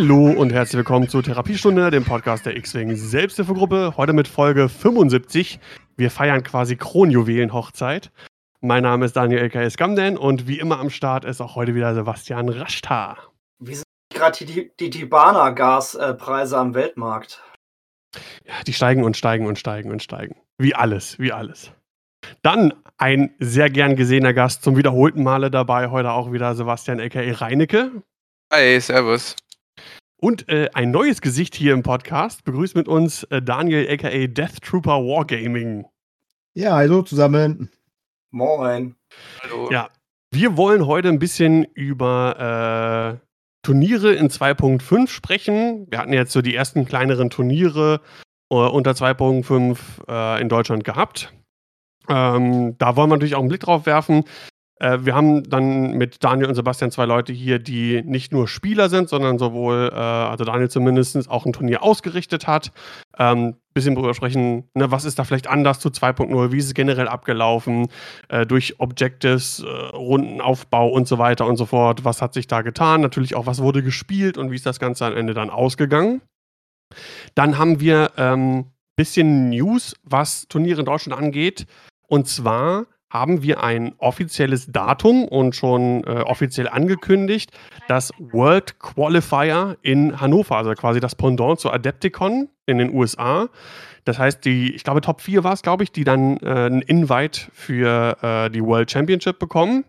[0.00, 3.98] Hallo und herzlich willkommen zur Therapiestunde, dem Podcast der X-Wing Selbsthilfegruppe.
[3.98, 5.60] Heute mit Folge 75.
[5.98, 8.10] Wir feiern quasi Kronjuwelen-Hochzeit.
[8.62, 11.94] Mein Name ist Daniel LKS Gamden und wie immer am Start ist auch heute wieder
[11.94, 13.18] Sebastian Raschtar.
[13.58, 17.42] Wie sind gerade die, die Tibana-Gaspreise am Weltmarkt?
[18.46, 20.34] Ja, die steigen und steigen und steigen und steigen.
[20.56, 21.72] Wie alles, wie alles.
[22.40, 27.42] Dann ein sehr gern gesehener Gast zum wiederholten Male dabei, heute auch wieder Sebastian LKE
[27.42, 28.02] Reinecke.
[28.50, 29.36] Hi, servus.
[30.20, 32.44] Und äh, ein neues Gesicht hier im Podcast.
[32.44, 35.86] Begrüßt mit uns äh, Daniel aka Death Trooper Wargaming.
[36.52, 37.70] Ja, hallo zusammen.
[38.30, 38.96] Moin.
[39.42, 39.70] Hallo.
[39.70, 39.88] Ja,
[40.30, 43.26] wir wollen heute ein bisschen über äh,
[43.62, 45.86] Turniere in 2.5 sprechen.
[45.88, 48.02] Wir hatten jetzt so die ersten kleineren Turniere
[48.50, 51.32] äh, unter 2.5 äh, in Deutschland gehabt.
[52.10, 54.24] Ähm, da wollen wir natürlich auch einen Blick drauf werfen.
[54.80, 58.88] Äh, wir haben dann mit Daniel und Sebastian zwei Leute hier, die nicht nur Spieler
[58.88, 62.72] sind, sondern sowohl, äh, also Daniel zumindest, auch ein Turnier ausgerichtet hat.
[63.18, 66.74] Ähm, bisschen darüber sprechen, ne, was ist da vielleicht anders zu 2.0, wie ist es
[66.74, 67.86] generell abgelaufen,
[68.28, 72.04] äh, durch Objectives, äh, Rundenaufbau und so weiter und so fort.
[72.04, 73.00] Was hat sich da getan?
[73.00, 76.22] Natürlich auch, was wurde gespielt und wie ist das Ganze am Ende dann ausgegangen.
[77.34, 81.66] Dann haben wir ähm, bisschen News, was Turniere in Deutschland angeht.
[82.08, 87.50] Und zwar haben wir ein offizielles Datum und schon äh, offiziell angekündigt,
[87.88, 93.48] das World Qualifier in Hannover, also quasi das Pendant zur Adepticon in den USA.
[94.04, 96.82] Das heißt, die, ich glaube, Top 4 war es, glaube ich, die dann äh, einen
[96.82, 99.84] Invite für äh, die World Championship bekommen.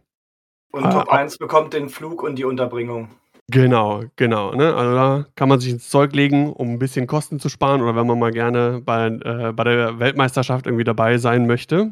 [0.72, 3.10] Und Top 1 bekommt den Flug und die Unterbringung.
[3.52, 4.54] Genau, genau.
[4.54, 4.74] Ne?
[4.74, 7.96] Also da kann man sich ins Zeug legen, um ein bisschen Kosten zu sparen oder
[7.96, 11.92] wenn man mal gerne bei, äh, bei der Weltmeisterschaft irgendwie dabei sein möchte.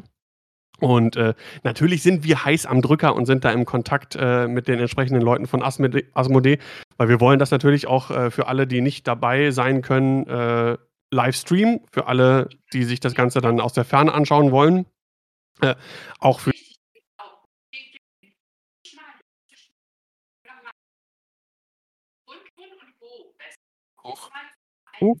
[0.80, 4.68] Und äh, natürlich sind wir heiß am Drücker und sind da im Kontakt äh, mit
[4.68, 6.58] den entsprechenden Leuten von Asmodee, Asmodee
[6.96, 10.76] weil wir wollen das natürlich auch äh, für alle, die nicht dabei sein können, äh,
[11.10, 11.80] live streamen.
[11.92, 14.86] Für alle, die sich das Ganze dann aus der Ferne anschauen wollen.
[15.60, 15.74] Äh,
[16.18, 16.52] auch für
[24.02, 24.30] Hoch.
[25.00, 25.16] Oh,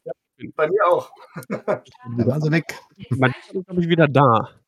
[0.56, 1.10] Bei mir auch.
[1.48, 2.78] Die waren sie weg.
[3.10, 4.59] man ist, glaube ich, wieder da.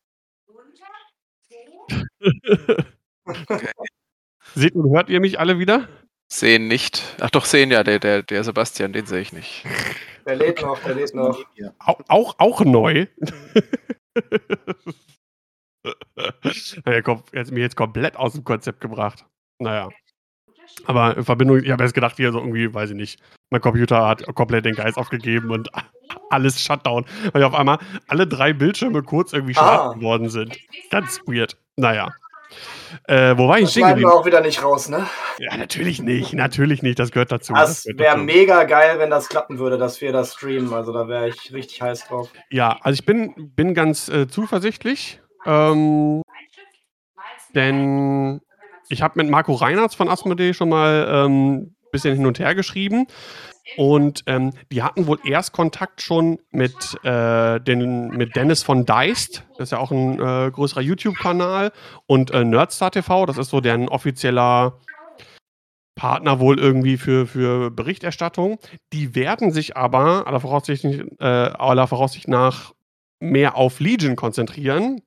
[3.25, 3.69] Okay.
[4.55, 5.87] Seht und hört ihr mich alle wieder?
[6.27, 7.01] Sehen nicht.
[7.21, 9.65] Ach doch, sehen ja, der, der, der Sebastian, den sehe ich nicht.
[10.25, 11.37] Der lädt noch, der lädt noch.
[11.79, 13.05] Auch, auch, auch neu.
[16.85, 19.25] naja, komm, er hat mich jetzt komplett aus dem Konzept gebracht.
[19.59, 19.89] Naja.
[20.85, 24.07] Aber in Verbindung, ich habe jetzt gedacht, hier so irgendwie, weiß ich nicht, mein Computer
[24.07, 25.69] hat komplett den Geist aufgegeben und
[26.29, 27.77] alles Shutdown, weil auf einmal
[28.07, 29.93] alle drei Bildschirme kurz irgendwie schwarz Ah.
[29.93, 30.57] geworden sind.
[30.89, 31.57] Ganz weird.
[31.75, 32.13] Naja.
[33.07, 34.19] Äh, wo war ich Das stehen schneiden wir geblieben?
[34.21, 35.07] auch wieder nicht raus, ne?
[35.39, 37.53] Ja, natürlich nicht, natürlich nicht, das gehört dazu.
[37.53, 40.71] Das gehört wäre mega geil, wenn das klappen würde, dass wir das streamen.
[40.73, 42.29] Also da wäre ich richtig heiß drauf.
[42.51, 46.21] Ja, also ich bin, bin ganz äh, zuversichtlich, ähm,
[47.55, 48.41] denn
[48.89, 52.53] ich habe mit Marco Reinhardt von Asmodee schon mal ein ähm, bisschen hin und her
[52.53, 53.07] geschrieben
[53.77, 59.43] und ähm, die hatten wohl erst Kontakt schon mit, äh, den, mit Dennis von Deist,
[59.57, 61.71] das ist ja auch ein äh, größerer YouTube-Kanal
[62.05, 64.79] und äh, Nerdstar TV, das ist so deren offizieller
[65.95, 68.57] Partner wohl irgendwie für, für Berichterstattung.
[68.91, 72.73] Die werden sich aber aller Voraussicht, äh, aller Voraussicht nach
[73.19, 75.01] mehr auf Legion konzentrieren.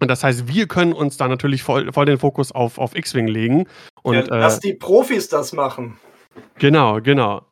[0.00, 3.28] Und das heißt, wir können uns da natürlich voll, voll den Fokus auf, auf X-Wing
[3.28, 3.66] legen.
[4.02, 5.98] Und ja, äh, lass die Profis das machen.
[6.58, 7.46] Genau, genau.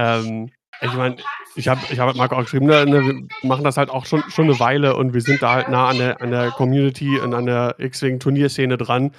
[0.00, 0.50] Ähm,
[0.80, 1.16] ich meine,
[1.56, 4.06] ich habe ich hab mit Marco auch geschrieben, ne, ne, wir machen das halt auch
[4.06, 7.18] schon, schon eine Weile und wir sind da halt nah an der, an der Community
[7.18, 9.12] und an der X-Wing-Turnierszene dran.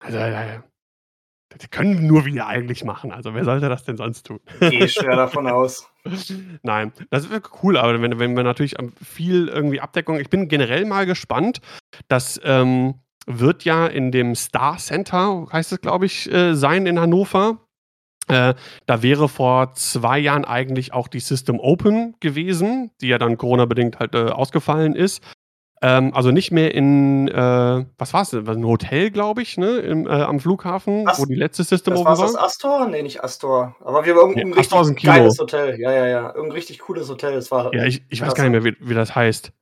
[0.00, 0.60] Also, äh,
[1.50, 3.12] das können nur wir eigentlich machen.
[3.12, 4.40] Also, wer sollte das denn sonst tun?
[4.58, 5.88] Gehe schwer davon aus.
[6.62, 10.18] Nein, das wäre cool, aber wenn, wenn wir natürlich viel irgendwie Abdeckung.
[10.18, 11.60] Ich bin generell mal gespannt.
[12.08, 12.94] Das ähm,
[13.26, 17.58] wird ja in dem Star Center, heißt es, glaube ich, äh, sein in Hannover.
[18.30, 18.54] Äh,
[18.86, 23.98] da wäre vor zwei Jahren eigentlich auch die System Open gewesen, die ja dann Corona-bedingt
[23.98, 25.22] halt äh, ausgefallen ist.
[25.82, 28.34] Ähm, also nicht mehr in, äh, was war es?
[28.34, 29.78] Ein Hotel, glaube ich, ne?
[29.78, 32.26] Im, äh, am Flughafen, Ast- wo die letzte System Das Open war war.
[32.26, 32.86] das Astor?
[32.86, 33.74] Nee, nicht Astor.
[33.82, 35.80] Aber wir haben irgendein Nee, richtig geiles Hotel.
[35.80, 36.26] Ja, ja, ja.
[36.28, 37.32] Irgendein richtig cooles Hotel.
[37.32, 39.52] Es war Ja, ich, ich weiß gar nicht mehr, wie, wie das heißt.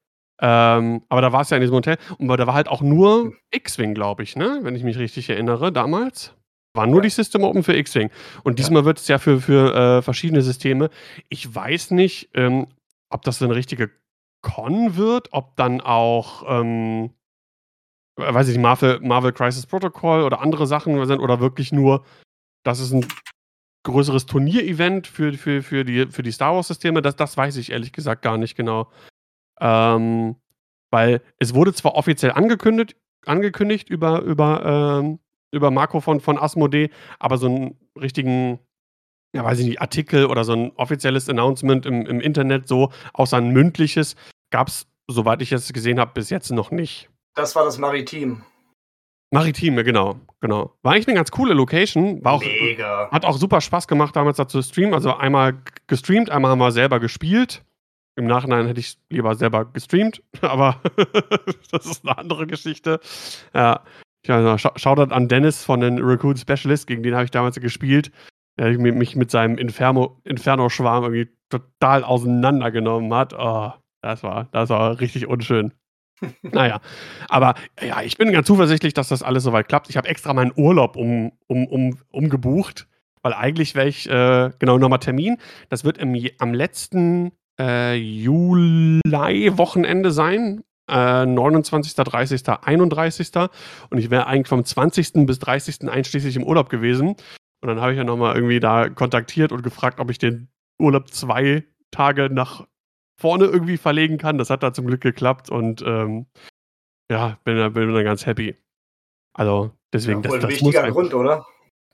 [0.40, 1.98] Ähm, aber da war es ja in diesem Hotel.
[2.18, 4.58] Und da war halt auch nur X-Wing, glaube ich, ne?
[4.62, 6.34] Wenn ich mich richtig erinnere, damals.
[6.78, 7.02] War nur Ja.
[7.02, 8.08] die System Open für X-Wing.
[8.44, 10.90] Und diesmal wird es ja für, für äh, verschiedene Systeme.
[11.28, 12.68] Ich weiß nicht, ähm,
[13.10, 13.90] ob das eine richtige
[14.42, 17.10] Con wird, ob dann auch, ähm,
[18.20, 22.04] äh, weiß ich nicht, Marvel, Marvel Crisis Protocol oder andere Sachen sind oder wirklich nur,
[22.64, 23.04] das ist ein
[23.84, 27.92] größeres Turnierevent für, für, für, die, für die Star Wars-Systeme, das, das weiß ich ehrlich
[27.92, 28.88] gesagt gar nicht genau.
[29.60, 30.36] Ähm,
[30.92, 32.94] weil es wurde zwar offiziell angekündigt,
[33.26, 35.18] angekündigt über, über, ähm,
[35.52, 38.58] über Marco von, von Asmodee, aber so einen richtigen,
[39.34, 43.36] ja, weiß ich nicht, Artikel oder so ein offizielles Announcement im, im Internet, so außer
[43.36, 44.16] ein mündliches,
[44.50, 47.10] gab es, soweit ich es gesehen habe, bis jetzt noch nicht.
[47.34, 48.42] Das war das Maritim.
[49.30, 50.74] Maritime, genau, genau.
[50.82, 52.24] War eigentlich eine ganz coole Location.
[52.24, 53.10] War auch, Mega.
[53.10, 54.94] hat auch super Spaß gemacht, damals da zu streamen.
[54.94, 57.62] Also einmal gestreamt, einmal haben wir selber gespielt.
[58.16, 60.80] Im Nachhinein hätte ich lieber selber gestreamt, aber
[61.70, 63.00] das ist eine andere Geschichte.
[63.54, 63.84] Ja,
[64.28, 67.58] ich also, schau Shoutout an Dennis von den Raccoon Specialist, gegen den habe ich damals
[67.58, 68.12] gespielt.
[68.58, 73.32] Der mich mich mit seinem Inferno- Inferno-Schwarm irgendwie total auseinandergenommen hat.
[73.32, 73.72] Oh,
[74.02, 75.72] das war, das war richtig unschön.
[76.42, 76.80] naja,
[77.28, 79.88] aber ja, ich bin ganz zuversichtlich, dass das alles soweit klappt.
[79.88, 82.88] Ich habe extra meinen Urlaub um, um, um, umgebucht,
[83.22, 85.36] weil eigentlich wäre ich, äh, genau, nochmal Termin.
[85.68, 87.30] Das wird im, am letzten
[87.60, 90.64] äh, Juli-Wochenende sein.
[90.88, 93.30] Äh, 29., 30., 31.
[93.90, 95.26] Und ich wäre eigentlich vom 20.
[95.26, 95.88] bis 30.
[95.88, 97.08] einschließlich im Urlaub gewesen.
[97.60, 100.48] Und dann habe ich ja nochmal irgendwie da kontaktiert und gefragt, ob ich den
[100.80, 102.66] Urlaub zwei Tage nach
[103.20, 104.38] vorne irgendwie verlegen kann.
[104.38, 106.26] Das hat da zum Glück geklappt und ähm,
[107.10, 108.54] ja, bin, da- bin da ganz happy.
[109.34, 111.44] Also deswegen, Ja, das, das, muss, ein- Grund, oder?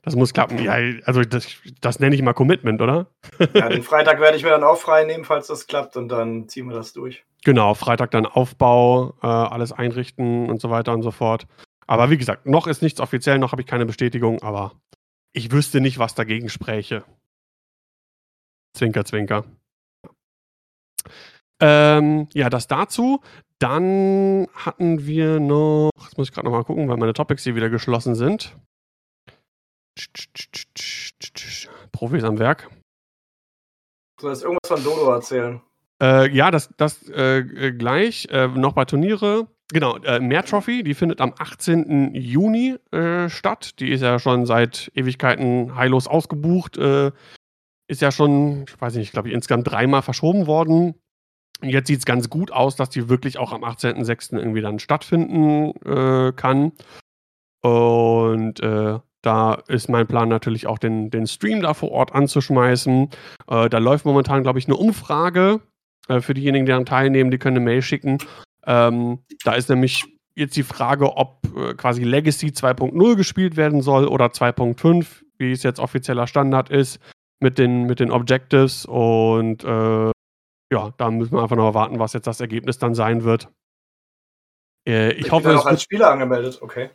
[0.03, 0.59] das muss klappen.
[0.61, 0.73] Ja,
[1.05, 1.47] also das,
[1.81, 3.07] das nenne ich mal Commitment, oder?
[3.55, 6.47] Ja, den Freitag werde ich mir dann auch frei nehmen, falls das klappt, und dann
[6.47, 7.25] ziehen wir das durch.
[7.45, 11.45] Genau, Freitag dann Aufbau, äh, alles einrichten und so weiter und so fort.
[11.85, 14.71] Aber wie gesagt, noch ist nichts offiziell, noch habe ich keine Bestätigung, aber
[15.31, 17.05] ich wüsste nicht, was dagegen spräche.
[18.75, 19.45] Zwinker, zwinker.
[21.61, 23.21] Ähm, ja, das dazu.
[23.59, 27.55] Dann hatten wir noch, jetzt muss ich gerade noch mal gucken, weil meine Topics hier
[27.55, 28.57] wieder geschlossen sind.
[31.91, 32.71] Profis am Werk.
[34.17, 35.61] Du sollst irgendwas von Dodo erzählen.
[36.01, 38.27] Äh, ja, das, das äh, äh, gleich.
[38.31, 39.47] Äh, noch bei Turniere.
[39.71, 42.13] Genau, äh, Mehr Trophy, die findet am 18.
[42.13, 43.79] Juni äh, statt.
[43.79, 46.77] Die ist ja schon seit Ewigkeiten heillos ausgebucht.
[46.77, 47.11] Äh,
[47.87, 50.95] ist ja schon, ich weiß nicht, glaube ich, insgesamt dreimal verschoben worden.
[51.61, 54.37] Jetzt sieht es ganz gut aus, dass die wirklich auch am 18.06.
[54.37, 55.71] irgendwie dann stattfinden
[56.35, 56.73] kann.
[57.61, 58.61] Und
[59.25, 63.09] da ist mein Plan natürlich auch, den, den Stream da vor Ort anzuschmeißen.
[63.47, 65.61] Äh, da läuft momentan, glaube ich, eine Umfrage
[66.07, 67.31] äh, für diejenigen, die daran teilnehmen.
[67.31, 68.17] Die können eine Mail schicken.
[68.65, 70.05] Ähm, da ist nämlich
[70.35, 75.63] jetzt die Frage, ob äh, quasi Legacy 2.0 gespielt werden soll oder 2.5, wie es
[75.63, 76.99] jetzt offizieller Standard ist,
[77.39, 78.85] mit den, mit den Objectives.
[78.85, 80.11] Und äh,
[80.71, 83.49] ja, da müssen wir einfach noch warten, was jetzt das Ergebnis dann sein wird.
[84.87, 86.91] Äh, ich, hoffe, bin auch als Spieler angemeldet, okay.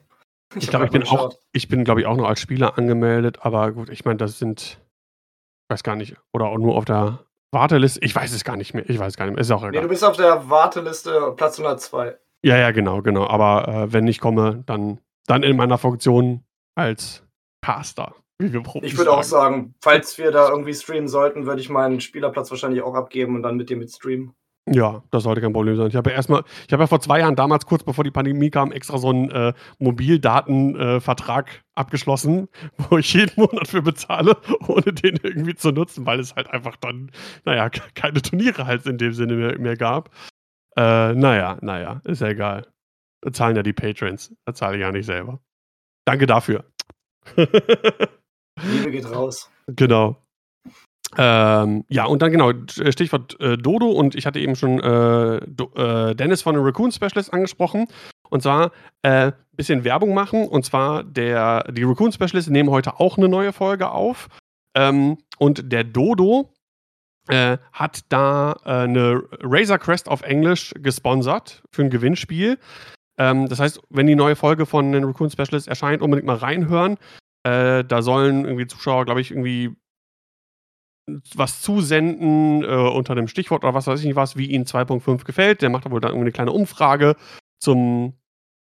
[0.54, 3.72] ich glaube, ich bin auch, ich bin, glaube ich, auch noch als Spieler angemeldet, aber
[3.72, 8.00] gut, ich meine, das sind, ich weiß gar nicht, oder auch nur auf der Warteliste,
[8.02, 9.82] ich weiß es gar nicht mehr, ich weiß gar nicht mehr, ist auch Nee, egal.
[9.82, 12.16] du bist auf der Warteliste Platz 102.
[12.44, 13.26] Ja, ja, genau, genau.
[13.26, 16.44] Aber äh, wenn ich komme, dann, dann in meiner Funktion
[16.76, 17.24] als
[17.62, 18.14] Caster.
[18.38, 21.68] Wie wir Profis Ich würde auch sagen, falls wir da irgendwie streamen sollten, würde ich
[21.68, 24.34] meinen Spielerplatz wahrscheinlich auch abgeben und dann mit dir mit streamen.
[24.72, 25.88] Ja, das sollte kein Problem sein.
[25.88, 28.50] Ich habe ja erstmal, ich habe ja vor zwei Jahren damals, kurz bevor die Pandemie
[28.50, 32.48] kam, extra so einen äh, Mobildatenvertrag abgeschlossen,
[32.88, 34.36] wo ich jeden Monat für bezahle,
[34.68, 37.10] ohne den irgendwie zu nutzen, weil es halt einfach dann,
[37.44, 40.10] naja, ke- keine Turniere halt in dem Sinne mehr, mehr gab.
[40.76, 42.66] Äh, naja, naja, ist ja egal.
[43.22, 44.32] Da zahlen ja die Patrons.
[44.46, 45.40] Da zahle ich ja nicht selber.
[46.06, 46.64] Danke dafür.
[47.36, 49.50] Liebe geht raus.
[49.66, 50.16] Genau.
[51.18, 55.70] Ähm, ja, und dann genau, Stichwort äh, Dodo und ich hatte eben schon äh, Do,
[55.74, 57.86] äh, Dennis von den Raccoon Specialist angesprochen.
[58.28, 58.70] Und zwar
[59.02, 60.46] ein äh, bisschen Werbung machen.
[60.46, 64.28] Und zwar der, die Raccoon Specialist nehmen heute auch eine neue Folge auf.
[64.76, 66.52] Ähm, und der Dodo
[67.28, 72.58] äh, hat da äh, eine Razor Crest auf Englisch gesponsert für ein Gewinnspiel.
[73.18, 76.96] Ähm, das heißt, wenn die neue Folge von den Raccoon Specialist erscheint, unbedingt mal reinhören.
[77.42, 79.74] Äh, da sollen irgendwie Zuschauer, glaube ich, irgendwie
[81.34, 85.24] was zusenden äh, unter dem Stichwort oder was weiß ich nicht was, wie ihnen 2.5
[85.24, 85.62] gefällt.
[85.62, 87.16] Der macht da wohl dann irgendwie eine kleine Umfrage
[87.58, 88.14] zum,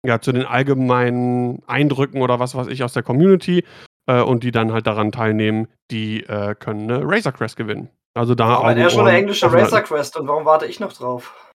[0.05, 3.63] ja, zu den allgemeinen Eindrücken oder was weiß ich aus der Community
[4.07, 7.89] äh, und die dann halt daran teilnehmen, die äh, können eine Razor Crest gewinnen.
[8.13, 9.51] Also da Aber er schon eine englische.
[9.51, 11.53] Racer Quest und warum warte ich noch drauf?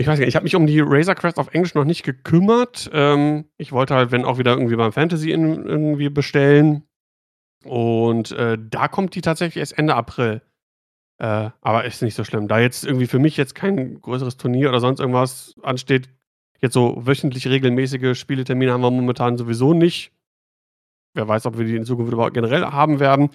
[0.00, 2.88] Ich weiß nicht, ich habe mich um die Razor Crest auf Englisch noch nicht gekümmert.
[2.92, 6.87] Ähm, ich wollte halt, wenn auch wieder irgendwie beim Fantasy in, irgendwie bestellen.
[7.68, 10.42] Und äh, da kommt die tatsächlich erst Ende April.
[11.18, 12.48] Äh, aber ist nicht so schlimm.
[12.48, 16.08] Da jetzt irgendwie für mich jetzt kein größeres Turnier oder sonst irgendwas ansteht,
[16.60, 20.12] jetzt so wöchentlich regelmäßige Spieletermine haben wir momentan sowieso nicht.
[21.14, 23.30] Wer weiß, ob wir die in Zukunft überhaupt generell haben werden.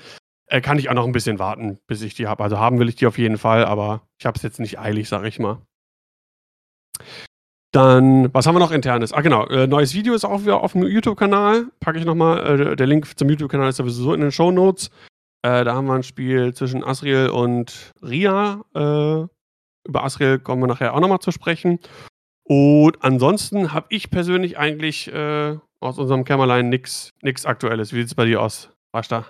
[0.47, 2.43] äh, kann ich auch noch ein bisschen warten, bis ich die habe.
[2.43, 5.09] Also haben will ich die auf jeden Fall, aber ich habe es jetzt nicht eilig,
[5.09, 5.61] sag ich mal.
[7.73, 9.13] Dann, was haben wir noch internes?
[9.13, 11.65] Ah, genau, äh, neues Video ist auch wieder auf dem YouTube-Kanal.
[11.79, 12.61] Packe ich nochmal.
[12.61, 14.91] Äh, der Link zum YouTube-Kanal ist sowieso in den Show Notes.
[15.41, 18.61] Äh, da haben wir ein Spiel zwischen Asriel und Ria.
[18.75, 19.25] Äh,
[19.87, 21.79] über Asriel kommen wir nachher auch nochmal zu sprechen.
[22.43, 27.11] Und ansonsten habe ich persönlich eigentlich äh, aus unserem Kämmerlein nichts
[27.45, 27.91] Aktuelles.
[27.91, 29.25] Wie sieht es bei dir aus, Basta?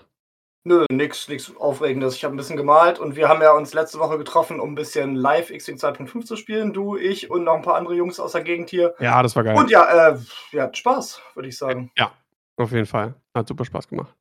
[0.66, 2.16] Nö, nix, nix Aufregendes.
[2.16, 4.76] Ich habe ein bisschen gemalt und wir haben ja uns letzte Woche getroffen, um ein
[4.76, 6.72] bisschen live X-Wing 2.5 zu spielen.
[6.72, 8.96] Du, ich und noch ein paar andere Jungs aus der Gegend hier.
[9.00, 9.58] Ja, das war geil.
[9.58, 10.18] Und ja, äh,
[10.52, 11.92] ja, Spaß, würde ich sagen.
[11.98, 12.14] Ja,
[12.56, 13.16] auf jeden Fall.
[13.36, 14.14] Hat super Spaß gemacht.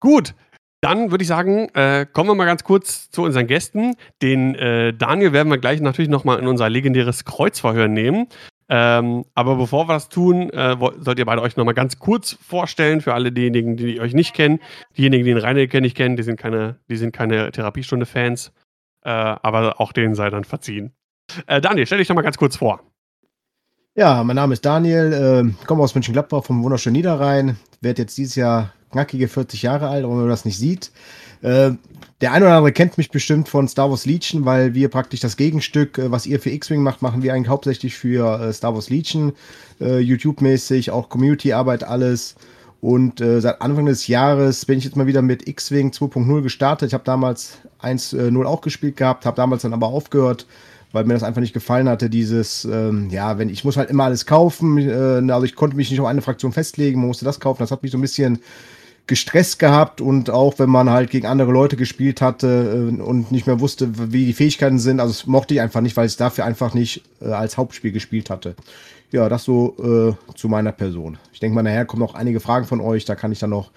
[0.00, 0.34] Gut,
[0.82, 3.96] dann würde ich sagen, äh, kommen wir mal ganz kurz zu unseren Gästen.
[4.20, 8.28] Den äh, Daniel werden wir gleich natürlich nochmal in unser legendäres Kreuzverhör nehmen.
[8.70, 13.00] Ähm, aber bevor wir das tun, äh, sollt ihr beide euch nochmal ganz kurz vorstellen
[13.00, 14.60] für alle diejenigen, die euch nicht kennen.
[14.96, 18.52] Diejenigen, die den Reinecke nicht kennen, die sind keine, die sind keine Therapiestunde-Fans.
[19.04, 20.92] Äh, aber auch denen sei dann verziehen.
[21.46, 22.82] Äh, Daniel, stell dich doch mal ganz kurz vor.
[23.98, 27.56] Ja, mein Name ist Daniel, äh, komme aus Mönchengladbach vom wunderschönen Niederrhein.
[27.80, 30.92] Werde jetzt dieses Jahr knackige 40 Jahre alt, wenn man das nicht sieht.
[31.42, 31.72] Äh,
[32.20, 35.36] der eine oder andere kennt mich bestimmt von Star Wars Legion, weil wir praktisch das
[35.36, 38.88] Gegenstück, äh, was ihr für X-Wing macht, machen wir eigentlich hauptsächlich für äh, Star Wars
[38.88, 39.32] Legion,
[39.80, 42.36] äh, YouTube-mäßig, auch Community-Arbeit, alles.
[42.80, 46.86] Und äh, seit Anfang des Jahres bin ich jetzt mal wieder mit X-Wing 2.0 gestartet.
[46.86, 50.46] Ich habe damals 1.0 auch gespielt gehabt, habe damals dann aber aufgehört,
[50.92, 54.04] weil mir das einfach nicht gefallen hatte, dieses, ähm, ja, wenn ich muss halt immer
[54.04, 57.40] alles kaufen, äh, also ich konnte mich nicht auf eine Fraktion festlegen, man musste das
[57.40, 58.40] kaufen, das hat mich so ein bisschen
[59.06, 63.46] gestresst gehabt und auch wenn man halt gegen andere Leute gespielt hatte äh, und nicht
[63.46, 66.16] mehr wusste, wie die Fähigkeiten sind, also das mochte ich einfach nicht, weil ich es
[66.16, 68.54] dafür einfach nicht äh, als Hauptspiel gespielt hatte.
[69.10, 71.16] Ja, das so äh, zu meiner Person.
[71.32, 73.70] Ich denke mal, nachher kommen noch einige Fragen von euch, da kann ich dann noch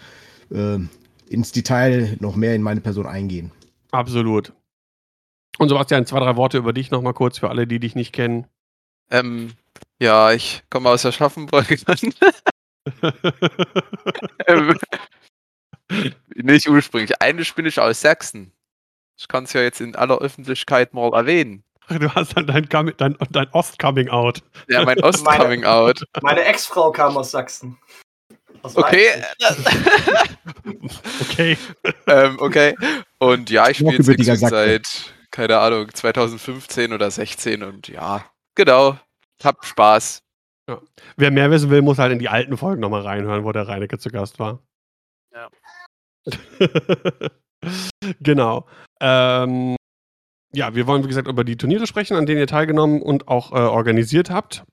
[0.53, 0.77] äh,
[1.29, 3.51] ins Detail noch mehr in meine Person eingehen.
[3.91, 4.51] Absolut.
[5.57, 8.47] Und Sebastian, zwei, drei Worte über dich nochmal kurz für alle, die dich nicht kennen.
[9.09, 9.53] Ähm,
[9.99, 11.67] ja, ich komme aus der Schaffenburg.
[14.47, 14.77] ähm,
[16.35, 17.21] nicht ursprünglich.
[17.21, 18.51] Eigentlich bin ich aus Sachsen.
[19.19, 21.63] Ich kann es ja jetzt in aller Öffentlichkeit mal erwähnen.
[21.89, 24.41] Du hast dann dein, dein, dein Ost-Coming-out.
[24.69, 26.05] Ja, mein Ost-Coming-out.
[26.21, 27.77] Meine Ex-Frau kam aus Sachsen.
[28.61, 29.09] Aus okay.
[31.21, 31.57] okay.
[32.07, 32.75] ähm, okay.
[33.19, 38.97] Und ja, ich spiele jetzt seit, keine Ahnung, 2015 oder 16 und ja, genau.
[39.43, 40.23] Hab Spaß.
[40.69, 40.81] Ja.
[41.17, 43.97] Wer mehr wissen will, muss halt in die alten Folgen nochmal reinhören, wo der Reinecke
[43.97, 44.59] zu Gast war.
[45.33, 45.49] Ja.
[48.19, 48.67] genau.
[48.99, 49.75] Ähm,
[50.53, 53.51] ja, wir wollen, wie gesagt, über die Turniere sprechen, an denen ihr teilgenommen und auch
[53.51, 54.63] äh, organisiert habt.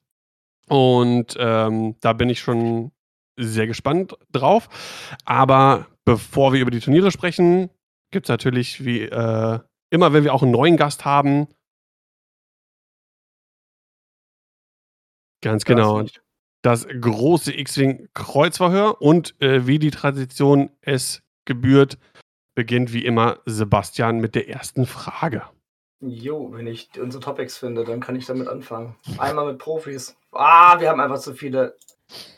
[0.69, 2.93] Und ähm, da bin ich schon
[3.39, 4.69] sehr gespannt drauf.
[5.25, 7.71] Aber bevor wir über die Turniere sprechen,
[8.11, 11.49] gibt es natürlich wie äh, immer, wenn wir auch einen neuen Gast haben.
[15.41, 16.05] Ganz genau.
[16.63, 21.99] Das große X-Wing-Kreuzverhör und äh, wie die Tradition es gebührt,
[22.55, 25.45] beginnt wie immer Sebastian mit der ersten Frage.
[26.01, 28.97] Jo, wenn ich unsere Topics finde, dann kann ich damit anfangen.
[29.19, 30.17] Einmal mit Profis.
[30.33, 31.77] Ah, wir haben einfach zu viele.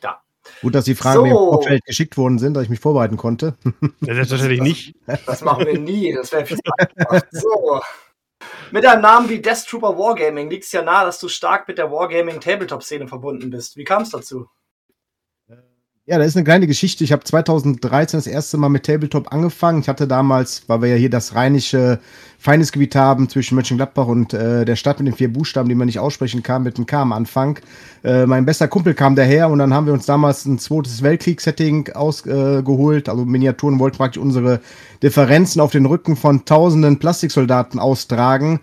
[0.01, 0.23] Da.
[0.63, 1.23] Gut, dass die Fragen so.
[1.23, 3.55] mir im Vorfeld geschickt worden sind, dass ich mich vorbereiten konnte.
[4.01, 4.95] Ja, selbstverständlich nicht.
[5.27, 6.15] Das machen wir nie.
[6.15, 7.23] Das wäre viel einfach.
[7.31, 7.81] So.
[8.71, 11.79] Mit einem Namen wie Death Trooper Wargaming liegt es ja nahe, dass du stark mit
[11.79, 13.77] der Wargaming-Tabletop-Szene verbunden bist.
[13.77, 14.49] Wie kam es dazu?
[16.11, 17.05] Ja, da ist eine kleine Geschichte.
[17.05, 19.81] Ich habe 2013 das erste Mal mit Tabletop angefangen.
[19.83, 22.01] Ich hatte damals, weil wir ja hier das rheinische
[22.37, 26.01] Feindesgebiet haben zwischen Mönchengladbach und äh, der Stadt mit den vier Buchstaben, die man nicht
[26.01, 27.61] aussprechen kann, mit einem K am Anfang.
[28.03, 31.91] Äh, mein bester Kumpel kam daher und dann haben wir uns damals ein zweites Weltkriegs-Setting
[31.93, 33.07] ausgeholt.
[33.07, 34.59] Äh, also Miniaturen wollten praktisch unsere
[35.05, 38.59] Differenzen auf den Rücken von tausenden Plastiksoldaten austragen.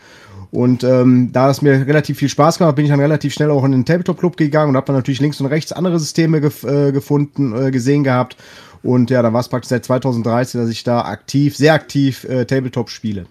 [0.51, 3.63] Und ähm, da es mir relativ viel Spaß gemacht, bin ich dann relativ schnell auch
[3.65, 6.91] in den Tabletop-Club gegangen und habe dann natürlich links und rechts andere Systeme gef äh,
[6.91, 8.37] gefunden, äh, gesehen gehabt.
[8.83, 12.45] Und ja, da war es praktisch seit 2013, dass ich da aktiv, sehr aktiv äh,
[12.45, 13.25] Tabletop spiele.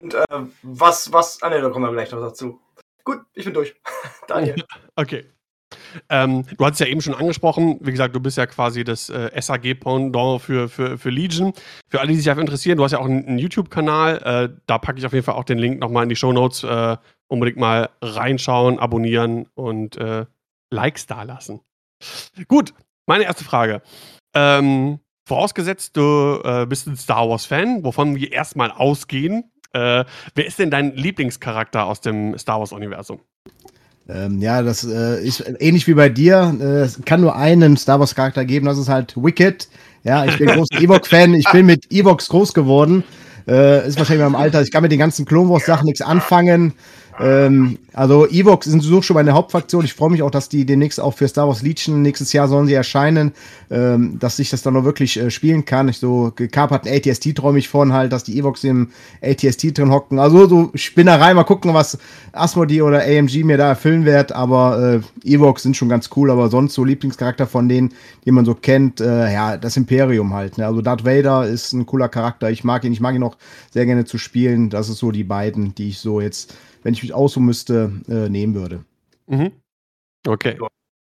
[0.00, 0.24] Und äh,
[0.62, 2.60] was, was, ah ne, da kommen wir gleich noch dazu.
[3.04, 3.74] Gut, ich bin durch.
[4.28, 4.56] Daniel.
[4.96, 5.26] Okay.
[6.08, 9.10] Ähm, du hast es ja eben schon angesprochen, wie gesagt, du bist ja quasi das
[9.10, 11.52] äh, SAG-Pendant für, für, für Legion.
[11.88, 14.78] Für alle, die sich dafür interessieren, du hast ja auch einen, einen YouTube-Kanal, äh, da
[14.78, 16.62] packe ich auf jeden Fall auch den Link nochmal in die Show Notes.
[16.62, 16.96] Äh,
[17.28, 20.26] unbedingt mal reinschauen, abonnieren und äh,
[20.70, 21.60] Likes dalassen.
[22.48, 22.74] Gut,
[23.06, 23.82] meine erste Frage.
[24.34, 29.50] Ähm, vorausgesetzt, du äh, bist ein Star Wars-Fan, wovon wir erstmal ausgehen.
[29.72, 30.04] Äh,
[30.34, 33.20] wer ist denn dein Lieblingscharakter aus dem Star Wars-Universum?
[34.08, 36.56] Ähm, ja, das äh, ist ähnlich wie bei dir.
[36.60, 39.68] Äh, es kann nur einen Star Wars Charakter geben, das ist halt Wicked.
[40.04, 41.34] Ja, ich bin großer Evox-Fan.
[41.34, 43.02] Ich bin mit Evox groß geworden.
[43.48, 44.62] Äh, ist wahrscheinlich beim Alter.
[44.62, 46.72] Ich kann mit den ganzen Clone Wars-Sachen nichts anfangen.
[47.18, 49.84] Ähm, also Evox sind so schon meine Hauptfraktion.
[49.84, 52.66] Ich freue mich auch, dass die demnächst auch für Star Wars Legion nächstes Jahr sollen
[52.66, 53.32] sie erscheinen,
[53.70, 55.88] ähm, dass ich das dann noch wirklich äh, spielen kann.
[55.88, 58.90] Ich so gekaperten ATST träume ich von halt, dass die Evox im
[59.22, 60.18] ATST drin hocken.
[60.18, 61.98] Also so Spinnerei, mal gucken, was
[62.32, 64.32] Asmodee oder AMG mir da erfüllen wird.
[64.32, 67.94] Aber äh, Evox sind schon ganz cool, aber sonst so Lieblingscharakter von denen,
[68.26, 70.58] die man so kennt, äh, ja, das Imperium halt.
[70.58, 70.66] Ne?
[70.66, 72.50] Also Darth Vader ist ein cooler Charakter.
[72.50, 73.36] Ich mag ihn, ich mag ihn auch
[73.72, 74.68] sehr gerne zu spielen.
[74.68, 76.54] Das ist so die beiden, die ich so jetzt
[76.86, 78.84] wenn ich mich aussuchen müsste, äh, nehmen würde.
[79.26, 79.50] Mhm.
[80.24, 80.56] Okay.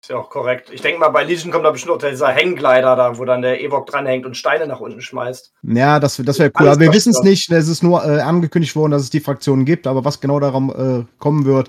[0.02, 0.68] Ist ja auch korrekt.
[0.72, 3.60] Ich denke mal, bei Legion kommt da bestimmt auch dieser Hängglider da, wo dann der
[3.60, 5.52] Ewok dranhängt und Steine nach unten schmeißt.
[5.62, 6.66] Ja, das, das wäre cool.
[6.66, 7.52] Aber wir wissen es nicht.
[7.52, 9.86] Es ist nur äh, angekündigt worden, dass es die Fraktionen gibt.
[9.86, 11.68] Aber was genau darum äh, kommen wird,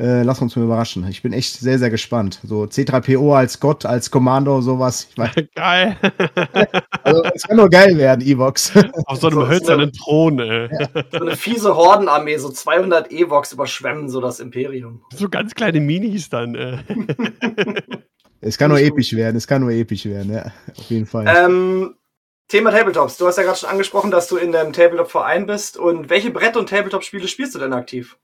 [0.00, 1.06] äh, lass uns mal überraschen.
[1.08, 2.40] Ich bin echt sehr, sehr gespannt.
[2.42, 5.08] So C3PO als Gott, als Kommando, sowas.
[5.54, 5.96] geil.
[7.02, 8.72] also, es kann nur geil werden, Evox.
[9.06, 10.68] Auf so einem so, hölzernen so Thron, ey.
[11.12, 15.04] So eine fiese Hordenarmee, so 200 Evox überschwemmen so das Imperium.
[15.14, 16.54] So ganz kleine Minis dann.
[16.54, 16.78] Äh.
[18.40, 20.46] es kann nur episch werden, es kann nur episch werden, ja.
[20.78, 21.26] Auf jeden Fall.
[21.28, 21.94] Ähm,
[22.48, 23.18] Thema Tabletops.
[23.18, 25.76] Du hast ja gerade schon angesprochen, dass du in dem Tabletop-Verein bist.
[25.76, 28.16] Und welche Brett- und Tabletop-Spiele spielst du denn aktiv?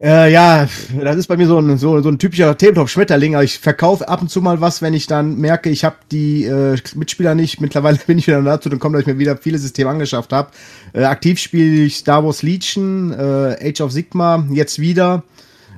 [0.00, 0.68] Äh, ja,
[1.02, 3.36] das ist bei mir so ein, so, so ein typischer Tabletop-Schmetterling.
[3.40, 6.76] Ich verkaufe ab und zu mal was, wenn ich dann merke, ich habe die äh,
[6.94, 7.60] Mitspieler nicht.
[7.60, 10.50] Mittlerweile bin ich wieder dazu dann kommt, dass ich mir wieder viele Systeme angeschafft habe.
[10.92, 15.24] Äh, aktiv spiele ich Star Wars Legion, äh, Age of Sigma, jetzt wieder.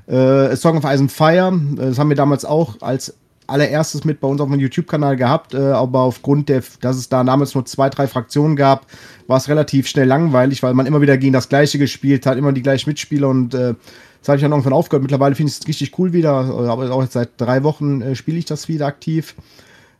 [0.06, 1.59] Äh, Song of Ice and Fire.
[1.76, 3.14] Das haben wir damals auch als
[3.46, 7.24] allererstes mit bei uns auf dem YouTube-Kanal gehabt, äh, aber aufgrund der, dass es da
[7.24, 8.87] damals nur zwei, drei Fraktionen gab,
[9.26, 12.52] war es relativ schnell langweilig, weil man immer wieder gegen das Gleiche gespielt hat, immer
[12.52, 13.74] die gleichen Mitspieler und äh,
[14.20, 15.02] das habe ich dann irgendwann aufgehört.
[15.02, 18.38] Mittlerweile finde ich es richtig cool wieder, aber auch jetzt seit drei Wochen äh, spiele
[18.38, 19.35] ich das wieder aktiv.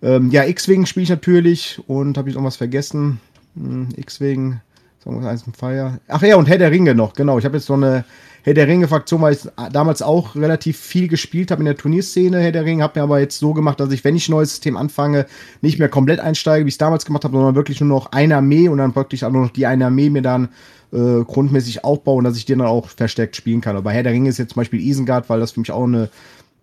[0.03, 3.21] Ähm, ja, X-Wing spiele ich natürlich und habe ich noch was vergessen.
[3.57, 4.61] Hm, X-Wing,
[5.03, 6.01] sagen wir eins im Fire.
[6.09, 7.39] Ach ja, und Herr der Ringe noch, genau.
[7.39, 8.05] Ich habe jetzt so eine
[8.43, 9.41] Herr der Ringe-Fraktion, weil ich
[9.73, 12.41] damals auch relativ viel gespielt habe in der Turnierszene.
[12.41, 14.51] Herr der Ringe habe mir aber jetzt so gemacht, dass ich, wenn ich ein neues
[14.51, 15.27] System anfange,
[15.61, 18.37] nicht mehr komplett einsteige, wie ich es damals gemacht habe, sondern wirklich nur noch eine
[18.37, 20.49] Armee und dann wirklich auch nur noch die eine Armee mir dann
[20.93, 23.77] äh, grundmäßig aufbaue und dass ich den dann auch verstärkt spielen kann.
[23.77, 26.11] Aber Herr der Ringe ist jetzt zum Beispiel Isengard, weil das für mich auch eine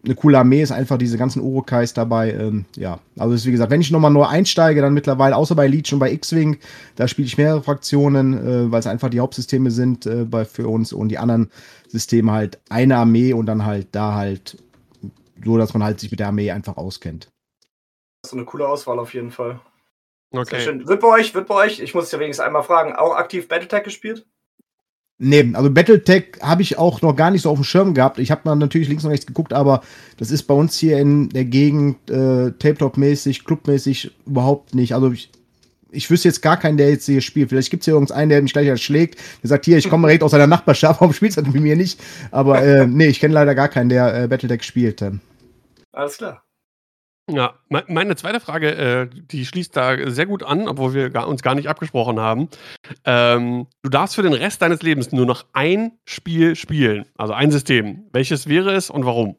[0.08, 2.32] eine coole Armee ist, einfach diese ganzen Urukais dabei.
[2.32, 5.68] Ähm, ja, also ist wie gesagt, wenn ich nochmal neu einsteige, dann mittlerweile, außer bei
[5.68, 6.58] Leech und bei X-Wing,
[6.96, 10.68] da spiele ich mehrere Fraktionen, äh, weil es einfach die Hauptsysteme sind äh, bei, für
[10.68, 11.50] uns und die anderen
[11.88, 14.58] Systeme halt eine Armee und dann halt da halt
[15.44, 17.30] so, dass man halt sich mit der Armee einfach auskennt.
[18.22, 19.60] Das ist eine coole Auswahl auf jeden Fall.
[20.32, 20.82] Okay.
[20.86, 23.48] Wird bei euch, wird bei euch, ich muss es ja wenigstens einmal fragen, auch aktiv
[23.48, 24.26] Battletech gespielt?
[25.20, 28.20] Nee, also Battletech habe ich auch noch gar nicht so auf dem Schirm gehabt.
[28.20, 29.82] Ich habe mal natürlich links und rechts geguckt, aber
[30.18, 34.94] das ist bei uns hier in der Gegend äh, Tabletop-mäßig, Clubmäßig überhaupt nicht.
[34.94, 35.32] Also ich,
[35.90, 37.50] ich wüsste jetzt gar keinen, der jetzt hier spielt.
[37.50, 39.20] Vielleicht gibt es hier irgendeinen, der mich gleich erschlägt.
[39.42, 41.76] Der sagt, hier, ich komme direkt aus seiner Nachbarschaft, warum spielst du das mit mir
[41.76, 42.00] nicht?
[42.30, 45.04] Aber äh, nee, ich kenne leider gar keinen, der äh, Battletech spielt.
[45.94, 46.47] Alles klar.
[47.30, 51.56] Ja, meine zweite Frage, äh, die schließt da sehr gut an, obwohl wir uns gar
[51.56, 52.48] nicht abgesprochen haben.
[53.04, 57.52] Ähm, du darfst für den Rest deines Lebens nur noch ein Spiel spielen, also ein
[57.52, 58.06] System.
[58.14, 59.36] Welches wäre es und warum?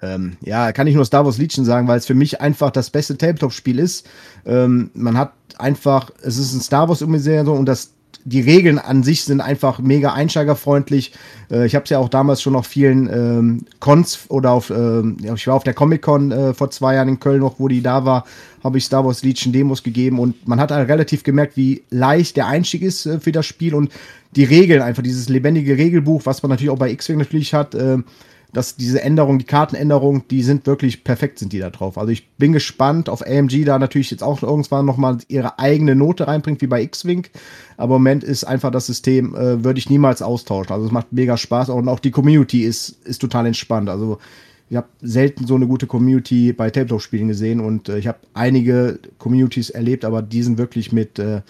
[0.00, 2.88] Ähm, ja, kann ich nur Star Wars Legion sagen, weil es für mich einfach das
[2.88, 4.08] beste Tabletop-Spiel ist.
[4.46, 7.95] Ähm, man hat einfach, es ist ein Star Wars-Universum und das
[8.26, 11.12] die Regeln an sich sind einfach mega einsteigerfreundlich.
[11.50, 15.16] Äh, ich habe es ja auch damals schon auf vielen ähm, Cons oder auf, ähm,
[15.22, 18.04] ich war auf der Comic-Con äh, vor zwei Jahren in Köln noch, wo die da
[18.04, 18.26] war,
[18.64, 22.36] habe ich Star Wars Legion Demos gegeben und man hat halt relativ gemerkt, wie leicht
[22.36, 23.92] der Einstieg ist äh, für das Spiel und
[24.34, 27.98] die Regeln, einfach dieses lebendige Regelbuch, was man natürlich auch bei X-Wing natürlich hat, äh,
[28.52, 31.98] dass diese Änderungen, die Kartenänderungen, die sind wirklich perfekt, sind die da drauf.
[31.98, 36.26] Also ich bin gespannt auf AMG, da natürlich jetzt auch irgendwann nochmal ihre eigene Note
[36.26, 37.26] reinbringt, wie bei X-Wing.
[37.76, 40.72] Aber im Moment ist einfach das System, äh, würde ich niemals austauschen.
[40.72, 43.88] Also es macht mega Spaß und auch die Community ist, ist total entspannt.
[43.88, 44.18] Also
[44.68, 48.98] ich habe selten so eine gute Community bei Tabletop-Spielen gesehen und äh, ich habe einige
[49.18, 51.42] Communities erlebt, aber die sind wirklich mit äh,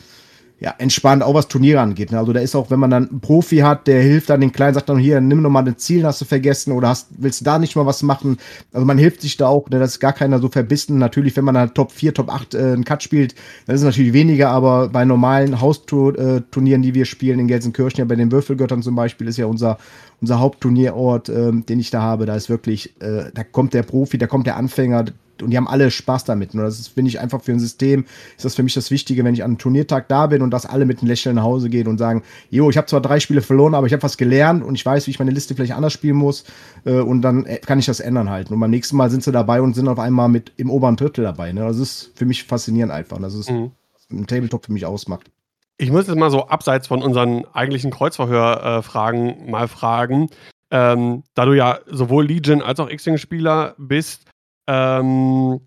[0.59, 2.13] ja, entspannt, auch was Turniere angeht.
[2.13, 2.19] Ne?
[2.19, 4.73] Also da ist auch, wenn man dann einen Profi hat, der hilft dann den Kleinen,
[4.73, 7.45] sagt dann hier, nimm noch mal ein Ziel, hast du vergessen oder hast, willst du
[7.45, 8.39] da nicht mal was machen?
[8.73, 9.79] Also man hilft sich da auch, ne?
[9.79, 10.97] das ist gar keiner so verbissen.
[10.97, 13.35] Natürlich, wenn man dann Top 4, Top 8 äh, einen Cut spielt,
[13.67, 18.05] dann ist es natürlich weniger, aber bei normalen Hausturnieren, die wir spielen in Gelsenkirchen, ja
[18.07, 19.77] bei den Würfelgöttern zum Beispiel, ist ja unser,
[20.23, 24.17] unser Hauptturnierort, äh, den ich da habe, da ist wirklich, äh, da kommt der Profi,
[24.17, 25.05] da kommt der Anfänger,
[25.43, 26.55] und die haben alle Spaß damit.
[26.55, 28.05] Und das finde ich einfach für ein System,
[28.37, 30.67] ist das für mich das Wichtige, wenn ich an einem Turniertag da bin und dass
[30.67, 33.43] alle mit einem Lächeln nach Hause gehen und sagen, jo, ich habe zwar drei Spiele
[33.43, 35.93] verloren, aber ich habe was gelernt und ich weiß, wie ich meine Liste vielleicht anders
[35.93, 36.45] spielen muss
[36.85, 38.55] äh, und dann äh, kann ich das ändern halten.
[38.55, 41.25] Und beim nächsten Mal sind sie dabei und sind auf einmal mit im oberen Drittel
[41.25, 41.53] dabei.
[41.53, 41.61] Ne?
[41.61, 43.19] Das ist für mich faszinierend einfach.
[43.19, 43.73] Das ist mhm.
[44.11, 45.31] ein Tabletop für mich ausmacht.
[45.79, 50.31] Ich muss jetzt mal so abseits von unseren eigentlichen Kreuzverhörfragen äh, mal fragen.
[50.71, 54.25] Ähm, da du ja sowohl Legion als auch X-Wing-Spieler bist,
[54.67, 55.61] ähm,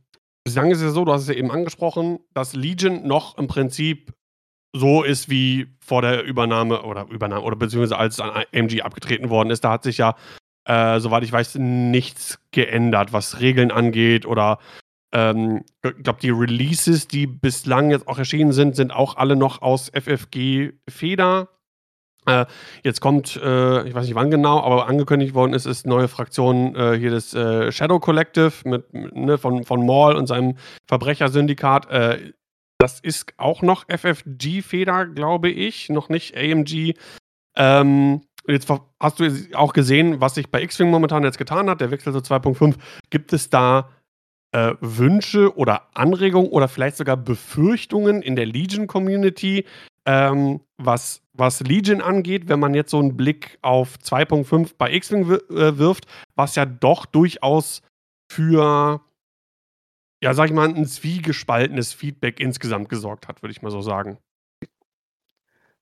[0.44, 3.48] bislang ist es ja so, du hast es ja eben angesprochen, dass Legion noch im
[3.48, 4.14] Prinzip
[4.74, 9.50] so ist wie vor der Übernahme oder Übernahme oder beziehungsweise als an AMG abgetreten worden
[9.50, 9.64] ist.
[9.64, 10.16] Da hat sich ja,
[10.66, 14.60] äh, soweit ich weiß, nichts geändert, was Regeln angeht oder
[15.12, 19.62] ähm, ich glaube, die Releases, die bislang jetzt auch erschienen sind, sind auch alle noch
[19.62, 21.50] aus FFG Feder.
[22.30, 22.46] Äh,
[22.84, 26.76] jetzt kommt, äh, ich weiß nicht wann genau, aber angekündigt worden ist, ist neue Fraktion
[26.76, 27.32] äh, hier das
[27.76, 30.56] Shadow Collective mit, ne, von, von Maul und seinem
[30.88, 31.88] Verbrechersyndikat.
[32.82, 36.94] Das ist auch noch FFG-Feder, glaube ich, noch nicht AMG.
[37.58, 41.92] Ähm, jetzt hast du auch gesehen, was sich bei X-Wing momentan jetzt getan hat, der
[41.92, 42.76] Wechsel zu 2.5.
[43.10, 43.90] Gibt es da
[44.52, 49.66] äh, Wünsche oder Anregungen oder vielleicht sogar Befürchtungen in der Legion-Community,
[50.06, 55.30] ähm, was, was Legion angeht, wenn man jetzt so einen Blick auf 2.5 bei X-Wing
[55.30, 57.82] äh, wirft, was ja doch durchaus
[58.32, 59.02] für,
[60.22, 64.18] ja, sag ich mal, ein zwiegespaltenes Feedback insgesamt gesorgt hat, würde ich mal so sagen.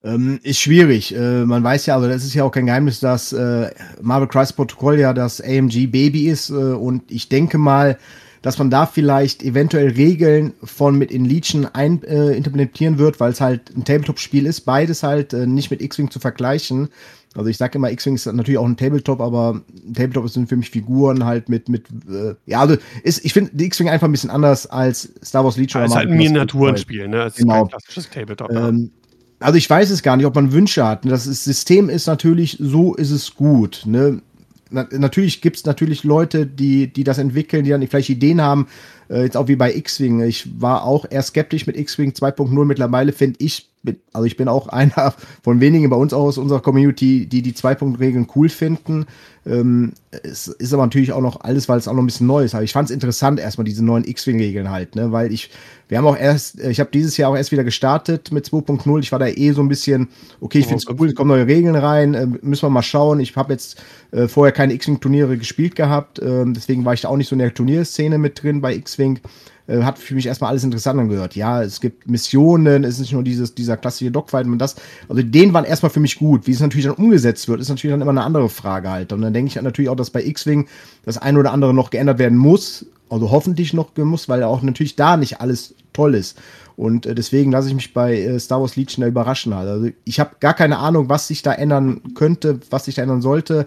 [0.04, 1.14] Ähm, ist schwierig.
[1.16, 4.54] Äh, man weiß ja, also das ist ja auch kein Geheimnis, dass äh, Marvel Crisis
[4.54, 6.50] Protocol ja das AMG Baby ist.
[6.50, 7.98] Äh, und ich denke mal,
[8.42, 13.32] dass man da vielleicht eventuell Regeln von mit in Legion ein, äh, implementieren wird, weil
[13.32, 16.90] es halt ein Tabletop-Spiel ist, beides halt äh, nicht mit X-Wing zu vergleichen.
[17.36, 20.56] Also ich sage immer, X-Wing ist natürlich auch ein Tabletop, aber ein Tabletop sind für
[20.56, 24.12] mich Figuren halt mit, mit äh, ja, also ist, ich finde die X-Wing einfach ein
[24.12, 25.84] bisschen anders als Star Wars Legion.
[25.84, 27.24] Es ist halt ein Miniaturenspiel, ne?
[27.24, 27.66] Es ist genau.
[27.66, 28.52] kein klassisches Tabletop.
[28.52, 28.92] Ähm,
[29.40, 31.06] also ich weiß es gar nicht, ob man Wünsche hat.
[31.06, 33.84] Das System ist natürlich, so ist es gut.
[33.86, 34.22] Ne?
[34.70, 38.68] Na, natürlich gibt es natürlich Leute, die, die das entwickeln, die dann vielleicht Ideen haben,
[39.10, 40.22] äh, jetzt auch wie bei X-Wing.
[40.22, 42.66] Ich war auch eher skeptisch mit X-Wing 2.0.
[42.66, 43.70] Mittlerweile finde ich,
[44.14, 48.28] also ich bin auch einer von wenigen bei uns aus unserer Community, die die Zwei-Punkt-Regeln
[48.36, 49.06] cool finden.
[49.46, 52.44] Ähm, es ist aber natürlich auch noch alles, weil es auch noch ein bisschen neu
[52.44, 52.54] ist.
[52.54, 55.12] Aber ich fand es interessant, erstmal diese neuen X-Wing-Regeln halt, ne?
[55.12, 55.50] weil ich,
[55.88, 59.00] wir haben auch erst, äh, ich habe dieses Jahr auch erst wieder gestartet mit 2.0.
[59.00, 60.10] Ich war da eh so ein bisschen,
[60.42, 63.20] okay, ich finde es cool, es kommen neue Regeln rein, äh, müssen wir mal schauen.
[63.20, 67.18] Ich habe jetzt äh, vorher keine X-Wing-Turniere gespielt gehabt, äh, deswegen war ich da auch
[67.18, 69.20] nicht so in der Turnierszene mit drin bei X-Wing.
[69.68, 71.36] Äh, hat für mich erstmal alles interessant angehört.
[71.36, 74.76] Ja, es gibt Missionen, es ist nicht nur dieses, dieser klassische Dogfight und das.
[75.10, 76.48] Also den waren erstmal für mich gut.
[76.48, 79.12] Wie es natürlich dann umgesetzt wird, ist natürlich dann immer eine andere Frage halt.
[79.12, 80.68] Und dann denke ich natürlich auch, dass bei X-Wing
[81.04, 82.86] das eine oder andere noch geändert werden muss.
[83.10, 86.38] Also hoffentlich noch muss, weil auch natürlich da nicht alles toll ist.
[86.78, 89.68] Und äh, deswegen lasse ich mich bei äh, Star Wars Legion da überraschen halt.
[89.68, 93.22] Also ich habe gar keine Ahnung, was sich da ändern könnte, was sich da ändern
[93.22, 93.66] sollte.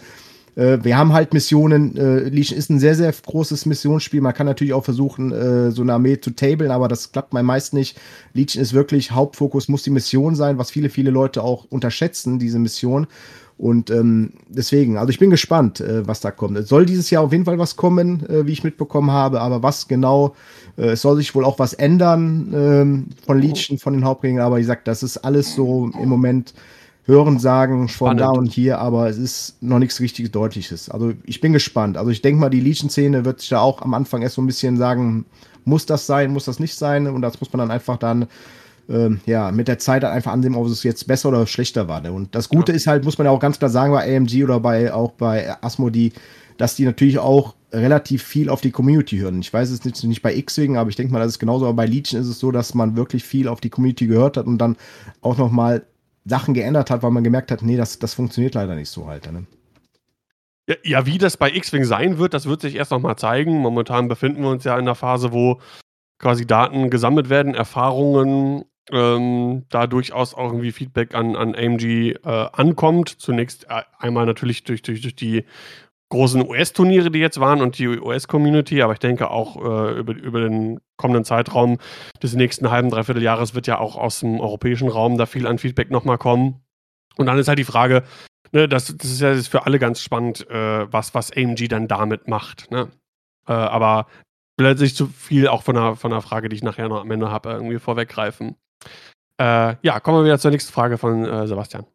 [0.56, 1.96] Äh, wir haben halt Missionen.
[1.96, 4.20] Äh, Legion ist ein sehr, sehr großes Missionsspiel.
[4.20, 7.74] Man kann natürlich auch versuchen, äh, so eine Armee zu tablen, aber das klappt meist
[7.74, 7.98] nicht.
[8.34, 12.58] Legion ist wirklich Hauptfokus, muss die Mission sein, was viele, viele Leute auch unterschätzen, diese
[12.58, 13.06] Mission.
[13.60, 16.56] Und ähm, deswegen, also ich bin gespannt, äh, was da kommt.
[16.56, 19.62] Es soll dieses Jahr auf jeden Fall was kommen, äh, wie ich mitbekommen habe, aber
[19.62, 20.34] was genau,
[20.78, 24.60] äh, es soll sich wohl auch was ändern ähm, von Legion, von den Hauptregeln, aber
[24.60, 26.54] ich sag, das ist alles so im Moment
[27.10, 30.88] Hören sagen von da und hier, aber es ist noch nichts richtig Deutliches.
[30.88, 31.96] Also ich bin gespannt.
[31.96, 34.46] Also ich denke mal, die Legion-Szene wird sich da auch am Anfang erst so ein
[34.46, 35.26] bisschen sagen,
[35.64, 37.06] muss das sein, muss das nicht sein?
[37.06, 38.28] Und das muss man dann einfach dann
[38.88, 42.00] äh, ja, mit der Zeit dann einfach ansehen, ob es jetzt besser oder schlechter war.
[42.00, 42.12] Ne?
[42.12, 42.76] Und das Gute ja.
[42.76, 45.54] ist halt, muss man ja auch ganz klar sagen, bei AMG oder bei auch bei
[45.62, 46.12] Asmodee,
[46.58, 49.40] dass die natürlich auch relativ viel auf die Community hören.
[49.40, 51.66] Ich weiß es nicht, nicht bei X-Wing, aber ich denke mal, das ist genauso.
[51.66, 54.46] Aber bei Legion ist es so, dass man wirklich viel auf die Community gehört hat
[54.46, 54.76] und dann
[55.22, 55.84] auch noch mal
[56.24, 59.30] Sachen geändert hat, weil man gemerkt hat, nee, das, das funktioniert leider nicht so halt.
[59.30, 59.46] Ne?
[60.68, 63.58] Ja, ja, wie das bei X-Wing sein wird, das wird sich erst noch mal zeigen.
[63.58, 65.60] Momentan befinden wir uns ja in einer Phase, wo
[66.18, 72.16] quasi Daten gesammelt werden, Erfahrungen, ähm, da durchaus auch irgendwie Feedback an, an AMG äh,
[72.24, 73.08] ankommt.
[73.08, 75.44] Zunächst äh, einmal natürlich durch, durch, durch die
[76.10, 80.40] großen US-Turniere, die jetzt waren und die US-Community, aber ich denke auch äh, über, über
[80.40, 81.78] den kommenden Zeitraum
[82.22, 85.58] des nächsten halben, dreiviertel Jahres wird ja auch aus dem europäischen Raum da viel an
[85.58, 86.60] Feedback nochmal kommen.
[87.16, 88.02] Und dann ist halt die Frage,
[88.52, 92.28] ne, das, das ist ja für alle ganz spannend, äh, was, was AMG dann damit
[92.28, 92.70] macht.
[92.70, 92.88] Ne?
[93.46, 94.06] Äh, aber
[94.56, 96.88] ich will jetzt nicht zu viel auch von der, von der Frage, die ich nachher
[96.88, 98.56] noch am Ende habe, irgendwie vorweggreifen.
[99.40, 101.86] Äh, ja, kommen wir wieder zur nächsten Frage von äh, Sebastian.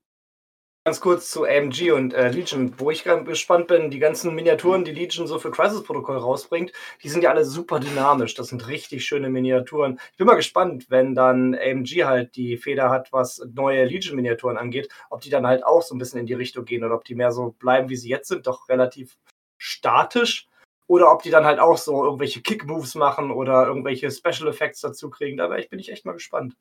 [0.86, 4.86] Ganz kurz zu AMG und äh, Legion, wo ich ganz gespannt bin, die ganzen Miniaturen,
[4.86, 6.72] die Legion so für Crisis-Protokoll rausbringt,
[7.02, 8.36] die sind ja alle super dynamisch.
[8.36, 10.00] Das sind richtig schöne Miniaturen.
[10.12, 14.90] Ich bin mal gespannt, wenn dann AMG halt die Feder hat, was neue Legion-Miniaturen angeht,
[15.10, 17.16] ob die dann halt auch so ein bisschen in die Richtung gehen oder ob die
[17.16, 19.18] mehr so bleiben, wie sie jetzt sind, doch relativ
[19.58, 20.48] statisch.
[20.86, 25.10] Oder ob die dann halt auch so irgendwelche Kick-Moves machen oder irgendwelche Special Effects dazu
[25.10, 25.38] kriegen.
[25.38, 26.56] Da bin ich echt mal gespannt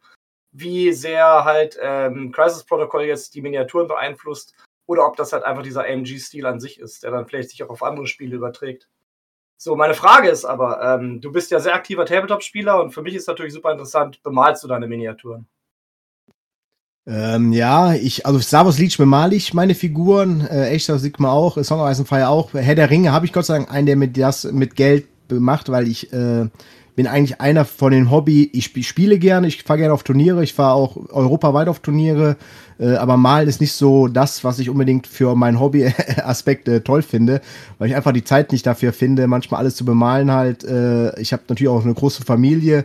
[0.54, 4.54] wie sehr halt ähm, Crisis Protocol jetzt die Miniaturen beeinflusst
[4.86, 7.70] oder ob das halt einfach dieser AMG-Stil an sich ist, der dann vielleicht sich auch
[7.70, 8.88] auf andere Spiele überträgt.
[9.56, 13.14] So, meine Frage ist aber, ähm, du bist ja sehr aktiver Tabletop-Spieler und für mich
[13.14, 15.48] ist natürlich super interessant, bemalst du deine Miniaturen?
[17.06, 21.80] Ähm, ja, ich, also Star Leech bemale ich meine Figuren, äh, Echter Sigma auch, Song
[21.80, 22.54] of Ice and Fire auch.
[22.54, 25.70] Herr der Ringe habe ich Gott sei Dank einen, der mit das mit Geld macht,
[25.70, 26.48] weil ich äh,
[26.94, 30.54] bin eigentlich einer von den Hobby, ich spiele gerne, ich fahre gerne auf Turniere, ich
[30.54, 32.36] fahre auch europaweit auf Turniere,
[32.78, 37.02] äh, aber Malen ist nicht so das, was ich unbedingt für meinen Hobby-Aspekt äh, toll
[37.02, 37.40] finde,
[37.78, 40.64] weil ich einfach die Zeit nicht dafür finde, manchmal alles zu bemalen halt.
[40.64, 42.84] Äh, ich habe natürlich auch eine große Familie,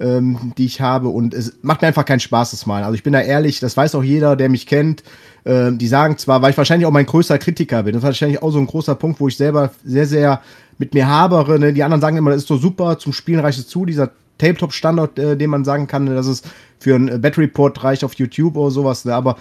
[0.00, 2.84] ähm, die ich habe und es macht mir einfach keinen Spaß, das Malen.
[2.84, 5.04] Also ich bin da ehrlich, das weiß auch jeder, der mich kennt.
[5.44, 8.42] Äh, die sagen zwar, weil ich wahrscheinlich auch mein größter Kritiker bin, das ist wahrscheinlich
[8.42, 10.40] auch so ein großer Punkt, wo ich selber sehr, sehr
[10.78, 11.58] mit mir habere.
[11.58, 11.72] Ne?
[11.72, 15.18] Die anderen sagen immer, das ist so super, zum Spielen reicht es zu, dieser Tabletop-Standard,
[15.18, 16.42] äh, den man sagen kann, dass es
[16.78, 19.04] für einen Battery Report reicht auf YouTube oder sowas.
[19.04, 19.14] Ne?
[19.14, 19.36] Aber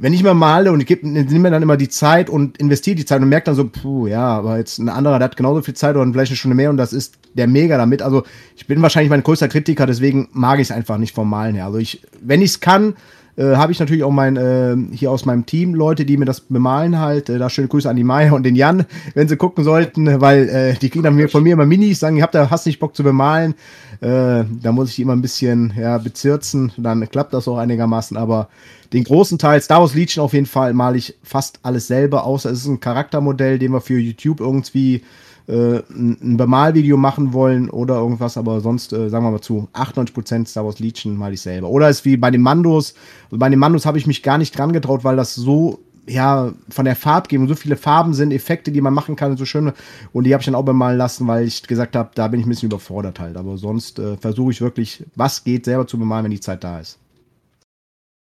[0.00, 3.04] wenn ich mal male und ich nehme mir dann immer die Zeit und investiere die
[3.04, 5.74] Zeit und merke dann so, puh, ja, aber jetzt ein anderer, der hat genauso viel
[5.74, 8.02] Zeit oder vielleicht eine Stunde mehr und das ist der mega damit.
[8.02, 8.22] Also
[8.56, 11.66] ich bin wahrscheinlich mein größter Kritiker, deswegen mag ich es einfach nicht vom Malen her.
[11.66, 12.94] Also ich, wenn ich es kann,
[13.38, 16.40] äh, habe ich natürlich auch mein, äh, hier aus meinem Team Leute, die mir das
[16.40, 17.28] bemalen halt.
[17.28, 20.48] Äh, da schöne Grüße an die Maya und den Jan, wenn sie gucken sollten, weil
[20.48, 22.96] äh, die kriegen dann von mir immer Minis, sagen, ich hab da, hast nicht Bock
[22.96, 23.54] zu bemalen.
[24.00, 28.16] Äh, da muss ich die immer ein bisschen ja, bezirzen, dann klappt das auch einigermaßen,
[28.16, 28.48] aber
[28.92, 32.50] den großen Teil, Star Wars Legion auf jeden Fall, male ich fast alles selber, außer
[32.50, 35.02] es ist ein Charaktermodell, den wir für YouTube irgendwie
[35.48, 40.46] äh, ein Bemalvideo machen wollen oder irgendwas, aber sonst, äh, sagen wir mal zu 98%
[40.46, 41.68] Star Wars Legion mal ich selber.
[41.68, 42.94] Oder ist wie bei den Mandos,
[43.26, 46.52] also bei den Mandos habe ich mich gar nicht dran getraut, weil das so ja,
[46.70, 49.74] von der Farbgebung, so viele Farben sind, Effekte, die man machen kann, so schöne.
[50.12, 52.46] Und die habe ich dann auch bemalen lassen, weil ich gesagt habe, da bin ich
[52.46, 53.36] ein bisschen überfordert halt.
[53.36, 56.80] Aber sonst äh, versuche ich wirklich, was geht, selber zu bemalen, wenn die Zeit da
[56.80, 56.98] ist.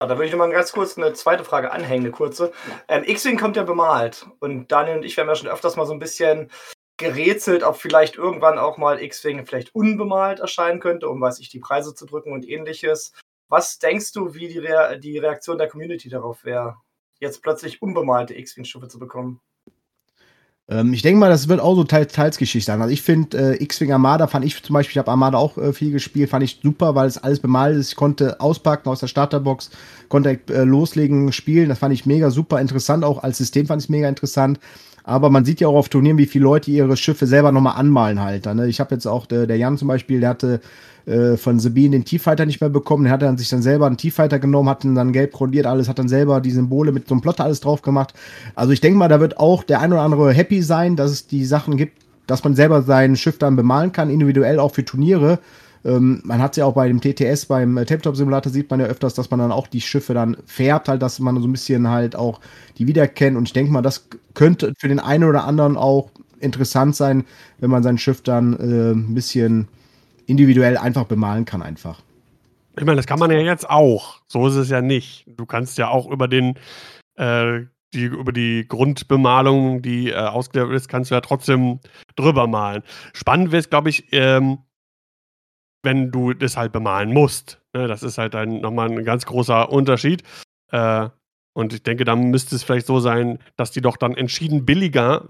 [0.00, 2.52] Da würde ich noch mal ganz kurz eine zweite Frage anhängen, eine kurze.
[2.88, 4.26] Ähm, X-Wing kommt ja bemalt.
[4.40, 6.50] Und Daniel und ich, wir haben ja schon öfters mal so ein bisschen
[6.96, 11.60] gerätselt, ob vielleicht irgendwann auch mal X-Wing vielleicht unbemalt erscheinen könnte, um, weiß ich, die
[11.60, 13.12] Preise zu drücken und ähnliches.
[13.48, 16.76] Was denkst du, wie die, Re die Reaktion der Community darauf wäre,
[17.20, 19.40] jetzt plötzlich unbemalte X-Wing-Schiffe zu bekommen?
[20.68, 22.80] Ähm, ich denke mal, das wird auch so teils, teils Geschichte sein.
[22.80, 25.72] Also ich finde, äh, X-Wing Armada fand ich zum Beispiel, ich habe Armada auch äh,
[25.72, 27.90] viel gespielt, fand ich super, weil es alles bemalt ist.
[27.90, 29.70] Ich konnte auspacken aus der Starterbox,
[30.08, 31.68] konnte äh, loslegen, spielen.
[31.68, 33.04] Das fand ich mega super interessant.
[33.04, 34.58] Auch als System fand ich es mega interessant.
[35.06, 38.20] Aber man sieht ja auch auf Turnieren, wie viele Leute ihre Schiffe selber nochmal anmalen
[38.20, 38.46] halt.
[38.46, 38.66] Ne?
[38.66, 40.60] Ich habe jetzt auch, der, der Jan zum Beispiel, der hatte
[41.06, 43.04] äh, von Sabine den T-Fighter nicht mehr bekommen.
[43.04, 45.88] Der hat dann sich dann selber einen T-Fighter genommen, hat ihn dann gelb grundiert, alles,
[45.88, 48.14] hat dann selber die Symbole mit so einem Plotter alles drauf gemacht.
[48.56, 51.28] Also ich denke mal, da wird auch der ein oder andere happy sein, dass es
[51.28, 55.38] die Sachen gibt, dass man selber sein Schiff dann bemalen kann, individuell auch für Turniere.
[55.86, 58.86] Ähm, man hat es ja auch bei dem TTS, beim äh, Tabletop-Simulator sieht man ja
[58.86, 61.88] öfters, dass man dann auch die Schiffe dann färbt, halt, dass man so ein bisschen
[61.88, 62.40] halt auch
[62.76, 63.36] die wiederkennt.
[63.36, 67.24] Und ich denke mal, das könnte für den einen oder anderen auch interessant sein,
[67.60, 69.68] wenn man sein Schiff dann äh, ein bisschen
[70.26, 72.00] individuell einfach bemalen kann, einfach.
[72.76, 74.20] Ich meine, das kann man ja jetzt auch.
[74.26, 75.24] So ist es ja nicht.
[75.36, 76.58] Du kannst ja auch über den
[77.14, 77.60] äh,
[77.94, 81.80] die, über die Grundbemalung, die äh, ausgelegt ist, kannst du ja trotzdem
[82.16, 82.82] drüber malen.
[83.12, 84.58] Spannend wäre es, glaube ich, ähm,
[85.86, 87.62] wenn du das halt bemalen musst.
[87.72, 87.86] Ne?
[87.86, 90.24] Das ist halt dann nochmal ein ganz großer Unterschied.
[90.72, 91.08] Äh,
[91.54, 95.24] und ich denke, dann müsste es vielleicht so sein, dass die doch dann entschieden billiger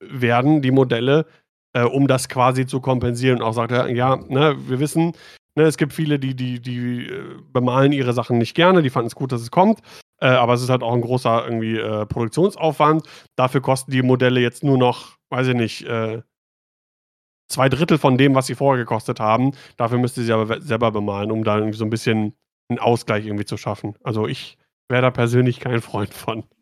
[0.00, 1.26] werden, die Modelle,
[1.74, 3.38] äh, um das quasi zu kompensieren.
[3.38, 5.12] Und auch sagt er, ja, ne, wir wissen,
[5.54, 9.08] ne, es gibt viele, die, die, die äh, bemalen ihre Sachen nicht gerne, die fanden
[9.08, 9.80] es gut, dass es kommt.
[10.20, 13.02] Äh, aber es ist halt auch ein großer irgendwie äh, Produktionsaufwand.
[13.36, 16.22] Dafür kosten die Modelle jetzt nur noch, weiß ich nicht, äh,
[17.48, 19.52] zwei Drittel von dem, was sie vorher gekostet haben.
[19.76, 22.34] Dafür müsste sie aber selber bemalen, um da irgendwie so ein bisschen
[22.68, 23.94] einen Ausgleich irgendwie zu schaffen.
[24.04, 24.58] Also ich
[24.88, 26.44] wäre da persönlich kein Freund von.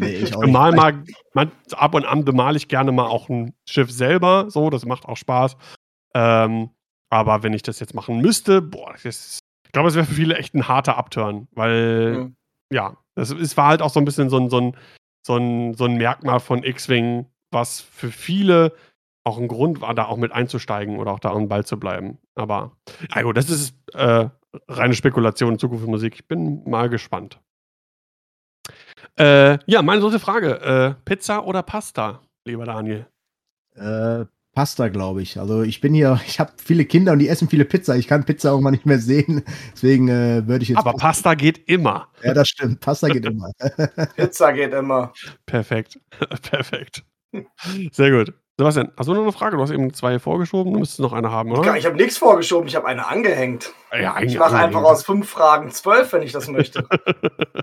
[0.00, 3.54] Nee, ich, ich bemal mal, man, ab und an bemale ich gerne mal auch ein
[3.68, 5.56] Schiff selber, so, das macht auch Spaß.
[6.12, 6.70] Ähm,
[7.08, 10.36] aber wenn ich das jetzt machen müsste, boah, das, ich glaube, es wäre für viele
[10.36, 12.36] echt ein harter Upturn, weil, mhm.
[12.72, 14.76] ja, das, es war halt auch so ein bisschen so ein, so ein,
[15.24, 18.72] so ein, so ein Merkmal von X-Wing, was für viele
[19.24, 22.18] auch ein Grund war, da auch mit einzusteigen oder auch da am Ball zu bleiben.
[22.34, 22.72] Aber,
[23.14, 24.28] ja gut, das ist äh,
[24.68, 26.14] reine Spekulation in Zukunft Musik.
[26.14, 27.38] Ich bin mal gespannt.
[29.18, 30.60] Äh, ja, meine dritte Frage.
[30.60, 33.06] Äh, Pizza oder Pasta, lieber Daniel?
[33.74, 35.38] Äh, Pasta, glaube ich.
[35.38, 37.96] Also ich bin hier, ich habe viele Kinder und die essen viele Pizza.
[37.96, 39.44] Ich kann Pizza auch mal nicht mehr sehen.
[39.72, 40.78] Deswegen äh, würde ich jetzt.
[40.78, 42.08] Aber Pasta geht immer.
[42.22, 42.80] Ja, das stimmt.
[42.80, 43.50] Pasta geht immer.
[44.16, 45.12] Pizza geht immer.
[45.46, 46.00] Perfekt.
[46.42, 47.04] Perfekt.
[47.92, 48.34] Sehr gut.
[48.60, 49.56] Sebastian, hast du noch eine Frage?
[49.56, 51.76] Du hast eben zwei vorgeschoben, du müsstest noch eine haben, oder?
[51.78, 53.72] Ich habe nichts vorgeschoben, ich habe eine angehängt.
[53.90, 56.86] Ja, ich mache einfach aus fünf Fragen zwölf, wenn ich das möchte.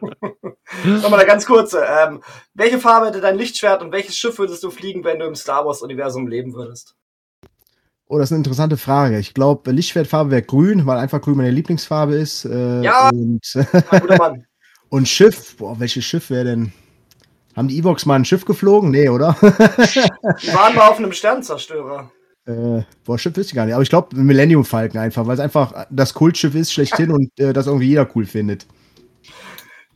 [0.83, 1.85] Nochmal eine ganz kurze.
[1.87, 2.23] Ähm,
[2.55, 5.67] welche Farbe hätte dein Lichtschwert und welches Schiff würdest du fliegen, wenn du im Star
[5.67, 6.95] Wars-Universum leben würdest?
[8.07, 9.19] Oh, das ist eine interessante Frage.
[9.19, 12.43] Ich glaube, Lichtschwertfarbe wäre grün, weil einfach grün meine Lieblingsfarbe ist.
[12.45, 13.41] Äh, ja, und,
[13.91, 14.47] guter Mann.
[14.89, 16.73] und Schiff, boah, welches Schiff wäre denn?
[17.57, 18.91] Haben die Evox mal ein Schiff geflogen?
[18.91, 19.35] Nee, oder?
[19.41, 22.11] die waren mal auf einem Sternzerstörer.
[22.47, 23.73] Äh, boah, Schiff wüsste ich gar nicht.
[23.73, 27.51] Aber ich glaube, Millennium Falcon einfach, weil es einfach das Kultschiff ist, schlechthin und äh,
[27.51, 28.65] das irgendwie jeder cool findet.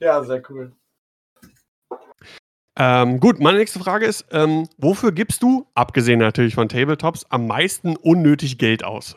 [0.02, 0.74] Ja, sehr cool.
[2.78, 7.48] Ähm, gut, meine nächste Frage ist: ähm, Wofür gibst du, abgesehen natürlich von Tabletops, am
[7.48, 9.16] meisten unnötig Geld aus?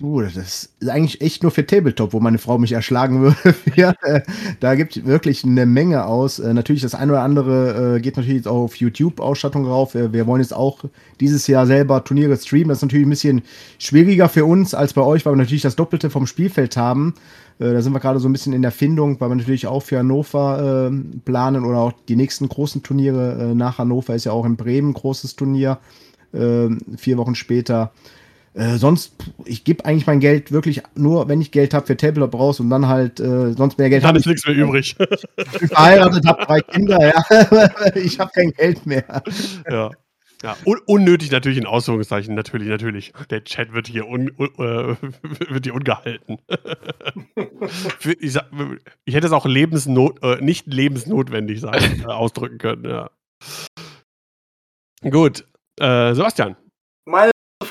[0.00, 3.54] Uh, das ist eigentlich echt nur für Tabletop, wo meine Frau mich erschlagen würde.
[3.76, 4.22] ja, äh,
[4.58, 6.40] da gibt es wirklich eine Menge aus.
[6.40, 9.94] Äh, natürlich, das eine oder andere äh, geht natürlich auch auf YouTube-Ausstattung rauf.
[9.94, 10.84] Wir, wollen jetzt auch
[11.20, 12.68] dieses Jahr selber Turniere streamen.
[12.68, 13.42] Das ist natürlich ein bisschen
[13.78, 17.14] schwieriger für uns als bei euch, weil wir natürlich das Doppelte vom Spielfeld haben.
[17.60, 19.98] Da sind wir gerade so ein bisschen in der Findung, weil wir natürlich auch für
[19.98, 24.56] Hannover äh, planen oder auch die nächsten großen Turniere nach Hannover ist ja auch in
[24.56, 25.78] Bremen ein großes Turnier.
[26.32, 27.92] vier Wochen später.
[28.54, 29.14] Äh, sonst,
[29.44, 32.70] ich gebe eigentlich mein Geld wirklich nur, wenn ich Geld habe für Tabletop raus und
[32.70, 34.12] dann halt äh, sonst mehr Geld habe.
[34.12, 34.96] Dann ist nichts mehr übrig.
[35.36, 37.90] Ich bin verheiratet, habe drei Kinder, ja.
[37.94, 39.22] ich habe kein Geld mehr.
[39.68, 39.90] Ja.
[40.42, 43.14] Ja, un unnötig natürlich in Ausführungszeichen, natürlich, natürlich.
[43.30, 44.46] Der Chat wird hier, un uh,
[45.22, 46.36] wird hier ungehalten.
[48.20, 48.50] ich, sag,
[49.06, 53.10] ich, hätte es auch lebensnot äh, nicht lebensnotwendig sein, äh, ausdrücken können, ja.
[55.00, 55.46] Gut.
[55.80, 56.56] Äh, Sebastian.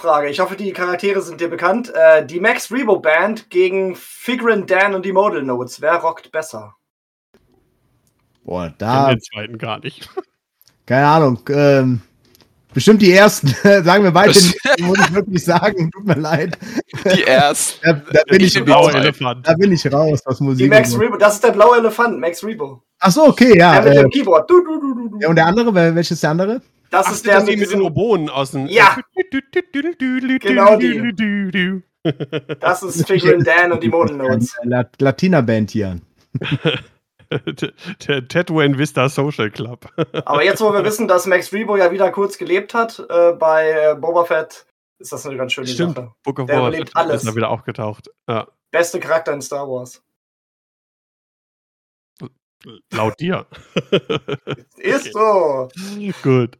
[0.03, 0.29] Meine Frage.
[0.29, 1.93] Ich hoffe, die Charaktere sind dir bekannt.
[1.95, 5.81] Äh, die Max Rebo Band gegen Figrin Dan und die Modal Notes.
[5.81, 6.75] Wer rockt besser?
[8.43, 9.09] Boah, da.
[9.09, 10.09] Den zweiten gar nicht.
[10.85, 11.39] Keine Ahnung.
[11.49, 12.01] Ähm,
[12.73, 13.47] bestimmt die ersten.
[13.63, 14.33] sagen wir beide
[14.81, 15.89] muss ich wirklich sagen.
[15.91, 16.57] Tut mir leid.
[17.05, 17.79] Die ersten.
[17.85, 18.91] Da, da bin ich raus.
[19.43, 20.65] Da bin ich raus, was Musik.
[20.65, 22.83] Die Max Rebo, das ist der blaue Elefant, Max Rebo.
[22.99, 23.79] Ach so, okay, ja.
[23.79, 24.49] Der mit äh, dem Keyboard.
[24.49, 26.61] Du, du, du, ja, und der andere, welches ist der andere?
[26.93, 28.67] Das Ach, ist der mit, mit den Oboen aus dem.
[28.67, 28.95] Ja!
[30.39, 31.81] genau die.
[32.59, 34.55] Das ist Figrin Dan und die Modennotes.
[34.99, 35.99] Latina-Band hier.
[38.07, 39.89] der Tatooine Vista Social Club.
[40.25, 43.71] Aber jetzt, wo wir wissen, dass Max Rebo ja wieder kurz gelebt hat äh, bei
[43.71, 44.67] äh, Boba Fett,
[44.99, 45.95] ist das eine ganz schöne Stimmt.
[45.95, 46.13] Sache.
[46.21, 47.23] Book of der Boba Fett alles.
[47.23, 48.11] ist da wieder aufgetaucht.
[48.29, 48.47] Ja.
[48.69, 50.03] Beste Charakter in Star Wars.
[52.91, 53.47] Laut dir.
[54.77, 55.11] ist okay.
[55.11, 55.69] so.
[56.21, 56.59] Gut.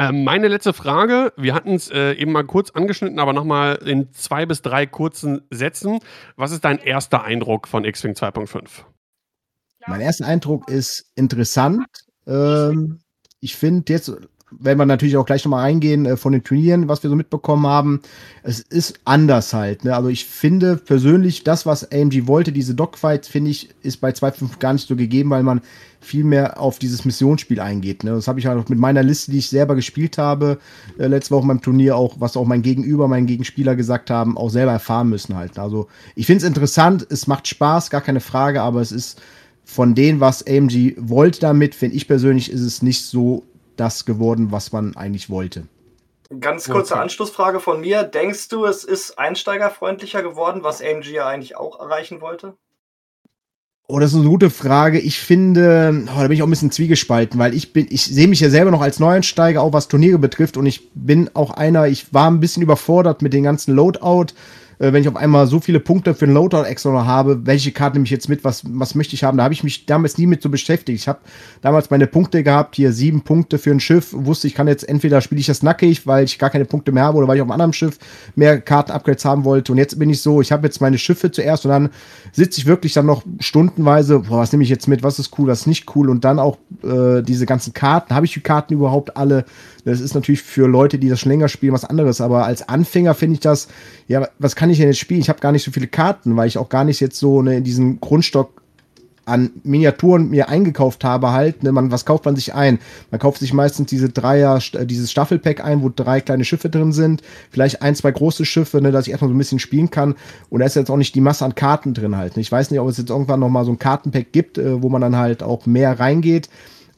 [0.00, 4.10] Ähm, meine letzte Frage, wir hatten es äh, eben mal kurz angeschnitten, aber nochmal in
[4.14, 5.98] zwei bis drei kurzen Sätzen.
[6.36, 8.84] Was ist dein erster Eindruck von X-Wing 2.5?
[9.86, 11.86] Mein erster Eindruck ist interessant.
[12.26, 13.00] Ähm,
[13.40, 14.10] ich finde jetzt
[14.58, 17.66] werden wir natürlich auch gleich nochmal eingehen äh, von den Turnieren, was wir so mitbekommen
[17.66, 18.00] haben.
[18.42, 19.84] Es ist anders halt.
[19.84, 19.94] Ne?
[19.94, 24.58] Also ich finde persönlich, das, was AMG wollte, diese Dogfights, finde ich, ist bei 2.5
[24.58, 25.60] gar nicht so gegeben, weil man
[26.00, 28.04] viel mehr auf dieses Missionsspiel eingeht.
[28.04, 28.12] Ne?
[28.12, 30.58] Das habe ich halt auch mit meiner Liste, die ich selber gespielt habe,
[30.98, 34.48] äh, letzte Woche beim Turnier auch, was auch mein Gegenüber, mein Gegenspieler gesagt haben, auch
[34.48, 35.58] selber erfahren müssen halt.
[35.58, 39.20] Also ich finde es interessant, es macht Spaß, gar keine Frage, aber es ist
[39.64, 43.44] von dem, was AMG wollte damit, finde ich persönlich, ist es nicht so
[43.76, 45.66] das geworden, was man eigentlich wollte.
[46.40, 47.02] Ganz kurze okay.
[47.02, 48.04] Anschlussfrage von mir.
[48.04, 52.54] Denkst du, es ist einsteigerfreundlicher geworden, was AMG ja eigentlich auch erreichen wollte?
[53.92, 55.00] Oh, das ist eine gute Frage.
[55.00, 58.28] Ich finde, oh, da bin ich auch ein bisschen zwiegespalten, weil ich bin, ich sehe
[58.28, 61.88] mich ja selber noch als Neueinsteiger, auch was Turniere betrifft, und ich bin auch einer,
[61.88, 64.26] ich war ein bisschen überfordert mit den ganzen Loadout
[64.80, 67.70] äh, wenn ich auf einmal so viele Punkte für einen Loadout extra noch habe, welche
[67.70, 69.38] Karte nehme ich jetzt mit, was, was möchte ich haben?
[69.38, 70.98] Da habe ich mich damals nie mit so beschäftigt.
[70.98, 71.20] Ich habe
[71.60, 75.20] damals meine Punkte gehabt, hier sieben Punkte für ein Schiff, wusste ich kann jetzt entweder
[75.20, 77.46] spiele ich das nackig, weil ich gar keine Punkte mehr habe oder weil ich auf
[77.46, 77.98] einem anderen Schiff
[78.34, 79.72] mehr Karten-Upgrades haben wollte.
[79.72, 81.90] Und jetzt bin ich so, ich habe jetzt meine Schiffe zuerst und dann
[82.32, 85.48] sitze ich wirklich dann noch stundenweise, boah, was nehme ich jetzt mit, was ist cool,
[85.48, 88.74] was ist nicht cool und dann auch äh, diese ganzen Karten, habe ich die Karten
[88.74, 89.44] überhaupt alle?
[89.84, 93.14] Das ist natürlich für Leute, die das schon länger spielen, was anderes, aber als Anfänger
[93.14, 93.68] finde ich das,
[94.08, 95.20] ja, was kann ich denn jetzt spielen?
[95.20, 97.58] Ich habe gar nicht so viele Karten, weil ich auch gar nicht jetzt so ne,
[97.58, 98.60] in diesen Grundstock
[99.30, 102.80] an Miniaturen mir eingekauft habe, halt, ne, man, was kauft man sich ein?
[103.10, 106.92] Man kauft sich meistens diese Dreier, äh, dieses Staffelpack ein, wo drei kleine Schiffe drin
[106.92, 110.16] sind, vielleicht ein, zwei große Schiffe, ne, dass ich erstmal so ein bisschen spielen kann.
[110.48, 112.36] Und da ist jetzt auch nicht die Masse an Karten drin halt.
[112.36, 112.42] Ne?
[112.42, 114.88] Ich weiß nicht, ob es jetzt irgendwann noch mal so ein Kartenpack gibt, äh, wo
[114.88, 116.48] man dann halt auch mehr reingeht.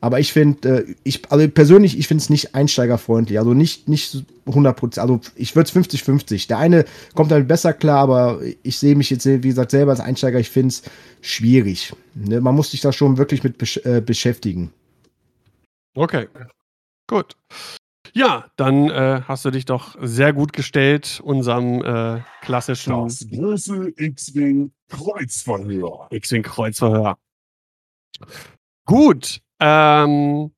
[0.03, 3.39] Aber ich finde, äh, ich, also persönlich, ich finde es nicht einsteigerfreundlich.
[3.39, 5.03] Also nicht, nicht 100 Prozent.
[5.03, 6.49] Also ich würde es 50-50.
[6.49, 6.85] Der eine
[7.15, 10.41] kommt damit besser klar, aber ich sehe mich jetzt, wie gesagt, selber als Einsteiger.
[10.41, 10.83] Ich finde es
[11.21, 11.95] schwierig.
[12.15, 12.41] Ne?
[12.41, 14.73] Man muss sich da schon wirklich mit besch äh, beschäftigen.
[15.95, 16.27] Okay.
[17.07, 17.37] Gut.
[18.13, 23.05] Ja, dann äh, hast du dich doch sehr gut gestellt, unserem äh, klassischen.
[23.05, 26.09] Das große X-Wing Kreuzverhör.
[26.11, 27.17] X-Wing Kreuzverhör.
[28.85, 30.51] Gut, ähm,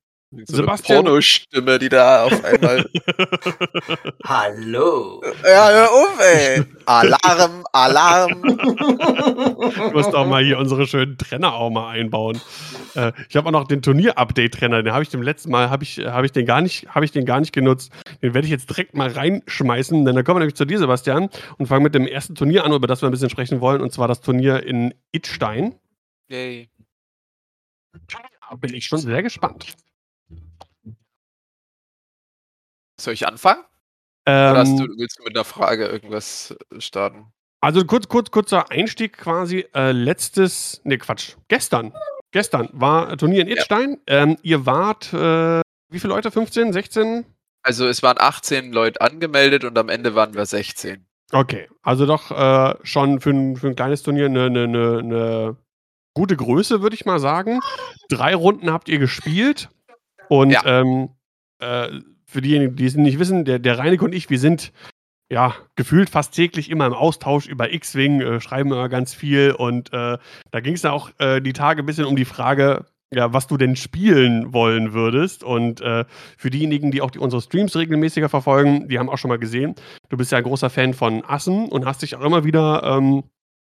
[0.45, 1.05] so Sebastian.
[1.05, 2.85] Pornostimme, die da auf einmal.
[4.25, 5.21] Hallo.
[5.43, 6.63] Ja, hör auf, ey.
[6.85, 8.41] Alarm, Alarm.
[8.41, 12.41] Du musst auch mal hier unsere schönen Trenner auch mal einbauen.
[12.95, 14.83] Äh, ich habe auch noch den Turnier-Update-Trenner.
[14.83, 17.25] Den habe ich dem letzten Mal habe ich, hab ich den gar nicht, ich den
[17.25, 17.91] gar nicht genutzt.
[18.21, 21.29] Den werde ich jetzt direkt mal reinschmeißen, denn dann kommen wir nämlich zu dir, Sebastian,
[21.57, 23.93] und fangen mit dem ersten Turnier an, über das wir ein bisschen sprechen wollen, und
[23.93, 25.75] zwar das Turnier in Itstein.
[26.27, 26.69] Yay
[28.57, 29.75] bin ich schon sehr gespannt.
[32.99, 33.63] Soll ich anfangen?
[34.25, 37.31] Ähm, Oder du, willst du mit einer Frage irgendwas äh, starten?
[37.61, 39.65] Also kurz, kurz, kurzer Einstieg quasi.
[39.73, 41.93] Äh, letztes, ne Quatsch, gestern.
[42.31, 43.97] Gestern war Turnier in Idstein.
[44.07, 44.23] Ja.
[44.23, 46.31] Ähm, ihr wart, äh, wie viele Leute?
[46.31, 47.25] 15, 16?
[47.63, 51.05] Also es waren 18 Leute angemeldet und am Ende waren wir 16.
[51.31, 55.57] Okay, also doch äh, schon für ein, für ein kleines Turnier eine, eine, eine
[56.15, 57.59] gute Größe, würde ich mal sagen.
[58.09, 59.69] Drei Runden habt ihr gespielt.
[60.27, 60.63] Und ja.
[60.65, 61.09] ähm,
[61.59, 61.89] äh,
[62.25, 64.73] für diejenigen, die es nicht wissen, der, der Reinig und ich, wir sind
[65.31, 69.51] ja gefühlt fast täglich immer im Austausch über X-Wing, äh, schreiben immer ganz viel.
[69.51, 70.17] Und äh,
[70.51, 73.47] da ging es ja auch äh, die Tage ein bisschen um die Frage, ja, was
[73.47, 75.43] du denn spielen wollen würdest.
[75.43, 76.05] Und äh,
[76.37, 79.75] für diejenigen, die auch die, unsere Streams regelmäßiger verfolgen, die haben auch schon mal gesehen,
[80.09, 83.23] du bist ja ein großer Fan von Assen und hast dich auch immer wieder ähm,